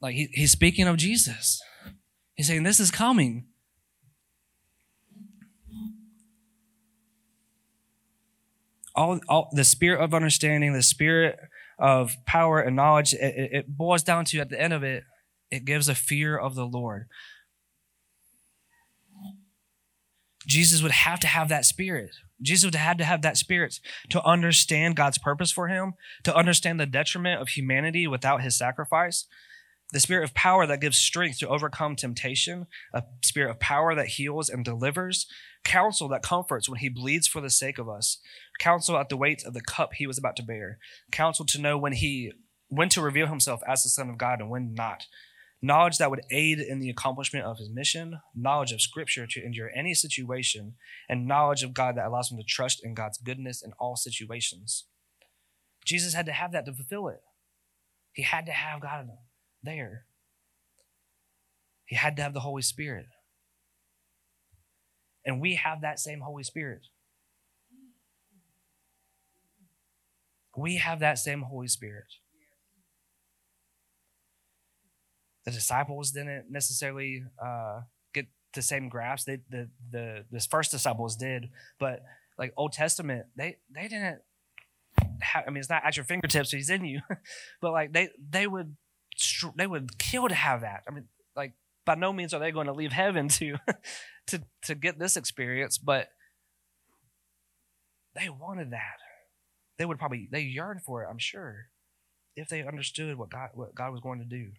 like 0.00 0.14
he, 0.14 0.28
he's 0.32 0.52
speaking 0.52 0.86
of 0.86 0.96
Jesus. 0.96 1.62
He's 2.34 2.48
saying, 2.48 2.64
This 2.64 2.80
is 2.80 2.90
coming. 2.90 3.46
All, 8.96 9.20
all 9.28 9.48
the 9.52 9.64
spirit 9.64 10.02
of 10.02 10.14
understanding, 10.14 10.72
the 10.72 10.82
spirit 10.82 11.38
of 11.78 12.16
power 12.26 12.60
and 12.60 12.74
knowledge, 12.74 13.12
it, 13.12 13.50
it 13.52 13.68
boils 13.68 14.02
down 14.02 14.24
to 14.26 14.38
at 14.40 14.48
the 14.48 14.60
end 14.60 14.72
of 14.72 14.82
it, 14.82 15.04
it 15.50 15.64
gives 15.64 15.88
a 15.88 15.94
fear 15.94 16.36
of 16.36 16.54
the 16.54 16.66
Lord. 16.66 17.06
Jesus 20.46 20.82
would 20.82 20.92
have 20.92 21.20
to 21.20 21.26
have 21.26 21.48
that 21.48 21.64
spirit. 21.64 22.10
Jesus 22.40 22.64
would 22.64 22.74
have 22.74 22.98
to 22.98 23.04
have 23.04 23.22
that 23.22 23.36
spirit 23.36 23.80
to 24.10 24.22
understand 24.24 24.96
God's 24.96 25.18
purpose 25.18 25.50
for 25.50 25.68
him, 25.68 25.94
to 26.24 26.34
understand 26.34 26.78
the 26.78 26.86
detriment 26.86 27.40
of 27.40 27.48
humanity 27.48 28.06
without 28.06 28.42
his 28.42 28.56
sacrifice, 28.56 29.26
the 29.92 30.00
spirit 30.00 30.24
of 30.24 30.34
power 30.34 30.66
that 30.66 30.80
gives 30.80 30.98
strength 30.98 31.38
to 31.38 31.48
overcome 31.48 31.94
temptation, 31.94 32.66
a 32.92 33.04
spirit 33.22 33.50
of 33.50 33.60
power 33.60 33.94
that 33.94 34.08
heals 34.08 34.48
and 34.48 34.64
delivers, 34.64 35.26
counsel 35.64 36.08
that 36.08 36.22
comforts 36.22 36.68
when 36.68 36.80
he 36.80 36.88
bleeds 36.88 37.28
for 37.28 37.40
the 37.40 37.50
sake 37.50 37.78
of 37.78 37.88
us, 37.88 38.18
counsel 38.58 38.96
at 38.96 39.08
the 39.08 39.16
weight 39.16 39.44
of 39.44 39.54
the 39.54 39.60
cup 39.60 39.94
he 39.94 40.06
was 40.06 40.18
about 40.18 40.36
to 40.36 40.42
bear, 40.42 40.78
counsel 41.12 41.44
to 41.46 41.60
know 41.60 41.78
when 41.78 41.92
he 41.92 42.32
when 42.68 42.88
to 42.88 43.00
reveal 43.00 43.28
himself 43.28 43.60
as 43.66 43.84
the 43.84 43.88
Son 43.88 44.10
of 44.10 44.18
God 44.18 44.40
and 44.40 44.50
when 44.50 44.74
not, 44.74 45.06
knowledge 45.62 45.98
that 45.98 46.10
would 46.10 46.22
aid 46.32 46.58
in 46.58 46.80
the 46.80 46.90
accomplishment 46.90 47.44
of 47.44 47.58
his 47.58 47.70
mission, 47.70 48.18
knowledge 48.34 48.72
of 48.72 48.80
Scripture 48.80 49.24
to 49.24 49.44
endure 49.44 49.70
any 49.72 49.94
situation, 49.94 50.74
and 51.08 51.28
knowledge 51.28 51.62
of 51.62 51.74
God 51.74 51.96
that 51.96 52.06
allows 52.06 52.30
him 52.30 52.38
to 52.38 52.44
trust 52.44 52.84
in 52.84 52.94
God's 52.94 53.18
goodness 53.18 53.62
in 53.62 53.72
all 53.78 53.94
situations. 53.94 54.86
Jesus 55.84 56.14
had 56.14 56.26
to 56.26 56.32
have 56.32 56.50
that 56.50 56.66
to 56.66 56.72
fulfill 56.72 57.06
it. 57.06 57.20
He 58.12 58.22
had 58.22 58.46
to 58.46 58.52
have 58.52 58.80
God 58.80 59.08
there. 59.66 60.06
He 61.84 61.94
had 61.94 62.16
to 62.16 62.22
have 62.22 62.34
the 62.34 62.40
Holy 62.40 62.62
Spirit. 62.62 63.06
And 65.24 65.40
we 65.40 65.56
have 65.56 65.80
that 65.82 65.98
same 65.98 66.20
Holy 66.20 66.42
Spirit. 66.42 66.82
We 70.56 70.76
have 70.76 71.00
that 71.00 71.18
same 71.18 71.42
Holy 71.42 71.68
Spirit. 71.68 72.06
The 75.44 75.50
disciples 75.50 76.10
didn't 76.10 76.46
necessarily 76.50 77.24
uh, 77.44 77.82
get 78.14 78.26
the 78.54 78.62
same 78.62 78.88
grasp. 78.88 79.26
They, 79.26 79.38
the 79.48 79.68
the 79.92 80.24
the 80.30 80.40
first 80.40 80.70
disciples 80.72 81.14
did, 81.16 81.50
but 81.78 82.02
like 82.38 82.52
Old 82.56 82.72
Testament, 82.72 83.26
they 83.36 83.58
they 83.72 83.82
didn't. 83.82 84.22
Have, 85.20 85.44
I 85.46 85.50
mean, 85.50 85.58
it's 85.58 85.70
not 85.70 85.84
at 85.84 85.96
your 85.96 86.04
fingertips; 86.04 86.50
he's 86.50 86.70
in 86.70 86.84
you. 86.84 87.00
but 87.60 87.72
like 87.72 87.92
they 87.92 88.08
they 88.30 88.46
would 88.46 88.76
they 89.56 89.66
would 89.66 89.98
kill 89.98 90.28
to 90.28 90.34
have 90.34 90.62
that. 90.62 90.82
I 90.88 90.92
mean, 90.92 91.08
like 91.34 91.54
by 91.84 91.94
no 91.94 92.12
means 92.12 92.34
are 92.34 92.40
they 92.40 92.50
going 92.50 92.66
to 92.66 92.72
leave 92.72 92.92
heaven 92.92 93.28
to 93.28 93.56
to 94.28 94.42
to 94.62 94.74
get 94.74 94.98
this 94.98 95.16
experience, 95.16 95.78
but 95.78 96.08
they 98.14 98.28
wanted 98.28 98.70
that. 98.72 98.98
They 99.78 99.84
would 99.84 99.98
probably 99.98 100.28
they 100.30 100.40
yearned 100.40 100.82
for 100.82 101.02
it, 101.02 101.08
I'm 101.10 101.18
sure, 101.18 101.66
if 102.34 102.48
they 102.48 102.62
understood 102.62 103.16
what 103.16 103.30
God 103.30 103.50
what 103.54 103.74
God 103.74 103.92
was 103.92 104.00
going 104.00 104.18
to 104.20 104.24
do. 104.24 104.52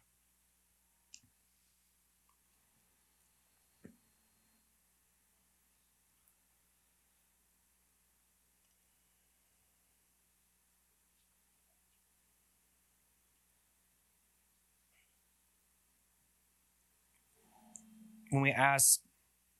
When 18.37 18.43
we 18.43 18.51
ask 18.51 19.01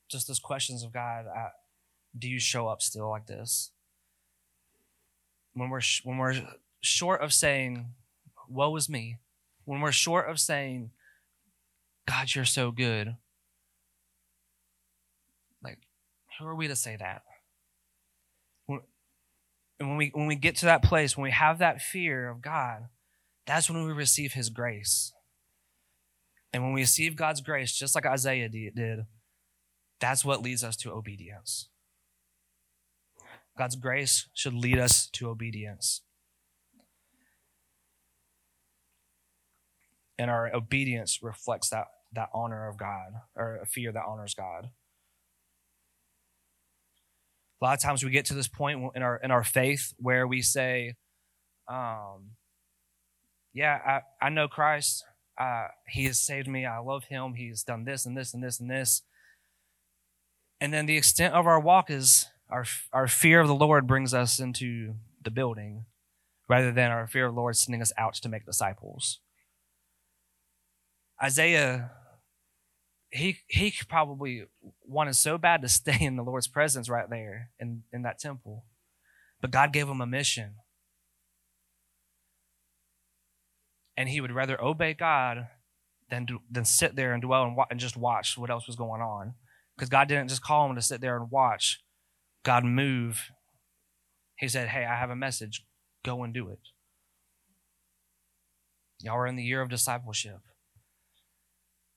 just 0.08 0.28
those 0.28 0.38
questions 0.38 0.84
of 0.84 0.94
God, 0.94 1.26
uh, 1.26 1.50
do 2.16 2.30
you 2.30 2.40
show 2.40 2.68
up 2.68 2.84
still 2.84 3.10
like 3.10 3.26
this? 3.26 3.72
When 5.54 5.72
we're 5.72 5.82
when 6.04 6.20
we're 6.20 6.36
short 6.80 7.22
of 7.22 7.34
saying, 7.34 7.96
"Woe 8.48 8.76
is 8.76 8.88
me," 8.88 9.18
when 9.66 9.82
we're 9.82 9.92
short 9.92 10.30
of 10.30 10.40
saying, 10.40 10.92
"God, 12.08 12.36
you're 12.36 12.46
so 12.46 12.70
good," 12.70 13.18
like 15.64 15.80
who 16.38 16.46
are 16.46 16.54
we 16.54 16.68
to 16.68 16.76
say 16.76 16.98
that? 16.98 17.24
And 19.80 19.90
when 19.90 19.98
we 19.98 20.12
when 20.14 20.28
we 20.28 20.36
get 20.36 20.56
to 20.58 20.66
that 20.66 20.84
place, 20.84 21.18
when 21.18 21.24
we 21.24 21.32
have 21.32 21.58
that 21.58 21.82
fear 21.82 22.30
of 22.30 22.44
God, 22.44 22.90
that's 23.48 23.72
when 23.72 23.88
we 23.88 23.92
receive 23.92 24.34
His 24.34 24.52
grace. 24.52 25.14
And 26.58 26.64
when 26.64 26.74
we 26.74 26.82
receive 26.82 27.16
God's 27.16 27.40
grace, 27.40 27.72
just 27.72 27.94
like 27.94 28.08
Isaiah 28.08 28.50
did, 28.50 29.06
that's 30.00 30.26
what 30.26 30.42
leads 30.42 30.64
us 30.64 30.76
to 30.78 30.92
obedience. 30.92 31.70
God's 33.56 33.76
grace 33.76 34.28
should 34.34 34.56
lead 34.56 34.80
us 34.80 35.08
to 35.14 35.30
obedience. 35.30 36.02
And 40.18 40.32
our 40.32 40.52
obedience 40.52 41.20
reflects 41.22 41.70
that, 41.70 41.86
that 42.14 42.30
honor 42.34 42.68
of 42.68 42.76
God, 42.76 43.12
or 43.36 43.60
a 43.62 43.68
fear 43.68 43.92
that 43.92 44.06
honors 44.08 44.34
God. 44.34 44.72
A 47.62 47.66
lot 47.66 47.76
of 47.76 47.84
times 47.84 48.04
we 48.04 48.10
get 48.10 48.26
to 48.26 48.34
this 48.34 48.48
point 48.48 48.82
in 48.96 49.04
our 49.04 49.18
in 49.18 49.30
our 49.30 49.44
faith 49.44 49.94
where 49.98 50.26
we 50.28 50.42
say, 50.42 50.96
um, 51.68 52.32
"Yeah, 53.54 53.78
I, 53.86 54.26
I 54.26 54.30
know 54.30 54.48
Christ. 54.48 55.04
Uh, 55.40 55.68
he 55.88 56.06
has 56.06 56.20
saved 56.20 56.48
me. 56.48 56.66
I 56.66 56.80
love 56.80 57.06
Him. 57.06 57.36
He's 57.36 57.64
done 57.64 57.86
this 57.86 58.06
and 58.06 58.18
this 58.18 58.34
and 58.34 58.44
this 58.44 58.60
and 58.60 58.70
this." 58.70 59.04
And 60.60 60.74
then 60.74 60.86
the 60.86 60.98
extent 60.98 61.34
of 61.34 61.46
our 61.46 61.60
walk 61.60 61.90
is 61.90 62.28
our, 62.50 62.66
our 62.92 63.08
fear 63.08 63.42
of 63.42 63.48
the 63.48 63.56
Lord 63.56 63.88
brings 63.88 64.14
us 64.14 64.40
into 64.40 64.96
the 65.24 65.32
building 65.32 65.86
rather 66.50 66.72
than 66.72 66.92
our 66.92 67.08
fear 67.08 67.26
of 67.26 67.36
the 67.36 67.40
Lord 67.42 67.56
sending 67.56 67.82
us 67.82 67.92
out 67.98 68.16
to 68.16 68.30
make 68.30 68.46
disciples. 68.46 69.20
Isaiah, 71.22 71.92
he, 73.12 73.40
he 73.48 73.74
probably 73.88 74.46
wanted 74.86 75.16
so 75.16 75.38
bad 75.38 75.62
to 75.62 75.70
stay 75.70 75.98
in 76.00 76.16
the 76.16 76.24
Lord's 76.24 76.48
presence 76.48 76.90
right 76.90 77.10
there 77.10 77.52
in, 77.60 77.84
in 77.92 78.04
that 78.04 78.20
temple. 78.20 78.66
But 79.42 79.52
God 79.52 79.74
gave 79.74 79.88
him 79.88 80.02
a 80.02 80.08
mission. 80.08 80.56
And 83.98 84.08
he 84.08 84.22
would 84.22 84.32
rather 84.32 84.62
obey 84.64 84.94
God 84.94 85.48
than, 86.10 86.28
than 86.50 86.64
sit 86.64 86.96
there 86.96 87.14
and 87.14 87.22
dwell 87.22 87.44
and, 87.44 87.58
and 87.70 87.80
just 87.80 87.98
watch 87.98 88.38
what 88.38 88.50
else 88.50 88.68
was 88.68 88.76
going 88.76 89.02
on. 89.02 89.34
Because 89.76 89.90
God 89.90 90.08
didn't 90.08 90.30
just 90.30 90.44
call 90.44 90.70
him 90.70 90.76
to 90.76 90.82
sit 90.82 91.02
there 91.02 91.18
and 91.18 91.30
watch, 91.30 91.84
God 92.44 92.64
move. 92.64 93.32
He 94.38 94.48
said, 94.48 94.70
Hey, 94.70 94.86
I 94.86 94.98
have 94.98 95.10
a 95.10 95.16
message. 95.16 95.66
Go 96.04 96.24
and 96.24 96.34
do 96.34 96.50
it. 96.50 96.60
Y'all 99.02 99.18
are 99.18 99.28
in 99.28 99.36
the 99.36 99.44
year 99.44 99.62
of 99.62 99.70
discipleship. 99.70 100.40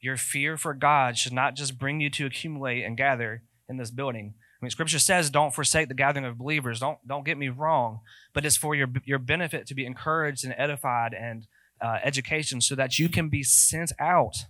Your 0.00 0.16
fear 0.16 0.56
for 0.56 0.74
God 0.74 1.16
should 1.16 1.32
not 1.32 1.54
just 1.54 1.78
bring 1.78 2.00
you 2.00 2.10
to 2.10 2.26
accumulate 2.26 2.82
and 2.82 2.96
gather 2.96 3.42
in 3.68 3.76
this 3.76 3.90
building. 3.90 4.34
I 4.36 4.64
mean, 4.64 4.70
Scripture 4.70 4.98
says, 4.98 5.30
"Don't 5.30 5.54
forsake 5.54 5.88
the 5.88 5.94
gathering 5.94 6.26
of 6.26 6.38
believers." 6.38 6.80
Don't 6.80 6.98
don't 7.06 7.24
get 7.24 7.38
me 7.38 7.48
wrong, 7.48 8.00
but 8.34 8.44
it's 8.44 8.56
for 8.56 8.74
your 8.74 8.88
your 9.04 9.18
benefit 9.18 9.66
to 9.66 9.74
be 9.74 9.86
encouraged 9.86 10.44
and 10.44 10.54
edified 10.56 11.14
and 11.14 11.46
uh, 11.82 11.98
education, 12.02 12.60
so 12.60 12.74
that 12.74 12.98
you 12.98 13.08
can 13.08 13.28
be 13.28 13.42
sent 13.42 13.92
out 13.98 14.46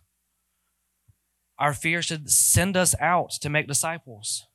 our 1.58 1.74
fear 1.74 2.00
should 2.00 2.30
send 2.30 2.74
us 2.74 2.94
out 2.98 3.32
to 3.32 3.50
make 3.50 3.68
disciples. 3.68 4.46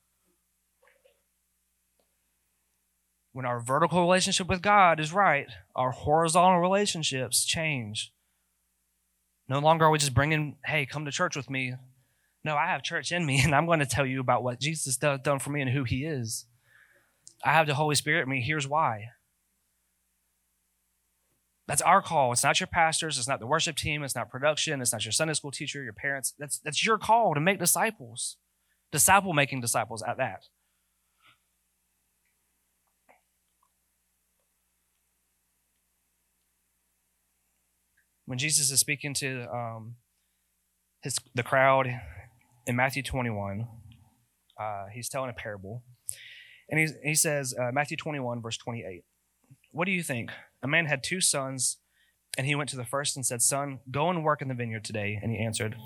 when 3.36 3.44
our 3.44 3.60
vertical 3.60 4.00
relationship 4.00 4.48
with 4.48 4.62
God 4.62 4.98
is 4.98 5.12
right, 5.12 5.46
our 5.74 5.90
horizontal 5.90 6.58
relationships 6.58 7.44
change. 7.44 8.10
No 9.46 9.58
longer 9.58 9.84
are 9.84 9.90
we 9.90 9.98
just 9.98 10.14
bringing, 10.14 10.56
hey, 10.64 10.86
come 10.86 11.04
to 11.04 11.10
church 11.10 11.36
with 11.36 11.50
me. 11.50 11.74
No, 12.42 12.56
I 12.56 12.68
have 12.68 12.82
church 12.82 13.12
in 13.12 13.26
me, 13.26 13.38
and 13.44 13.54
I'm 13.54 13.66
going 13.66 13.80
to 13.80 13.84
tell 13.84 14.06
you 14.06 14.20
about 14.20 14.42
what 14.42 14.58
Jesus 14.58 14.96
done 14.96 15.38
for 15.38 15.50
me 15.50 15.60
and 15.60 15.70
who 15.70 15.84
he 15.84 16.06
is. 16.06 16.46
I 17.44 17.52
have 17.52 17.66
the 17.66 17.74
Holy 17.74 17.94
Spirit 17.94 18.22
in 18.22 18.30
me. 18.30 18.40
Here's 18.40 18.66
why. 18.66 19.08
That's 21.68 21.82
our 21.82 22.00
call. 22.00 22.32
It's 22.32 22.44
not 22.44 22.60
your 22.60 22.68
pastors. 22.68 23.18
It's 23.18 23.26
not 23.26 23.40
the 23.40 23.46
worship 23.46 23.76
team. 23.76 24.04
It's 24.04 24.14
not 24.14 24.30
production. 24.30 24.80
It's 24.80 24.92
not 24.92 25.04
your 25.04 25.12
Sunday 25.12 25.34
school 25.34 25.50
teacher, 25.50 25.82
your 25.82 25.92
parents. 25.92 26.32
That's, 26.38 26.58
that's 26.58 26.86
your 26.86 26.96
call 26.96 27.34
to 27.34 27.40
make 27.40 27.58
disciples, 27.58 28.36
disciple 28.92 29.32
making 29.32 29.60
disciples 29.62 30.02
at 30.06 30.16
that. 30.18 30.44
When 38.26 38.38
Jesus 38.38 38.70
is 38.70 38.80
speaking 38.80 39.14
to 39.14 39.46
um, 39.52 39.96
his, 41.02 41.16
the 41.34 41.44
crowd 41.44 41.88
in 42.66 42.76
Matthew 42.76 43.02
21, 43.02 43.68
uh, 44.60 44.86
he's 44.92 45.08
telling 45.08 45.30
a 45.30 45.32
parable. 45.32 45.82
And 46.68 46.80
he, 46.80 46.88
he 47.10 47.14
says, 47.14 47.54
uh, 47.58 47.70
Matthew 47.72 47.96
21, 47.96 48.42
verse 48.42 48.56
28. 48.56 49.04
What 49.70 49.84
do 49.84 49.92
you 49.92 50.02
think? 50.02 50.30
A 50.62 50.68
man 50.68 50.86
had 50.86 51.02
two 51.02 51.20
sons, 51.20 51.78
and 52.36 52.46
he 52.46 52.54
went 52.54 52.70
to 52.70 52.76
the 52.76 52.84
first 52.84 53.16
and 53.16 53.24
said, 53.24 53.42
Son, 53.42 53.80
go 53.90 54.10
and 54.10 54.24
work 54.24 54.42
in 54.42 54.48
the 54.48 54.54
vineyard 54.54 54.84
today. 54.84 55.18
And 55.22 55.32
he 55.32 55.38
answered, 55.38 55.76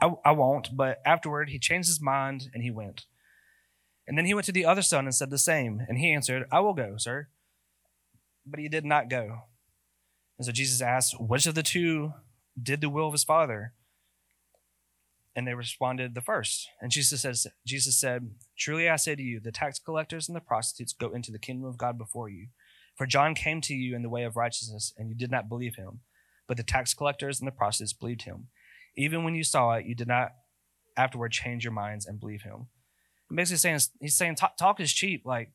I, 0.00 0.12
I 0.24 0.32
won't. 0.32 0.76
But 0.76 1.00
afterward, 1.04 1.50
he 1.50 1.58
changed 1.58 1.88
his 1.88 2.00
mind 2.00 2.50
and 2.52 2.62
he 2.62 2.70
went. 2.70 3.06
And 4.06 4.16
then 4.16 4.26
he 4.26 4.34
went 4.34 4.46
to 4.46 4.52
the 4.52 4.64
other 4.64 4.82
son 4.82 5.04
and 5.04 5.14
said 5.14 5.30
the 5.30 5.38
same. 5.38 5.82
And 5.88 5.98
he 5.98 6.12
answered, 6.12 6.46
I 6.52 6.60
will 6.60 6.74
go, 6.74 6.96
sir. 6.96 7.28
But 8.46 8.60
he 8.60 8.68
did 8.68 8.84
not 8.84 9.10
go. 9.10 9.40
And 10.38 10.46
so 10.46 10.52
Jesus 10.52 10.80
asked, 10.80 11.20
Which 11.20 11.46
of 11.46 11.54
the 11.54 11.62
two 11.62 12.12
did 12.60 12.80
the 12.80 12.90
will 12.90 13.06
of 13.06 13.12
his 13.12 13.24
father? 13.24 13.72
And 15.34 15.46
they 15.46 15.54
responded, 15.54 16.14
The 16.14 16.20
first. 16.20 16.68
And 16.80 16.90
Jesus 16.90 17.22
says, 17.22 17.46
Jesus 17.66 17.98
said, 17.98 18.30
Truly 18.56 18.88
I 18.88 18.96
say 18.96 19.16
to 19.16 19.22
you, 19.22 19.40
the 19.40 19.52
tax 19.52 19.78
collectors 19.78 20.28
and 20.28 20.36
the 20.36 20.40
prostitutes 20.40 20.92
go 20.92 21.12
into 21.12 21.32
the 21.32 21.38
kingdom 21.38 21.68
of 21.68 21.76
God 21.78 21.98
before 21.98 22.28
you. 22.28 22.48
For 22.96 23.06
John 23.06 23.34
came 23.34 23.60
to 23.62 23.74
you 23.74 23.94
in 23.94 24.02
the 24.02 24.08
way 24.08 24.24
of 24.24 24.36
righteousness, 24.36 24.92
and 24.96 25.08
you 25.08 25.14
did 25.14 25.30
not 25.30 25.48
believe 25.48 25.76
him. 25.76 26.00
But 26.48 26.56
the 26.56 26.62
tax 26.62 26.94
collectors 26.94 27.40
and 27.40 27.46
the 27.46 27.52
prostitutes 27.52 27.92
believed 27.92 28.22
him. 28.22 28.48
Even 28.96 29.24
when 29.24 29.34
you 29.34 29.44
saw 29.44 29.72
it, 29.72 29.86
you 29.86 29.94
did 29.94 30.08
not 30.08 30.32
afterward 30.96 31.32
change 31.32 31.64
your 31.64 31.72
minds 31.72 32.06
and 32.06 32.18
believe 32.18 32.42
him. 32.42 32.68
Basically, 33.32 33.58
saying 33.58 33.80
he's 34.00 34.16
saying 34.16 34.36
talk, 34.36 34.56
talk 34.56 34.80
is 34.80 34.92
cheap. 34.92 35.22
Like 35.26 35.50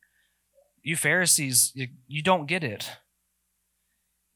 you 0.84 0.96
Pharisees, 0.96 1.72
you, 1.74 1.88
you 2.08 2.22
don't 2.22 2.46
get 2.46 2.64
it. 2.64 2.90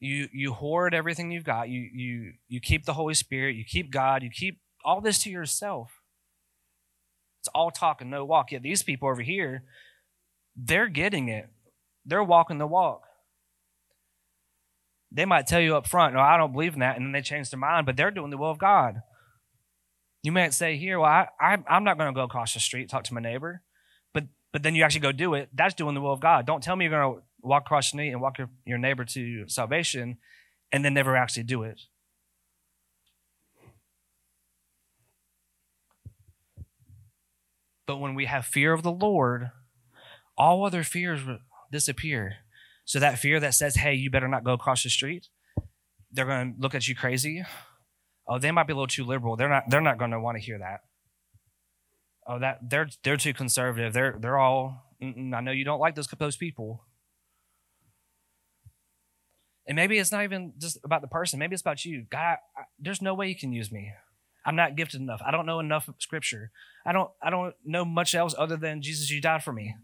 You 0.00 0.28
you 0.32 0.52
hoard 0.52 0.94
everything 0.94 1.30
you've 1.30 1.44
got. 1.44 1.68
You 1.68 1.88
you 1.92 2.32
you 2.48 2.60
keep 2.60 2.84
the 2.84 2.94
Holy 2.94 3.14
Spirit. 3.14 3.56
You 3.56 3.64
keep 3.64 3.90
God. 3.90 4.22
You 4.22 4.30
keep 4.30 4.60
all 4.84 5.00
this 5.00 5.22
to 5.24 5.30
yourself. 5.30 6.00
It's 7.40 7.48
all 7.54 7.70
talk 7.70 8.00
and 8.00 8.10
no 8.10 8.24
walk. 8.24 8.52
Yet 8.52 8.62
these 8.62 8.82
people 8.82 9.08
over 9.08 9.22
here, 9.22 9.64
they're 10.56 10.88
getting 10.88 11.28
it. 11.28 11.48
They're 12.06 12.22
walking 12.22 12.58
the 12.58 12.66
walk. 12.66 13.02
They 15.10 15.24
might 15.24 15.46
tell 15.46 15.60
you 15.60 15.76
up 15.76 15.86
front, 15.86 16.14
no, 16.14 16.20
I 16.20 16.36
don't 16.36 16.52
believe 16.52 16.74
in 16.74 16.80
that, 16.80 16.96
and 16.96 17.04
then 17.04 17.12
they 17.12 17.22
change 17.22 17.50
their 17.50 17.58
mind, 17.58 17.86
but 17.86 17.96
they're 17.96 18.10
doing 18.10 18.30
the 18.30 18.36
will 18.36 18.50
of 18.50 18.58
God. 18.58 19.02
You 20.22 20.32
might 20.32 20.54
say 20.54 20.76
here, 20.76 20.98
well, 20.98 21.10
I, 21.10 21.28
I, 21.40 21.58
I'm 21.68 21.84
not 21.84 21.98
going 21.98 22.12
to 22.12 22.18
go 22.18 22.24
across 22.24 22.54
the 22.54 22.60
street, 22.60 22.88
talk 22.88 23.04
to 23.04 23.14
my 23.14 23.20
neighbor, 23.20 23.62
but, 24.12 24.24
but 24.52 24.62
then 24.62 24.74
you 24.74 24.82
actually 24.82 25.00
go 25.00 25.12
do 25.12 25.34
it. 25.34 25.48
That's 25.54 25.74
doing 25.74 25.94
the 25.94 26.00
will 26.00 26.12
of 26.12 26.20
God. 26.20 26.46
Don't 26.46 26.62
tell 26.62 26.76
me 26.76 26.84
you're 26.84 27.00
going 27.00 27.18
to 27.18 27.22
walk 27.42 27.62
across 27.62 27.86
the 27.86 27.96
street 27.96 28.10
and 28.10 28.20
walk 28.20 28.38
your, 28.38 28.50
your 28.64 28.78
neighbor 28.78 29.04
to 29.04 29.48
salvation 29.48 30.18
and 30.72 30.84
then 30.84 30.94
never 30.94 31.16
actually 31.16 31.44
do 31.44 31.62
it. 31.62 31.80
But 37.86 37.98
when 37.98 38.14
we 38.14 38.26
have 38.26 38.44
fear 38.44 38.72
of 38.72 38.82
the 38.82 38.90
Lord, 38.90 39.52
all 40.36 40.66
other 40.66 40.82
fears 40.82 41.20
disappear. 41.70 42.36
So 42.84 43.00
that 43.00 43.18
fear 43.18 43.40
that 43.40 43.54
says, 43.54 43.76
hey, 43.76 43.94
you 43.94 44.10
better 44.10 44.28
not 44.28 44.44
go 44.44 44.52
across 44.52 44.84
the 44.84 44.90
street, 44.90 45.28
they're 46.12 46.24
going 46.24 46.54
to 46.54 46.60
look 46.60 46.74
at 46.74 46.86
you 46.86 46.94
crazy. 46.94 47.44
Oh, 48.28 48.38
they 48.38 48.50
might 48.50 48.66
be 48.66 48.72
a 48.72 48.76
little 48.76 48.86
too 48.86 49.04
liberal. 49.04 49.36
They're 49.36 49.48
not, 49.48 49.64
they're 49.68 49.80
not 49.80 49.98
going 49.98 50.12
to 50.12 50.20
want 50.20 50.36
to 50.38 50.42
hear 50.42 50.58
that. 50.58 50.80
Oh, 52.28 52.38
that 52.40 52.58
they're 52.68 52.88
they're 53.04 53.16
too 53.16 53.32
conservative. 53.32 53.92
They're 53.92 54.16
they're 54.18 54.36
all. 54.36 54.82
I 55.00 55.40
know 55.40 55.52
you 55.52 55.64
don't 55.64 55.78
like 55.78 55.94
those 55.94 56.08
those 56.18 56.36
people. 56.36 56.82
And 59.68 59.76
maybe 59.76 59.98
it's 59.98 60.10
not 60.10 60.24
even 60.24 60.54
just 60.58 60.78
about 60.82 61.02
the 61.02 61.08
person. 61.08 61.38
Maybe 61.38 61.54
it's 61.54 61.60
about 61.60 61.84
you. 61.84 62.06
God, 62.10 62.38
I, 62.56 62.62
there's 62.80 63.00
no 63.00 63.14
way 63.14 63.28
you 63.28 63.36
can 63.36 63.52
use 63.52 63.70
me. 63.70 63.92
I'm 64.44 64.56
not 64.56 64.76
gifted 64.76 65.00
enough. 65.00 65.22
I 65.24 65.30
don't 65.30 65.46
know 65.46 65.60
enough 65.60 65.88
scripture. 65.98 66.50
I 66.84 66.92
don't 66.92 67.10
I 67.22 67.30
don't 67.30 67.54
know 67.64 67.84
much 67.84 68.14
else 68.16 68.34
other 68.36 68.56
than 68.56 68.82
Jesus, 68.82 69.08
you 69.08 69.20
died 69.20 69.44
for 69.44 69.52
me 69.52 69.76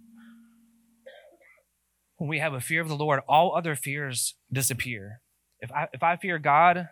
when 2.22 2.28
we 2.28 2.38
have 2.38 2.54
a 2.54 2.60
fear 2.60 2.80
of 2.80 2.88
the 2.88 2.94
Lord, 2.94 3.18
all 3.28 3.52
other 3.56 3.74
fears 3.74 4.36
disappear. 4.52 5.20
If 5.58 5.72
I, 5.72 5.88
if 5.92 6.04
I 6.04 6.14
fear 6.14 6.38
God, 6.38 6.88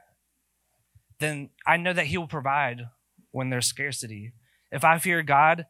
then 1.20 1.50
I 1.64 1.76
know 1.76 1.92
that 1.92 2.06
He 2.06 2.18
will 2.18 2.26
provide 2.26 2.88
when 3.30 3.48
there's 3.48 3.66
scarcity. 3.66 4.32
If 4.72 4.82
I 4.82 4.98
fear 4.98 5.22
God, 5.22 5.66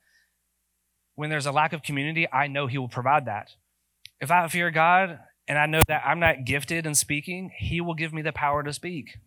when 1.15 1.29
there's 1.29 1.45
a 1.45 1.53
lack 1.53 1.75
of 1.75 1.83
community, 1.83 2.27
I 2.33 2.47
know 2.47 2.69
He 2.69 2.79
will 2.79 2.89
provide 2.89 3.27
that. 3.27 3.51
If 4.19 4.31
I 4.31 4.49
fear 4.49 4.71
God 4.71 5.19
and 5.47 5.59
I 5.59 5.67
know 5.67 5.83
that 5.89 6.05
I'm 6.07 6.21
not 6.21 6.47
gifted 6.47 6.87
in 6.87 6.95
speaking, 6.95 7.51
He 7.55 7.83
will 7.83 7.93
give 7.93 8.15
me 8.15 8.23
the 8.23 8.33
power 8.33 8.63
to 8.63 8.73
speak. 8.73 9.19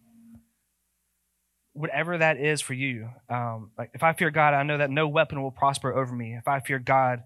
Whatever 1.73 2.17
that 2.17 2.37
is 2.37 2.59
for 2.59 2.73
you. 2.73 3.09
Um, 3.29 3.69
like 3.77 3.91
if 3.93 4.01
I 4.01 4.13
fear 4.13 4.31
God, 4.31 4.55
I 4.55 4.63
know 4.63 4.79
that 4.79 4.89
no 4.89 5.07
weapon 5.07 5.43
will 5.43 5.51
prosper 5.51 5.93
over 5.93 6.15
me. 6.15 6.33
If 6.33 6.47
I 6.47 6.59
fear 6.59 6.79
God, 6.79 7.21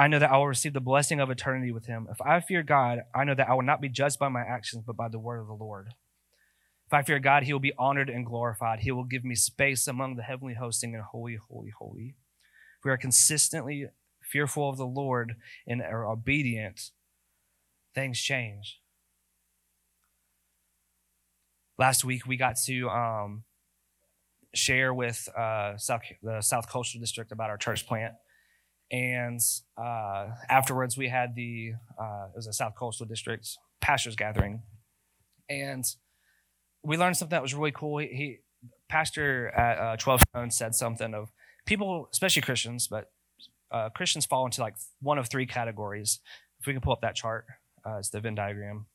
I 0.00 0.08
know 0.08 0.18
that 0.18 0.30
I 0.30 0.38
will 0.38 0.46
receive 0.46 0.72
the 0.72 0.80
blessing 0.80 1.20
of 1.20 1.28
eternity 1.28 1.72
with 1.72 1.84
him. 1.84 2.08
If 2.10 2.22
I 2.22 2.40
fear 2.40 2.62
God, 2.62 3.00
I 3.14 3.24
know 3.24 3.34
that 3.34 3.50
I 3.50 3.52
will 3.52 3.60
not 3.60 3.82
be 3.82 3.90
judged 3.90 4.18
by 4.18 4.30
my 4.30 4.40
actions, 4.40 4.82
but 4.86 4.96
by 4.96 5.08
the 5.08 5.18
word 5.18 5.40
of 5.40 5.46
the 5.46 5.52
Lord. 5.52 5.88
If 6.86 6.94
I 6.94 7.02
fear 7.02 7.18
God, 7.18 7.42
he 7.42 7.52
will 7.52 7.60
be 7.60 7.74
honored 7.78 8.08
and 8.08 8.24
glorified. 8.24 8.80
He 8.80 8.92
will 8.92 9.04
give 9.04 9.24
me 9.24 9.34
space 9.34 9.86
among 9.86 10.16
the 10.16 10.22
heavenly 10.22 10.54
hosting 10.54 10.94
and 10.94 11.04
holy, 11.04 11.36
holy, 11.36 11.68
holy. 11.78 12.14
If 12.78 12.84
we 12.86 12.90
are 12.90 12.96
consistently 12.96 13.88
fearful 14.22 14.70
of 14.70 14.78
the 14.78 14.86
Lord 14.86 15.34
and 15.66 15.82
are 15.82 16.06
obedient, 16.06 16.92
things 17.94 18.18
change. 18.18 18.80
Last 21.76 22.06
week, 22.06 22.26
we 22.26 22.38
got 22.38 22.56
to 22.64 22.88
um, 22.88 23.44
share 24.54 24.94
with 24.94 25.28
uh, 25.36 25.76
South, 25.76 26.00
the 26.22 26.40
South 26.40 26.70
Coastal 26.70 27.00
District 27.00 27.32
about 27.32 27.50
our 27.50 27.58
church 27.58 27.86
plant 27.86 28.14
and 28.90 29.40
uh, 29.76 30.28
afterwards, 30.48 30.96
we 30.96 31.08
had 31.08 31.34
the 31.34 31.72
uh, 31.98 32.26
it 32.32 32.36
was 32.36 32.46
a 32.46 32.52
South 32.52 32.74
Coastal 32.74 33.06
District 33.06 33.48
pastors 33.80 34.16
gathering, 34.16 34.62
and 35.48 35.84
we 36.82 36.96
learned 36.96 37.16
something 37.16 37.36
that 37.36 37.42
was 37.42 37.54
really 37.54 37.72
cool. 37.72 37.98
He, 37.98 38.06
he 38.08 38.38
pastor 38.88 39.48
at 39.48 39.78
uh, 39.78 39.96
Twelve 39.96 40.22
Stones 40.28 40.56
said 40.56 40.74
something 40.74 41.14
of 41.14 41.30
people, 41.66 42.08
especially 42.12 42.42
Christians, 42.42 42.88
but 42.88 43.12
uh, 43.70 43.90
Christians 43.90 44.26
fall 44.26 44.44
into 44.44 44.60
like 44.60 44.74
one 45.00 45.18
of 45.18 45.28
three 45.28 45.46
categories. 45.46 46.20
If 46.58 46.66
we 46.66 46.72
can 46.72 46.82
pull 46.82 46.92
up 46.92 47.00
that 47.02 47.14
chart, 47.14 47.46
uh, 47.86 47.98
it's 47.98 48.10
the 48.10 48.20
Venn 48.20 48.34
diagram. 48.34 48.86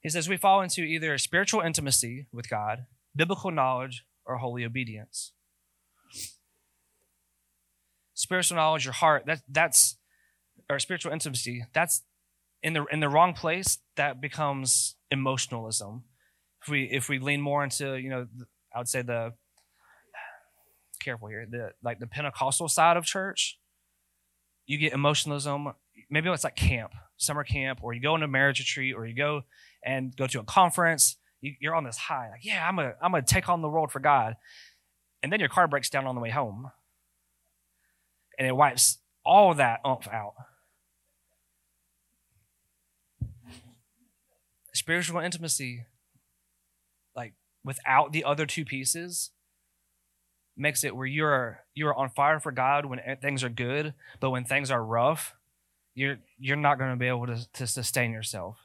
He 0.00 0.10
says 0.10 0.28
we 0.28 0.36
fall 0.36 0.60
into 0.60 0.82
either 0.82 1.16
spiritual 1.16 1.60
intimacy 1.60 2.26
with 2.32 2.50
God, 2.50 2.86
biblical 3.14 3.50
knowledge, 3.50 4.04
or 4.26 4.38
holy 4.38 4.64
obedience 4.64 5.32
spiritual 8.14 8.56
knowledge, 8.56 8.84
your 8.84 8.94
heart, 8.94 9.24
that, 9.26 9.42
that's, 9.48 9.96
or 10.70 10.78
spiritual 10.78 11.12
intimacy, 11.12 11.64
that's 11.74 12.02
in 12.62 12.72
the, 12.72 12.84
in 12.90 13.00
the 13.00 13.08
wrong 13.08 13.34
place, 13.34 13.78
that 13.96 14.20
becomes 14.20 14.96
emotionalism. 15.10 16.04
If 16.62 16.68
we, 16.68 16.84
if 16.90 17.08
we 17.08 17.18
lean 17.18 17.40
more 17.40 17.62
into, 17.62 17.96
you 17.96 18.08
know, 18.08 18.26
I 18.74 18.78
would 18.78 18.88
say 18.88 19.02
the, 19.02 19.34
careful 21.00 21.28
here, 21.28 21.46
the, 21.48 21.72
like 21.82 21.98
the 21.98 22.06
Pentecostal 22.06 22.68
side 22.68 22.96
of 22.96 23.04
church, 23.04 23.58
you 24.66 24.78
get 24.78 24.94
emotionalism. 24.94 25.68
Maybe 26.10 26.30
it's 26.30 26.44
like 26.44 26.56
camp, 26.56 26.92
summer 27.18 27.44
camp, 27.44 27.80
or 27.82 27.92
you 27.92 28.00
go 28.00 28.14
on 28.14 28.22
a 28.22 28.28
marriage 28.28 28.60
retreat, 28.60 28.94
or 28.96 29.06
you 29.06 29.14
go 29.14 29.42
and 29.84 30.16
go 30.16 30.26
to 30.26 30.40
a 30.40 30.44
conference. 30.44 31.16
You, 31.42 31.70
are 31.70 31.74
on 31.74 31.84
this 31.84 31.98
high, 31.98 32.30
like, 32.30 32.42
yeah, 32.42 32.66
I'm 32.66 32.76
gonna, 32.76 32.94
I'm 33.02 33.10
gonna 33.10 33.22
take 33.22 33.50
on 33.50 33.60
the 33.60 33.68
world 33.68 33.92
for 33.92 34.00
God, 34.00 34.36
and 35.22 35.30
then 35.30 35.40
your 35.40 35.50
car 35.50 35.68
breaks 35.68 35.90
down 35.90 36.06
on 36.06 36.14
the 36.14 36.20
way 36.22 36.30
home 36.30 36.70
and 38.38 38.46
it 38.46 38.56
wipes 38.56 38.98
all 39.24 39.54
that 39.54 39.80
umph 39.84 40.08
out. 40.08 40.34
Spiritual 44.72 45.20
intimacy, 45.20 45.86
like 47.14 47.34
without 47.64 48.12
the 48.12 48.24
other 48.24 48.44
two 48.44 48.64
pieces, 48.64 49.30
makes 50.56 50.84
it 50.84 50.94
where 50.96 51.06
you're 51.06 51.60
you're 51.74 51.94
on 51.94 52.10
fire 52.10 52.40
for 52.40 52.52
God 52.52 52.86
when 52.86 53.00
things 53.20 53.44
are 53.44 53.48
good, 53.48 53.94
but 54.20 54.30
when 54.30 54.44
things 54.44 54.70
are 54.70 54.84
rough, 54.84 55.34
you're 55.94 56.18
you're 56.38 56.56
not 56.56 56.78
going 56.78 56.90
to 56.90 56.96
be 56.96 57.06
able 57.06 57.26
to, 57.26 57.46
to 57.52 57.66
sustain 57.66 58.10
yourself 58.12 58.58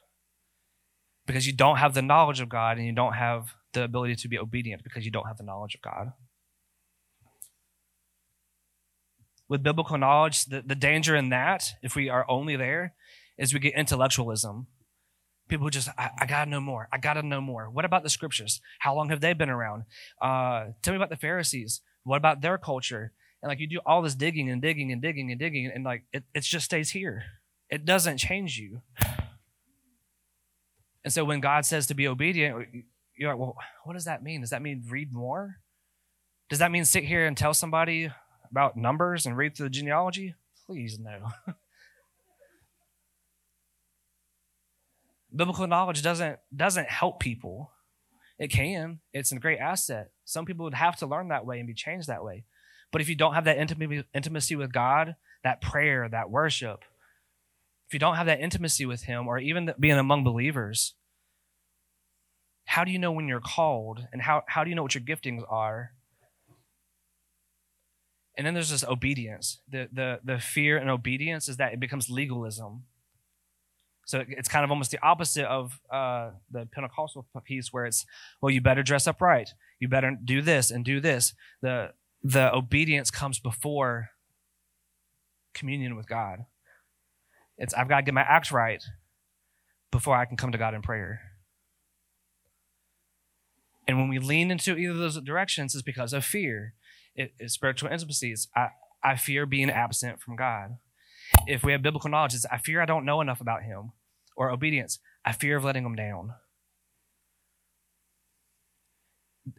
because 1.26 1.46
you 1.46 1.52
don't 1.52 1.76
have 1.76 1.94
the 1.94 2.02
knowledge 2.02 2.40
of 2.40 2.48
God 2.48 2.76
and 2.76 2.86
you 2.86 2.92
don't 2.92 3.12
have 3.12 3.54
the 3.72 3.84
ability 3.84 4.16
to 4.16 4.28
be 4.28 4.38
obedient 4.38 4.82
because 4.82 5.04
you 5.04 5.12
don't 5.12 5.26
have 5.26 5.38
the 5.38 5.44
knowledge 5.44 5.76
of 5.76 5.80
God. 5.80 6.12
With 9.50 9.64
biblical 9.64 9.98
knowledge, 9.98 10.44
the, 10.44 10.62
the 10.64 10.76
danger 10.76 11.16
in 11.16 11.30
that, 11.30 11.72
if 11.82 11.96
we 11.96 12.08
are 12.08 12.24
only 12.30 12.54
there, 12.54 12.94
is 13.36 13.52
we 13.52 13.58
get 13.58 13.74
intellectualism. 13.74 14.68
People 15.48 15.68
just, 15.70 15.88
I, 15.98 16.10
I 16.20 16.26
gotta 16.26 16.48
know 16.48 16.60
more. 16.60 16.88
I 16.92 16.98
gotta 16.98 17.24
know 17.24 17.40
more. 17.40 17.68
What 17.68 17.84
about 17.84 18.04
the 18.04 18.10
scriptures? 18.10 18.60
How 18.78 18.94
long 18.94 19.10
have 19.10 19.20
they 19.20 19.32
been 19.32 19.50
around? 19.50 19.82
Uh, 20.22 20.66
tell 20.82 20.94
me 20.94 20.96
about 20.96 21.10
the 21.10 21.16
Pharisees. 21.16 21.80
What 22.04 22.16
about 22.18 22.42
their 22.42 22.58
culture? 22.58 23.12
And 23.42 23.48
like 23.48 23.58
you 23.58 23.66
do 23.66 23.80
all 23.84 24.02
this 24.02 24.14
digging 24.14 24.48
and 24.48 24.62
digging 24.62 24.92
and 24.92 25.02
digging 25.02 25.32
and 25.32 25.40
digging, 25.40 25.68
and 25.74 25.82
like 25.84 26.04
it, 26.12 26.22
it 26.32 26.44
just 26.44 26.66
stays 26.66 26.90
here. 26.90 27.24
It 27.68 27.84
doesn't 27.84 28.18
change 28.18 28.56
you. 28.56 28.82
And 31.02 31.12
so 31.12 31.24
when 31.24 31.40
God 31.40 31.64
says 31.64 31.88
to 31.88 31.94
be 31.94 32.06
obedient, 32.06 32.68
you're 33.16 33.30
like, 33.30 33.40
well, 33.40 33.56
what 33.82 33.94
does 33.94 34.04
that 34.04 34.22
mean? 34.22 34.42
Does 34.42 34.50
that 34.50 34.62
mean 34.62 34.84
read 34.88 35.12
more? 35.12 35.56
Does 36.48 36.60
that 36.60 36.70
mean 36.70 36.84
sit 36.84 37.04
here 37.04 37.26
and 37.26 37.36
tell 37.36 37.54
somebody 37.54 38.10
about 38.50 38.76
numbers 38.76 39.26
and 39.26 39.36
read 39.36 39.56
through 39.56 39.66
the 39.66 39.70
genealogy? 39.70 40.34
Please, 40.66 40.98
no. 40.98 41.30
Biblical 45.34 45.66
knowledge 45.66 46.02
doesn't 46.02 46.38
doesn't 46.54 46.88
help 46.88 47.20
people. 47.20 47.70
It 48.38 48.48
can. 48.48 49.00
It's 49.12 49.32
a 49.32 49.38
great 49.38 49.58
asset. 49.58 50.10
Some 50.24 50.46
people 50.46 50.64
would 50.64 50.74
have 50.74 50.96
to 50.96 51.06
learn 51.06 51.28
that 51.28 51.46
way 51.46 51.58
and 51.58 51.66
be 51.66 51.74
changed 51.74 52.08
that 52.08 52.24
way. 52.24 52.44
But 52.90 53.00
if 53.00 53.08
you 53.08 53.14
don't 53.14 53.34
have 53.34 53.44
that 53.44 53.58
intimacy 53.58 54.56
with 54.56 54.72
God, 54.72 55.16
that 55.44 55.60
prayer, 55.60 56.08
that 56.08 56.30
worship, 56.30 56.84
if 57.86 57.94
you 57.94 58.00
don't 58.00 58.16
have 58.16 58.26
that 58.26 58.40
intimacy 58.40 58.86
with 58.86 59.02
Him 59.02 59.28
or 59.28 59.38
even 59.38 59.74
being 59.78 59.98
among 59.98 60.24
believers, 60.24 60.94
how 62.64 62.84
do 62.84 62.90
you 62.92 62.98
know 62.98 63.12
when 63.12 63.28
you're 63.28 63.40
called 63.40 64.06
and 64.12 64.22
how, 64.22 64.42
how 64.46 64.64
do 64.64 64.70
you 64.70 64.76
know 64.76 64.82
what 64.82 64.94
your 64.94 65.02
giftings 65.02 65.42
are? 65.48 65.92
And 68.40 68.46
then 68.46 68.54
there's 68.54 68.70
this 68.70 68.84
obedience. 68.84 69.58
The, 69.68 69.86
the, 69.92 70.18
the 70.24 70.38
fear 70.38 70.78
and 70.78 70.88
obedience 70.88 71.46
is 71.46 71.58
that 71.58 71.74
it 71.74 71.78
becomes 71.78 72.08
legalism. 72.08 72.84
So 74.06 74.24
it's 74.26 74.48
kind 74.48 74.64
of 74.64 74.70
almost 74.70 74.90
the 74.90 74.98
opposite 75.02 75.44
of 75.44 75.78
uh, 75.92 76.30
the 76.50 76.64
Pentecostal 76.72 77.26
piece 77.44 77.70
where 77.70 77.84
it's, 77.84 78.06
well, 78.40 78.48
you 78.48 78.62
better 78.62 78.82
dress 78.82 79.06
up 79.06 79.20
right. 79.20 79.50
You 79.78 79.88
better 79.88 80.16
do 80.24 80.40
this 80.40 80.70
and 80.70 80.86
do 80.86 81.00
this. 81.00 81.34
The, 81.60 81.92
the 82.22 82.50
obedience 82.54 83.10
comes 83.10 83.38
before 83.38 84.08
communion 85.52 85.94
with 85.94 86.08
God. 86.08 86.46
It's 87.58 87.74
I've 87.74 87.90
got 87.90 87.96
to 87.96 88.02
get 88.04 88.14
my 88.14 88.22
acts 88.22 88.50
right 88.50 88.82
before 89.90 90.16
I 90.16 90.24
can 90.24 90.38
come 90.38 90.52
to 90.52 90.58
God 90.58 90.72
in 90.72 90.80
prayer. 90.80 91.20
And 93.86 93.98
when 93.98 94.08
we 94.08 94.18
lean 94.18 94.50
into 94.50 94.78
either 94.78 94.92
of 94.92 94.98
those 94.98 95.20
directions, 95.20 95.74
it's 95.74 95.82
because 95.82 96.14
of 96.14 96.24
fear. 96.24 96.72
It, 97.14 97.32
it's 97.38 97.54
spiritual 97.54 97.90
intimacies. 97.90 98.48
I, 98.54 98.68
I 99.02 99.16
fear 99.16 99.46
being 99.46 99.70
absent 99.70 100.20
from 100.20 100.36
God. 100.36 100.78
If 101.46 101.62
we 101.62 101.72
have 101.72 101.82
biblical 101.82 102.10
knowledge, 102.10 102.34
I 102.50 102.58
fear 102.58 102.80
I 102.80 102.86
don't 102.86 103.04
know 103.04 103.20
enough 103.20 103.40
about 103.40 103.62
Him. 103.62 103.92
Or 104.36 104.50
obedience, 104.50 104.98
I 105.24 105.32
fear 105.32 105.56
of 105.56 105.64
letting 105.64 105.84
Him 105.84 105.96
down. 105.96 106.34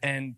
And 0.02 0.36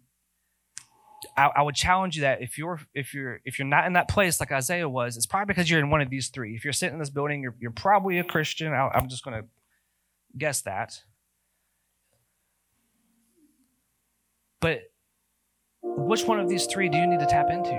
I, 1.37 1.49
I, 1.57 1.61
would 1.61 1.75
challenge 1.75 2.15
you 2.15 2.21
that 2.21 2.41
if 2.41 2.57
you're 2.57 2.81
if 2.93 3.13
you're 3.13 3.39
if 3.45 3.57
you're 3.57 3.67
not 3.67 3.85
in 3.85 3.93
that 3.93 4.09
place 4.09 4.39
like 4.39 4.51
Isaiah 4.51 4.89
was, 4.89 5.15
it's 5.15 5.25
probably 5.25 5.53
because 5.53 5.69
you're 5.69 5.79
in 5.79 5.89
one 5.89 6.01
of 6.01 6.09
these 6.09 6.29
three. 6.29 6.55
If 6.55 6.63
you're 6.63 6.73
sitting 6.73 6.95
in 6.95 6.99
this 6.99 7.09
building, 7.09 7.41
you're 7.41 7.55
you're 7.59 7.71
probably 7.71 8.19
a 8.19 8.23
Christian. 8.23 8.73
I, 8.73 8.89
I'm 8.89 9.07
just 9.07 9.23
going 9.23 9.41
to 9.41 9.47
guess 10.37 10.61
that. 10.61 10.99
But 14.59 14.81
which 15.83 16.23
one 16.23 16.39
of 16.39 16.49
these 16.49 16.65
three 16.65 16.89
do 16.89 16.97
you 16.97 17.05
need 17.05 17.19
to 17.19 17.25
tap 17.25 17.49
into? 17.49 17.71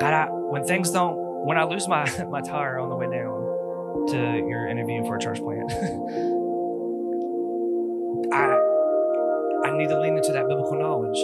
God, 0.00 0.14
I, 0.14 0.28
when 0.30 0.64
things 0.64 0.90
don't, 0.90 1.16
when 1.44 1.58
I 1.58 1.64
lose 1.64 1.86
my 1.86 2.10
my 2.30 2.40
tire 2.40 2.78
on 2.78 2.88
the 2.88 2.96
way 2.96 3.04
down 3.06 4.06
to 4.08 4.16
your 4.48 4.66
interview 4.68 5.04
for 5.04 5.16
a 5.16 5.20
church 5.20 5.38
plant, 5.38 5.70
I 8.32 8.58
I 9.68 9.76
need 9.76 9.88
to 9.88 10.00
lean 10.00 10.16
into 10.16 10.32
that 10.32 10.48
biblical 10.48 10.78
knowledge. 10.78 11.18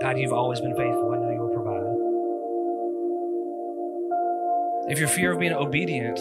God, 0.00 0.18
you've 0.18 0.32
always 0.32 0.60
been 0.60 0.74
faithful. 0.74 1.12
I 1.12 1.18
know 1.18 1.30
you 1.30 1.40
will 1.40 1.54
provide. 1.54 1.82
If 4.90 4.98
your 4.98 5.08
fear 5.08 5.30
of 5.32 5.38
being 5.38 5.52
obedient, 5.52 6.18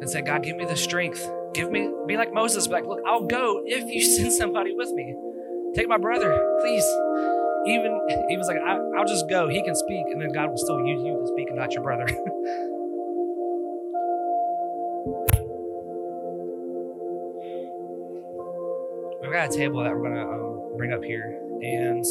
and 0.00 0.08
say, 0.08 0.22
God, 0.22 0.42
give 0.42 0.56
me 0.56 0.64
the 0.64 0.76
strength. 0.76 1.28
Give 1.54 1.70
me, 1.70 1.90
be 2.06 2.16
like 2.16 2.32
Moses, 2.32 2.66
be 2.66 2.72
like, 2.74 2.86
look, 2.86 3.00
I'll 3.06 3.26
go 3.26 3.62
if 3.66 3.90
you 3.90 4.00
send 4.16 4.32
somebody 4.32 4.74
with 4.74 4.92
me. 4.92 5.14
Take 5.74 5.88
my 5.88 5.98
brother, 5.98 6.30
please. 6.60 6.84
Even 7.66 8.00
he 8.28 8.36
was 8.36 8.48
like, 8.48 8.58
I, 8.58 8.78
will 8.78 9.04
just 9.04 9.28
go. 9.28 9.48
He 9.48 9.62
can 9.62 9.74
speak, 9.74 10.06
and 10.12 10.20
then 10.20 10.32
God 10.32 10.50
will 10.50 10.56
still 10.56 10.84
use 10.84 11.02
you 11.02 11.18
to 11.20 11.26
speak 11.26 11.48
and 11.48 11.58
not 11.58 11.72
your 11.72 11.82
brother. 11.82 12.06
We've 19.20 19.32
got 19.32 19.52
a 19.52 19.56
table 19.56 19.82
that 19.84 19.92
we're 19.92 20.08
going 20.08 20.14
to 20.14 20.22
um, 20.22 20.76
bring 20.78 20.92
up 20.94 21.04
here 21.04 21.38
and 21.60 22.02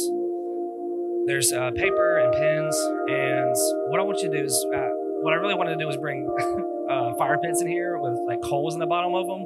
there's 1.26 1.52
uh, 1.52 1.72
paper 1.72 2.20
and 2.20 2.32
pens. 2.32 2.78
And 3.10 3.56
what 3.90 4.00
I 4.00 4.04
want 4.04 4.22
you 4.22 4.30
to 4.30 4.38
do 4.38 4.44
is, 4.44 4.66
uh, 4.74 4.90
what 5.24 5.34
I 5.34 5.38
really 5.38 5.56
wanted 5.56 5.72
to 5.72 5.78
do 5.78 5.88
was 5.88 5.98
bring 5.98 6.30
uh, 6.92 7.14
fire 7.18 7.38
pits 7.38 7.62
in 7.62 7.68
here 7.68 7.98
with 7.98 8.20
like 8.28 8.42
coals 8.44 8.76
in 8.76 8.80
the 8.80 8.86
bottom 8.86 9.16
of 9.16 9.26
them. 9.26 9.46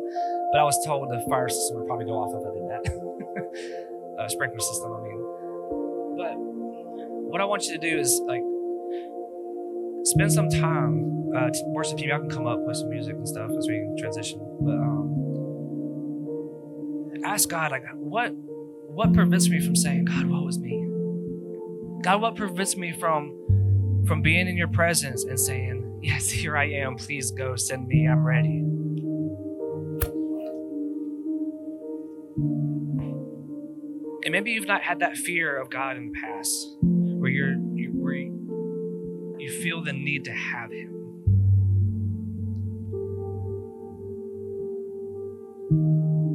But 0.51 0.59
I 0.59 0.63
was 0.63 0.83
told 0.85 1.09
the 1.09 1.23
fire 1.29 1.47
system 1.47 1.77
would 1.77 1.87
probably 1.87 2.05
go 2.05 2.13
off 2.13 2.35
if 2.35 2.43
I 2.43 2.51
did 2.53 2.67
that. 2.69 3.87
sprinkler 4.29 4.59
system, 4.59 4.93
I 4.93 5.01
mean. 5.01 5.19
But 6.17 6.33
what 6.37 7.41
I 7.41 7.45
want 7.45 7.65
you 7.65 7.73
to 7.73 7.89
do 7.89 7.97
is 7.97 8.21
like 8.25 8.41
spend 10.05 10.31
some 10.31 10.49
time. 10.49 11.09
Uh, 11.35 11.49
worship 11.67 11.97
team, 11.97 12.09
y'all 12.09 12.19
can 12.19 12.29
come 12.29 12.45
up 12.45 12.59
with 12.59 12.75
some 12.75 12.89
music 12.89 13.13
and 13.15 13.25
stuff 13.25 13.49
as 13.57 13.65
we 13.67 13.87
transition. 13.97 14.39
But 14.61 14.73
um, 14.73 15.11
ask 17.23 17.47
God, 17.47 17.71
like, 17.71 17.85
what 17.93 18.33
what 18.33 19.13
prevents 19.13 19.47
me 19.49 19.61
from 19.61 19.75
saying, 19.75 20.05
God, 20.05 20.25
what 20.25 20.43
was 20.43 20.59
me? 20.59 20.85
God, 22.03 22.21
what 22.21 22.35
prevents 22.35 22.75
me 22.75 22.91
from 22.91 23.37
from 24.07 24.21
being 24.21 24.47
in 24.47 24.57
your 24.57 24.67
presence 24.67 25.23
and 25.23 25.39
saying, 25.39 25.99
Yes, 26.01 26.29
here 26.41 26.57
I 26.57 26.65
am. 26.69 26.95
Please 26.95 27.31
go, 27.31 27.55
send 27.55 27.87
me. 27.87 28.07
I'm 28.07 28.25
ready. 28.25 28.63
And 34.31 34.45
maybe 34.45 34.51
you've 34.51 34.65
not 34.65 34.81
had 34.81 34.99
that 34.99 35.17
fear 35.17 35.59
of 35.59 35.69
God 35.69 35.97
in 35.97 36.09
the 36.09 36.21
past, 36.21 36.77
where 36.79 37.29
you're 37.29 37.51
you, 37.75 37.91
where 37.91 38.13
you, 38.13 39.49
feel 39.61 39.83
the 39.83 39.91
need 39.91 40.23
to 40.23 40.31
have 40.31 40.71
Him. 40.71 40.87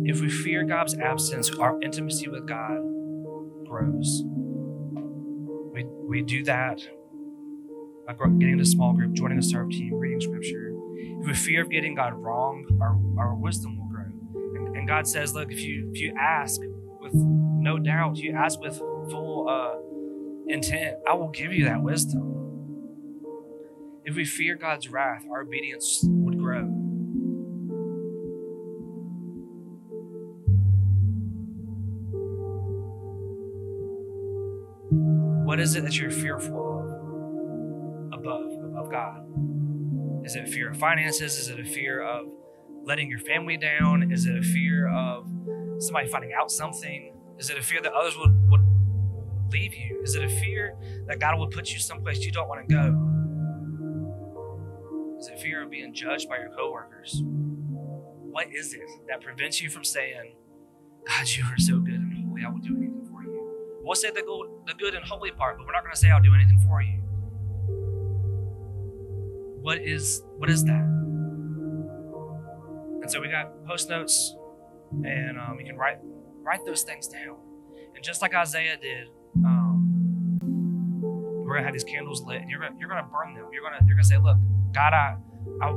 If 0.05 0.21
we 0.21 0.29
fear 0.29 0.65
God's 0.65 0.95
absence, 0.99 1.49
our 1.59 1.81
intimacy 1.81 2.29
with 2.29 2.47
God 2.47 2.77
grows. 3.67 4.23
We, 5.73 5.85
we 6.07 6.21
do 6.21 6.45
that 6.45 6.87
by 8.07 8.13
getting 8.13 8.53
in 8.53 8.61
a 8.61 8.67
small 8.67 8.93
group, 8.93 9.15
joining 9.15 9.39
a 9.39 9.43
serve 9.43 9.71
team, 9.71 9.95
reading 9.95 10.21
scripture. 10.21 10.75
If 11.23 11.27
we 11.29 11.33
fear 11.33 11.63
of 11.63 11.71
getting 11.71 11.95
God 11.95 12.13
wrong, 12.13 12.67
our, 12.79 13.25
our 13.25 13.35
wisdom 13.35 13.79
will 13.79 13.89
grow. 13.89 14.05
And, 14.55 14.77
and 14.77 14.87
God 14.87 15.07
says, 15.07 15.33
look, 15.33 15.51
if 15.51 15.61
you 15.61 15.91
if 15.95 15.99
you 16.03 16.15
ask 16.21 16.61
with 17.01 17.15
doubt, 17.79 18.17
you 18.17 18.33
ask 18.33 18.61
with 18.61 18.79
full 18.79 19.49
uh, 19.49 19.77
intent, 20.49 20.97
I 21.09 21.15
will 21.15 21.29
give 21.29 21.53
you 21.53 21.65
that 21.65 21.83
wisdom. 21.83 22.35
If 24.05 24.15
we 24.15 24.25
fear 24.25 24.55
God's 24.55 24.89
wrath, 24.89 25.25
our 25.31 25.43
obedience 25.43 26.01
would 26.05 26.39
grow. 26.39 26.63
What 35.45 35.61
is 35.61 35.75
it 35.75 35.85
that 35.85 35.99
you're 35.99 36.11
fearful 36.11 36.81
of 38.13 38.21
above, 38.21 38.53
above 38.65 38.91
God? 38.91 39.23
Is 40.25 40.37
it 40.37 40.49
fear 40.49 40.71
of 40.71 40.77
finances? 40.77 41.39
Is 41.39 41.49
it 41.49 41.61
a 41.61 41.65
fear 41.65 42.03
of 42.03 42.27
letting 42.85 43.09
your 43.09 43.21
family 43.21 43.57
down? 43.57 44.11
Is 44.13 44.27
it 44.27 44.37
a 44.37 44.43
fear 44.43 44.89
of 44.89 45.29
somebody 45.79 46.09
finding 46.09 46.33
out 46.33 46.51
something? 46.51 47.16
Is 47.39 47.51
it 47.51 47.59
a 47.59 47.63
fear 47.63 47.81
that 47.83 47.93
others 47.93 48.17
would, 48.17 48.51
would 48.51 48.65
leave 49.53 49.75
you? 49.75 50.01
Is 50.03 50.15
it 50.15 50.25
a 50.25 50.29
fear 50.29 50.75
that 51.07 51.19
God 51.19 51.39
will 51.39 51.49
put 51.49 51.71
you 51.71 51.79
someplace 51.79 52.25
you 52.25 52.33
don't 52.33 52.49
want 52.49 52.69
to 52.69 52.75
go? 52.75 53.13
Is 55.19 55.29
it 55.29 55.39
fear 55.41 55.63
of 55.63 55.71
being 55.71 55.95
judged 55.95 56.29
by 56.29 56.39
your 56.39 56.51
coworkers? 56.51 57.23
What 57.23 58.49
is 58.53 58.75
it 58.75 58.89
that 59.09 59.21
prevents 59.21 59.61
you 59.63 59.71
from 59.71 59.85
saying, 59.85 60.35
God, 61.07 61.29
you 61.29 61.45
are 61.45 61.59
so 61.59 61.79
good 61.79 61.95
and 61.95 62.13
holy, 62.27 62.45
I 62.45 62.49
will 62.51 62.59
do 62.59 62.77
anything 62.77 63.07
for 63.11 63.23
you? 63.23 63.81
We'll 63.83 63.95
say 63.95 64.11
the 64.11 64.23
good, 64.23 64.49
the 64.67 64.75
good 64.75 64.95
and 64.95 65.05
holy 65.05 65.31
part, 65.31 65.59
but 65.59 65.67
we're 65.67 65.73
not 65.73 65.83
going 65.83 65.95
to 65.95 65.99
say 65.99 66.11
I'll 66.11 66.23
do 66.23 66.35
anything 66.35 66.59
for 66.67 66.83
you. 66.83 67.01
what 69.67 69.79
is 69.79 70.23
what 70.37 70.49
is 70.49 70.63
that? 70.63 70.85
And 73.03 73.11
so 73.11 73.21
we 73.21 73.29
got 73.29 73.67
post 73.67 73.91
notes, 73.91 74.37
and 75.05 75.41
um, 75.41 75.59
you 75.59 75.67
can 75.67 75.77
write 75.77 75.99
write 76.47 76.65
those 76.65 76.83
things 76.83 77.09
down. 77.09 77.37
And 77.95 78.05
just 78.05 78.23
like 78.23 78.35
Isaiah 78.35 78.77
did, 78.81 79.09
um, 79.45 80.39
we're 81.45 81.55
gonna 81.55 81.65
have 81.65 81.75
these 81.75 81.85
candles 81.85 82.23
lit, 82.23 82.41
and 82.41 82.51
you're 82.51 82.61
gonna 82.61 82.77
you're 82.79 82.89
gonna 82.89 83.09
burn 83.13 83.35
them. 83.35 83.49
You're 83.53 83.63
gonna 83.63 83.85
you're 83.87 83.97
gonna 83.97 84.05
say, 84.05 84.19
"Look, 84.19 84.37
God, 84.73 84.93
I 84.95 85.17
I 85.61 85.69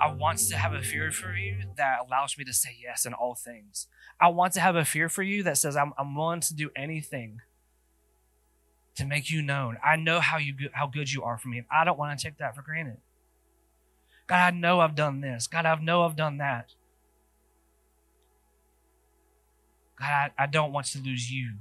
I 0.00 0.12
want 0.12 0.38
to 0.38 0.56
have 0.56 0.72
a 0.72 0.82
fear 0.82 1.10
for 1.10 1.34
you 1.34 1.58
that 1.76 1.98
allows 2.06 2.36
me 2.38 2.44
to 2.44 2.52
say 2.52 2.76
yes 2.82 3.04
in 3.04 3.12
all 3.12 3.34
things. 3.34 3.88
I 4.20 4.28
want 4.28 4.54
to 4.54 4.60
have 4.60 4.76
a 4.76 4.84
fear 4.84 5.08
for 5.08 5.22
you 5.22 5.42
that 5.42 5.58
says 5.58 5.76
I'm 5.76 5.92
I'm 5.98 6.16
willing 6.16 6.40
to 6.40 6.54
do 6.54 6.70
anything." 6.74 7.40
To 8.96 9.04
make 9.04 9.30
you 9.30 9.42
known, 9.42 9.76
I 9.84 9.96
know 9.96 10.20
how 10.20 10.38
you 10.38 10.54
how 10.72 10.86
good 10.86 11.12
you 11.12 11.22
are 11.22 11.36
for 11.36 11.48
me, 11.48 11.58
and 11.58 11.66
I 11.70 11.84
don't 11.84 11.98
want 11.98 12.18
to 12.18 12.24
take 12.26 12.38
that 12.38 12.56
for 12.56 12.62
granted. 12.62 12.96
God, 14.26 14.54
I 14.54 14.56
know 14.56 14.80
I've 14.80 14.94
done 14.94 15.20
this. 15.20 15.46
God, 15.46 15.66
I 15.66 15.74
know 15.74 16.02
I've 16.02 16.16
done 16.16 16.38
that. 16.38 16.72
God, 19.98 20.06
I, 20.06 20.30
I 20.38 20.46
don't 20.46 20.72
want 20.72 20.86
to 20.88 20.98
lose 20.98 21.30
you. 21.30 21.54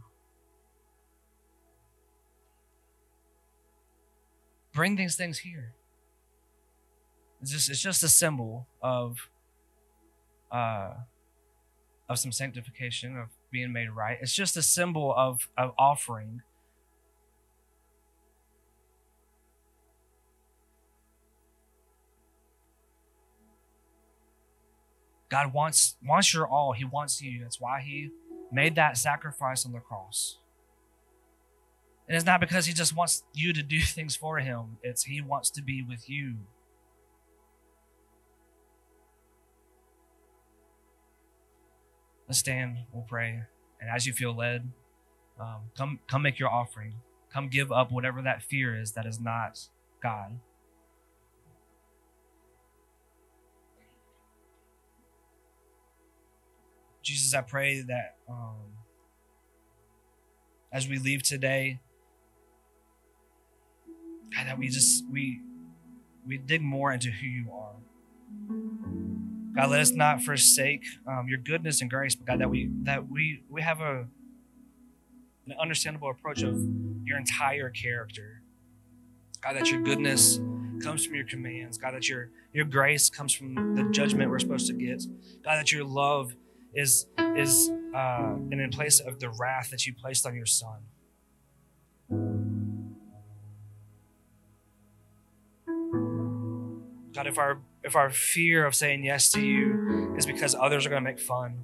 Bring 4.74 4.98
these 4.98 5.16
things 5.16 5.40
here. 5.40 5.74
It's 7.42 7.52
just, 7.52 7.70
it's 7.70 7.82
just 7.82 8.04
a 8.04 8.10
symbol 8.10 8.68
of, 8.82 9.30
uh, 10.52 10.96
of 12.10 12.20
some 12.20 12.32
sanctification, 12.32 13.18
of 13.18 13.30
being 13.52 13.72
made 13.72 13.90
right. 13.90 14.18
It's 14.22 14.34
just 14.34 14.58
a 14.58 14.62
symbol 14.62 15.14
of, 15.16 15.48
of 15.58 15.72
offering. 15.78 16.42
God 25.30 25.54
wants 25.54 25.96
wants 26.06 26.34
your 26.34 26.48
all. 26.48 26.74
He 26.74 26.86
wants 26.86 27.22
you. 27.22 27.42
That's 27.42 27.60
why 27.60 27.82
he 27.82 28.10
made 28.52 28.76
that 28.76 28.98
sacrifice 28.98 29.66
on 29.66 29.72
the 29.72 29.80
cross. 29.80 30.38
And 32.08 32.16
it's 32.16 32.26
not 32.26 32.40
because 32.40 32.68
he 32.68 32.74
just 32.74 32.96
wants 32.96 33.24
you 33.34 33.54
to 33.54 33.64
do 33.64 33.80
things 33.82 34.16
for 34.16 34.40
him. 34.40 34.78
It's 34.84 35.04
he 35.04 35.22
wants 35.22 35.50
to 35.52 35.62
be 35.62 35.82
with 35.82 36.10
you. 36.10 36.36
Let's 42.28 42.40
stand. 42.40 42.78
We'll 42.92 43.04
pray. 43.04 43.44
And 43.80 43.90
as 43.90 44.08
you 44.08 44.14
feel 44.14 44.36
led, 44.36 44.72
um, 45.40 45.70
come 45.78 46.00
come 46.08 46.24
make 46.24 46.40
your 46.40 46.50
offering. 46.50 46.96
Come 47.32 47.50
give 47.50 47.72
up 47.72 47.92
whatever 47.92 48.22
that 48.22 48.42
fear 48.42 48.80
is 48.80 48.94
that 48.94 49.06
is 49.06 49.20
not 49.20 49.68
God. 50.02 50.40
Jesus, 57.06 57.36
I 57.36 57.42
pray 57.42 57.82
that 57.82 58.16
um, 58.28 58.56
as 60.74 60.90
we 60.90 60.98
leave 60.98 61.22
today, 61.22 61.80
God, 64.36 64.48
that 64.48 64.58
we 64.58 64.70
just 64.70 65.06
we 65.12 65.40
we 66.26 66.40
dig 66.40 66.64
more 66.64 66.92
into 66.92 67.12
who 67.12 67.28
you 67.28 67.52
are. 67.54 67.76
God, 69.56 69.70
let 69.70 69.82
us 69.82 69.92
not 69.92 70.24
forsake 70.24 70.84
um, 71.08 71.28
your 71.30 71.38
goodness 71.38 71.80
and 71.80 71.92
grace, 71.92 72.16
but 72.16 72.26
God, 72.26 72.42
that 72.42 72.50
we 72.50 72.72
that 72.84 73.08
we 73.08 73.44
we 73.50 73.62
have 73.62 73.82
a 73.82 74.08
an 75.46 75.54
understandable 75.62 76.10
approach 76.10 76.42
of 76.42 76.60
your 77.04 77.20
entire 77.20 77.70
character. 77.70 78.42
God, 79.44 79.58
that 79.58 79.70
your 79.70 79.84
goodness 79.84 80.40
comes 80.82 81.06
from 81.06 81.14
your 81.14 81.26
commands. 81.26 81.78
God, 81.78 81.94
that 81.94 82.10
your 82.10 82.32
your 82.52 82.66
grace 82.66 83.12
comes 83.12 83.32
from 83.32 83.76
the 83.76 83.84
judgment 83.92 84.32
we're 84.32 84.40
supposed 84.40 84.66
to 84.68 84.74
get. 84.74 85.04
God, 85.44 85.58
that 85.58 85.72
your 85.72 85.84
love 85.84 86.36
is 86.76 87.08
is 87.36 87.72
uh, 87.96 88.36
and 88.52 88.60
in 88.60 88.70
place 88.70 89.00
of 89.00 89.20
the 89.20 89.30
wrath 89.30 89.70
that 89.72 89.86
you 89.86 89.94
placed 89.94 90.26
on 90.26 90.36
your 90.36 90.46
son. 90.46 90.82
God, 97.14 97.28
if 97.28 97.38
our 97.38 97.60
if 97.84 97.96
our 97.96 98.10
fear 98.10 98.66
of 98.66 98.76
saying 98.76 99.04
yes 99.04 99.32
to 99.32 99.42
you 99.42 100.14
is 100.18 100.26
because 100.26 100.54
others 100.54 100.86
are 100.86 100.90
going 100.90 101.04
to 101.04 101.10
make 101.10 101.20
fun, 101.20 101.64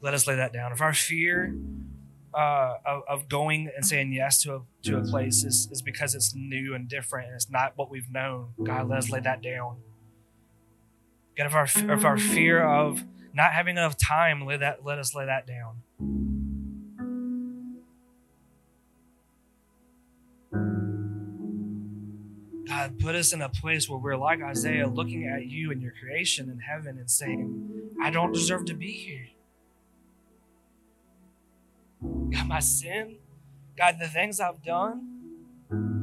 let 0.00 0.14
us 0.14 0.26
lay 0.26 0.36
that 0.36 0.52
down. 0.52 0.72
If 0.72 0.80
our 0.80 0.94
fear 0.94 1.56
uh, 2.32 2.74
of, 2.86 3.02
of, 3.08 3.28
going 3.28 3.70
and 3.74 3.84
saying 3.84 4.12
yes 4.12 4.42
to 4.42 4.54
a 4.54 4.60
to 4.84 4.98
a 4.98 5.02
place 5.02 5.44
is, 5.44 5.68
is 5.70 5.82
because 5.82 6.14
it's 6.14 6.34
new 6.34 6.74
and 6.74 6.88
different 6.88 7.26
and 7.26 7.34
it's 7.34 7.50
not 7.50 7.72
what 7.76 7.90
we've 7.90 8.10
known, 8.10 8.50
God, 8.62 8.88
let 8.88 8.98
us 8.98 9.10
lay 9.10 9.20
that 9.20 9.42
down. 9.42 9.78
God, 11.36 11.46
if 11.46 11.54
our 11.54 11.92
if 11.94 12.04
our 12.04 12.16
fear 12.16 12.62
of 12.62 13.02
not 13.34 13.52
having 13.52 13.76
enough 13.76 13.96
time, 13.96 14.44
let, 14.44 14.60
that, 14.60 14.84
let 14.84 14.98
us 14.98 15.14
lay 15.14 15.26
that 15.26 15.46
down. 15.46 15.82
God, 22.66 22.98
put 22.98 23.14
us 23.14 23.32
in 23.32 23.42
a 23.42 23.48
place 23.48 23.88
where 23.88 23.98
we're 23.98 24.16
like 24.16 24.42
Isaiah, 24.42 24.86
looking 24.86 25.26
at 25.26 25.46
you 25.46 25.70
and 25.70 25.82
your 25.82 25.92
creation 25.92 26.48
in 26.48 26.58
heaven 26.58 26.98
and 26.98 27.10
saying, 27.10 27.92
I 28.00 28.10
don't 28.10 28.32
deserve 28.32 28.64
to 28.66 28.74
be 28.74 28.92
here. 28.92 29.28
God, 32.30 32.48
my 32.48 32.60
sin, 32.60 33.16
God, 33.76 33.96
the 34.00 34.08
things 34.08 34.40
I've 34.40 34.62
done, 34.64 36.01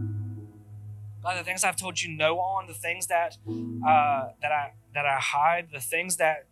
God, 1.22 1.38
the 1.38 1.43
things 1.43 1.63
I've 1.63 1.76
told 1.76 2.01
you 2.01 2.15
no 2.15 2.39
on, 2.39 2.67
the 2.67 2.74
things 2.74 3.07
that 3.07 3.38
uh, 3.47 4.30
that 4.41 4.51
I 4.51 4.74
that 4.93 5.05
I 5.05 5.17
hide, 5.20 5.70
the 5.74 5.82
things 5.82 6.17
that 6.17 6.45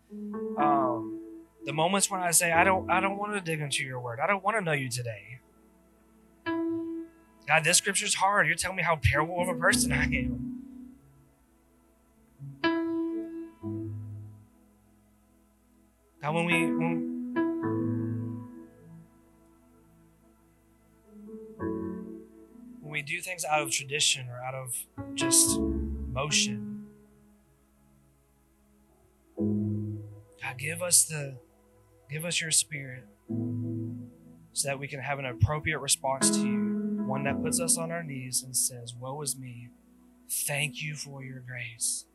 um, 0.57 1.19
the 1.65 1.73
moments 1.73 2.11
when 2.11 2.21
I 2.21 2.31
say 2.31 2.51
I 2.51 2.63
don't 2.63 2.89
I 2.89 2.99
don't 2.99 3.17
want 3.17 3.33
to 3.33 3.41
dig 3.41 3.61
into 3.61 3.83
your 3.83 3.99
word. 3.99 4.19
I 4.19 4.27
don't 4.27 4.43
want 4.43 4.57
to 4.57 4.61
know 4.61 4.73
you 4.73 4.89
today. 4.89 5.39
God, 7.47 7.63
this 7.63 7.77
scripture's 7.77 8.15
hard. 8.15 8.47
You're 8.47 8.57
telling 8.57 8.75
me 8.75 8.83
how 8.83 8.99
terrible 9.01 9.41
of 9.41 9.47
a 9.47 9.55
person 9.55 9.93
I 9.93 10.03
am. 10.03 10.53
God, 16.21 16.33
when 16.33 16.45
we 16.45 16.65
when 16.65 17.16
we 22.97 23.03
do 23.03 23.21
things 23.21 23.45
out 23.45 23.61
of 23.61 23.69
tradition 23.69 24.27
or 24.27 24.41
out 24.43 24.55
of 24.55 24.75
just 25.13 25.59
motion, 25.59 26.87
God, 29.37 30.57
give 30.57 30.81
us 30.81 31.05
the 31.05 31.37
give 32.09 32.25
us 32.25 32.41
your 32.41 32.49
spirit 32.49 33.05
so 34.53 34.69
that 34.69 34.79
we 34.79 34.87
can 34.87 34.99
have 34.99 35.19
an 35.19 35.27
appropriate 35.27 35.77
response 35.77 36.31
to 36.31 36.39
you, 36.39 37.03
one 37.05 37.23
that 37.25 37.39
puts 37.43 37.59
us 37.59 37.77
on 37.77 37.91
our 37.91 38.01
knees 38.01 38.41
and 38.41 38.57
says, 38.57 38.95
Woe 38.99 39.21
is 39.21 39.37
me. 39.37 39.69
Thank 40.27 40.81
you 40.81 40.95
for 40.95 41.23
your 41.23 41.41
grace. 41.41 42.05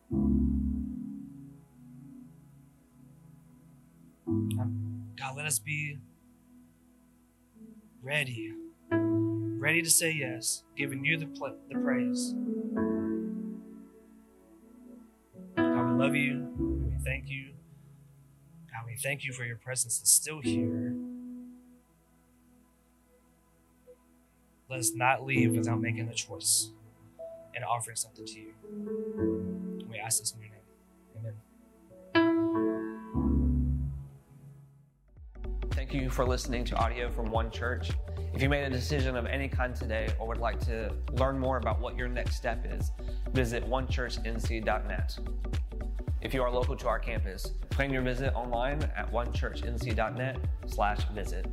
Um, 4.26 5.12
God, 5.16 5.36
let 5.36 5.46
us 5.46 5.60
be 5.60 5.98
ready, 8.02 8.52
ready 9.62 9.80
to 9.80 9.88
say 9.88 10.10
yes, 10.10 10.64
giving 10.76 11.04
you 11.04 11.16
the, 11.16 11.26
pl- 11.26 11.56
the 11.68 11.78
praise. 11.78 12.34
God, 15.56 15.86
we 15.86 16.04
love 16.04 16.16
you. 16.16 16.52
We 16.58 16.96
thank 17.04 17.28
you. 17.28 17.52
God, 18.72 18.84
we 18.86 18.96
thank 18.96 19.24
you 19.24 19.32
for 19.32 19.44
your 19.44 19.58
presence 19.58 19.98
that's 19.98 20.10
still 20.10 20.40
here. 20.40 20.96
Let 24.68 24.80
us 24.80 24.90
not 24.96 25.24
leave 25.24 25.54
without 25.54 25.80
making 25.80 26.08
a 26.08 26.14
choice 26.14 26.72
and 27.54 27.64
offering 27.64 27.96
something 27.96 28.26
to 28.26 28.40
you. 28.40 28.54
We 29.88 29.98
ask 29.98 30.18
this 30.18 30.32
in 30.32 30.40
your 30.40 30.50
Thank 35.92 36.04
you 36.04 36.10
for 36.10 36.24
listening 36.24 36.64
to 36.64 36.76
audio 36.76 37.10
from 37.10 37.30
One 37.30 37.50
Church. 37.50 37.90
If 38.32 38.40
you 38.40 38.48
made 38.48 38.64
a 38.64 38.70
decision 38.70 39.14
of 39.14 39.26
any 39.26 39.46
kind 39.46 39.76
today 39.76 40.08
or 40.18 40.26
would 40.26 40.38
like 40.38 40.58
to 40.60 40.90
learn 41.18 41.38
more 41.38 41.58
about 41.58 41.82
what 41.82 41.98
your 41.98 42.08
next 42.08 42.36
step 42.36 42.64
is, 42.66 42.92
visit 43.34 43.68
onechurchnc.net. 43.68 45.18
If 46.22 46.32
you 46.32 46.42
are 46.42 46.50
local 46.50 46.76
to 46.76 46.88
our 46.88 46.98
campus, 46.98 47.46
plan 47.68 47.92
your 47.92 48.00
visit 48.00 48.32
online 48.34 48.82
at 48.96 49.12
onechurchnc.net 49.12 50.38
slash 50.64 51.04
visit. 51.12 51.44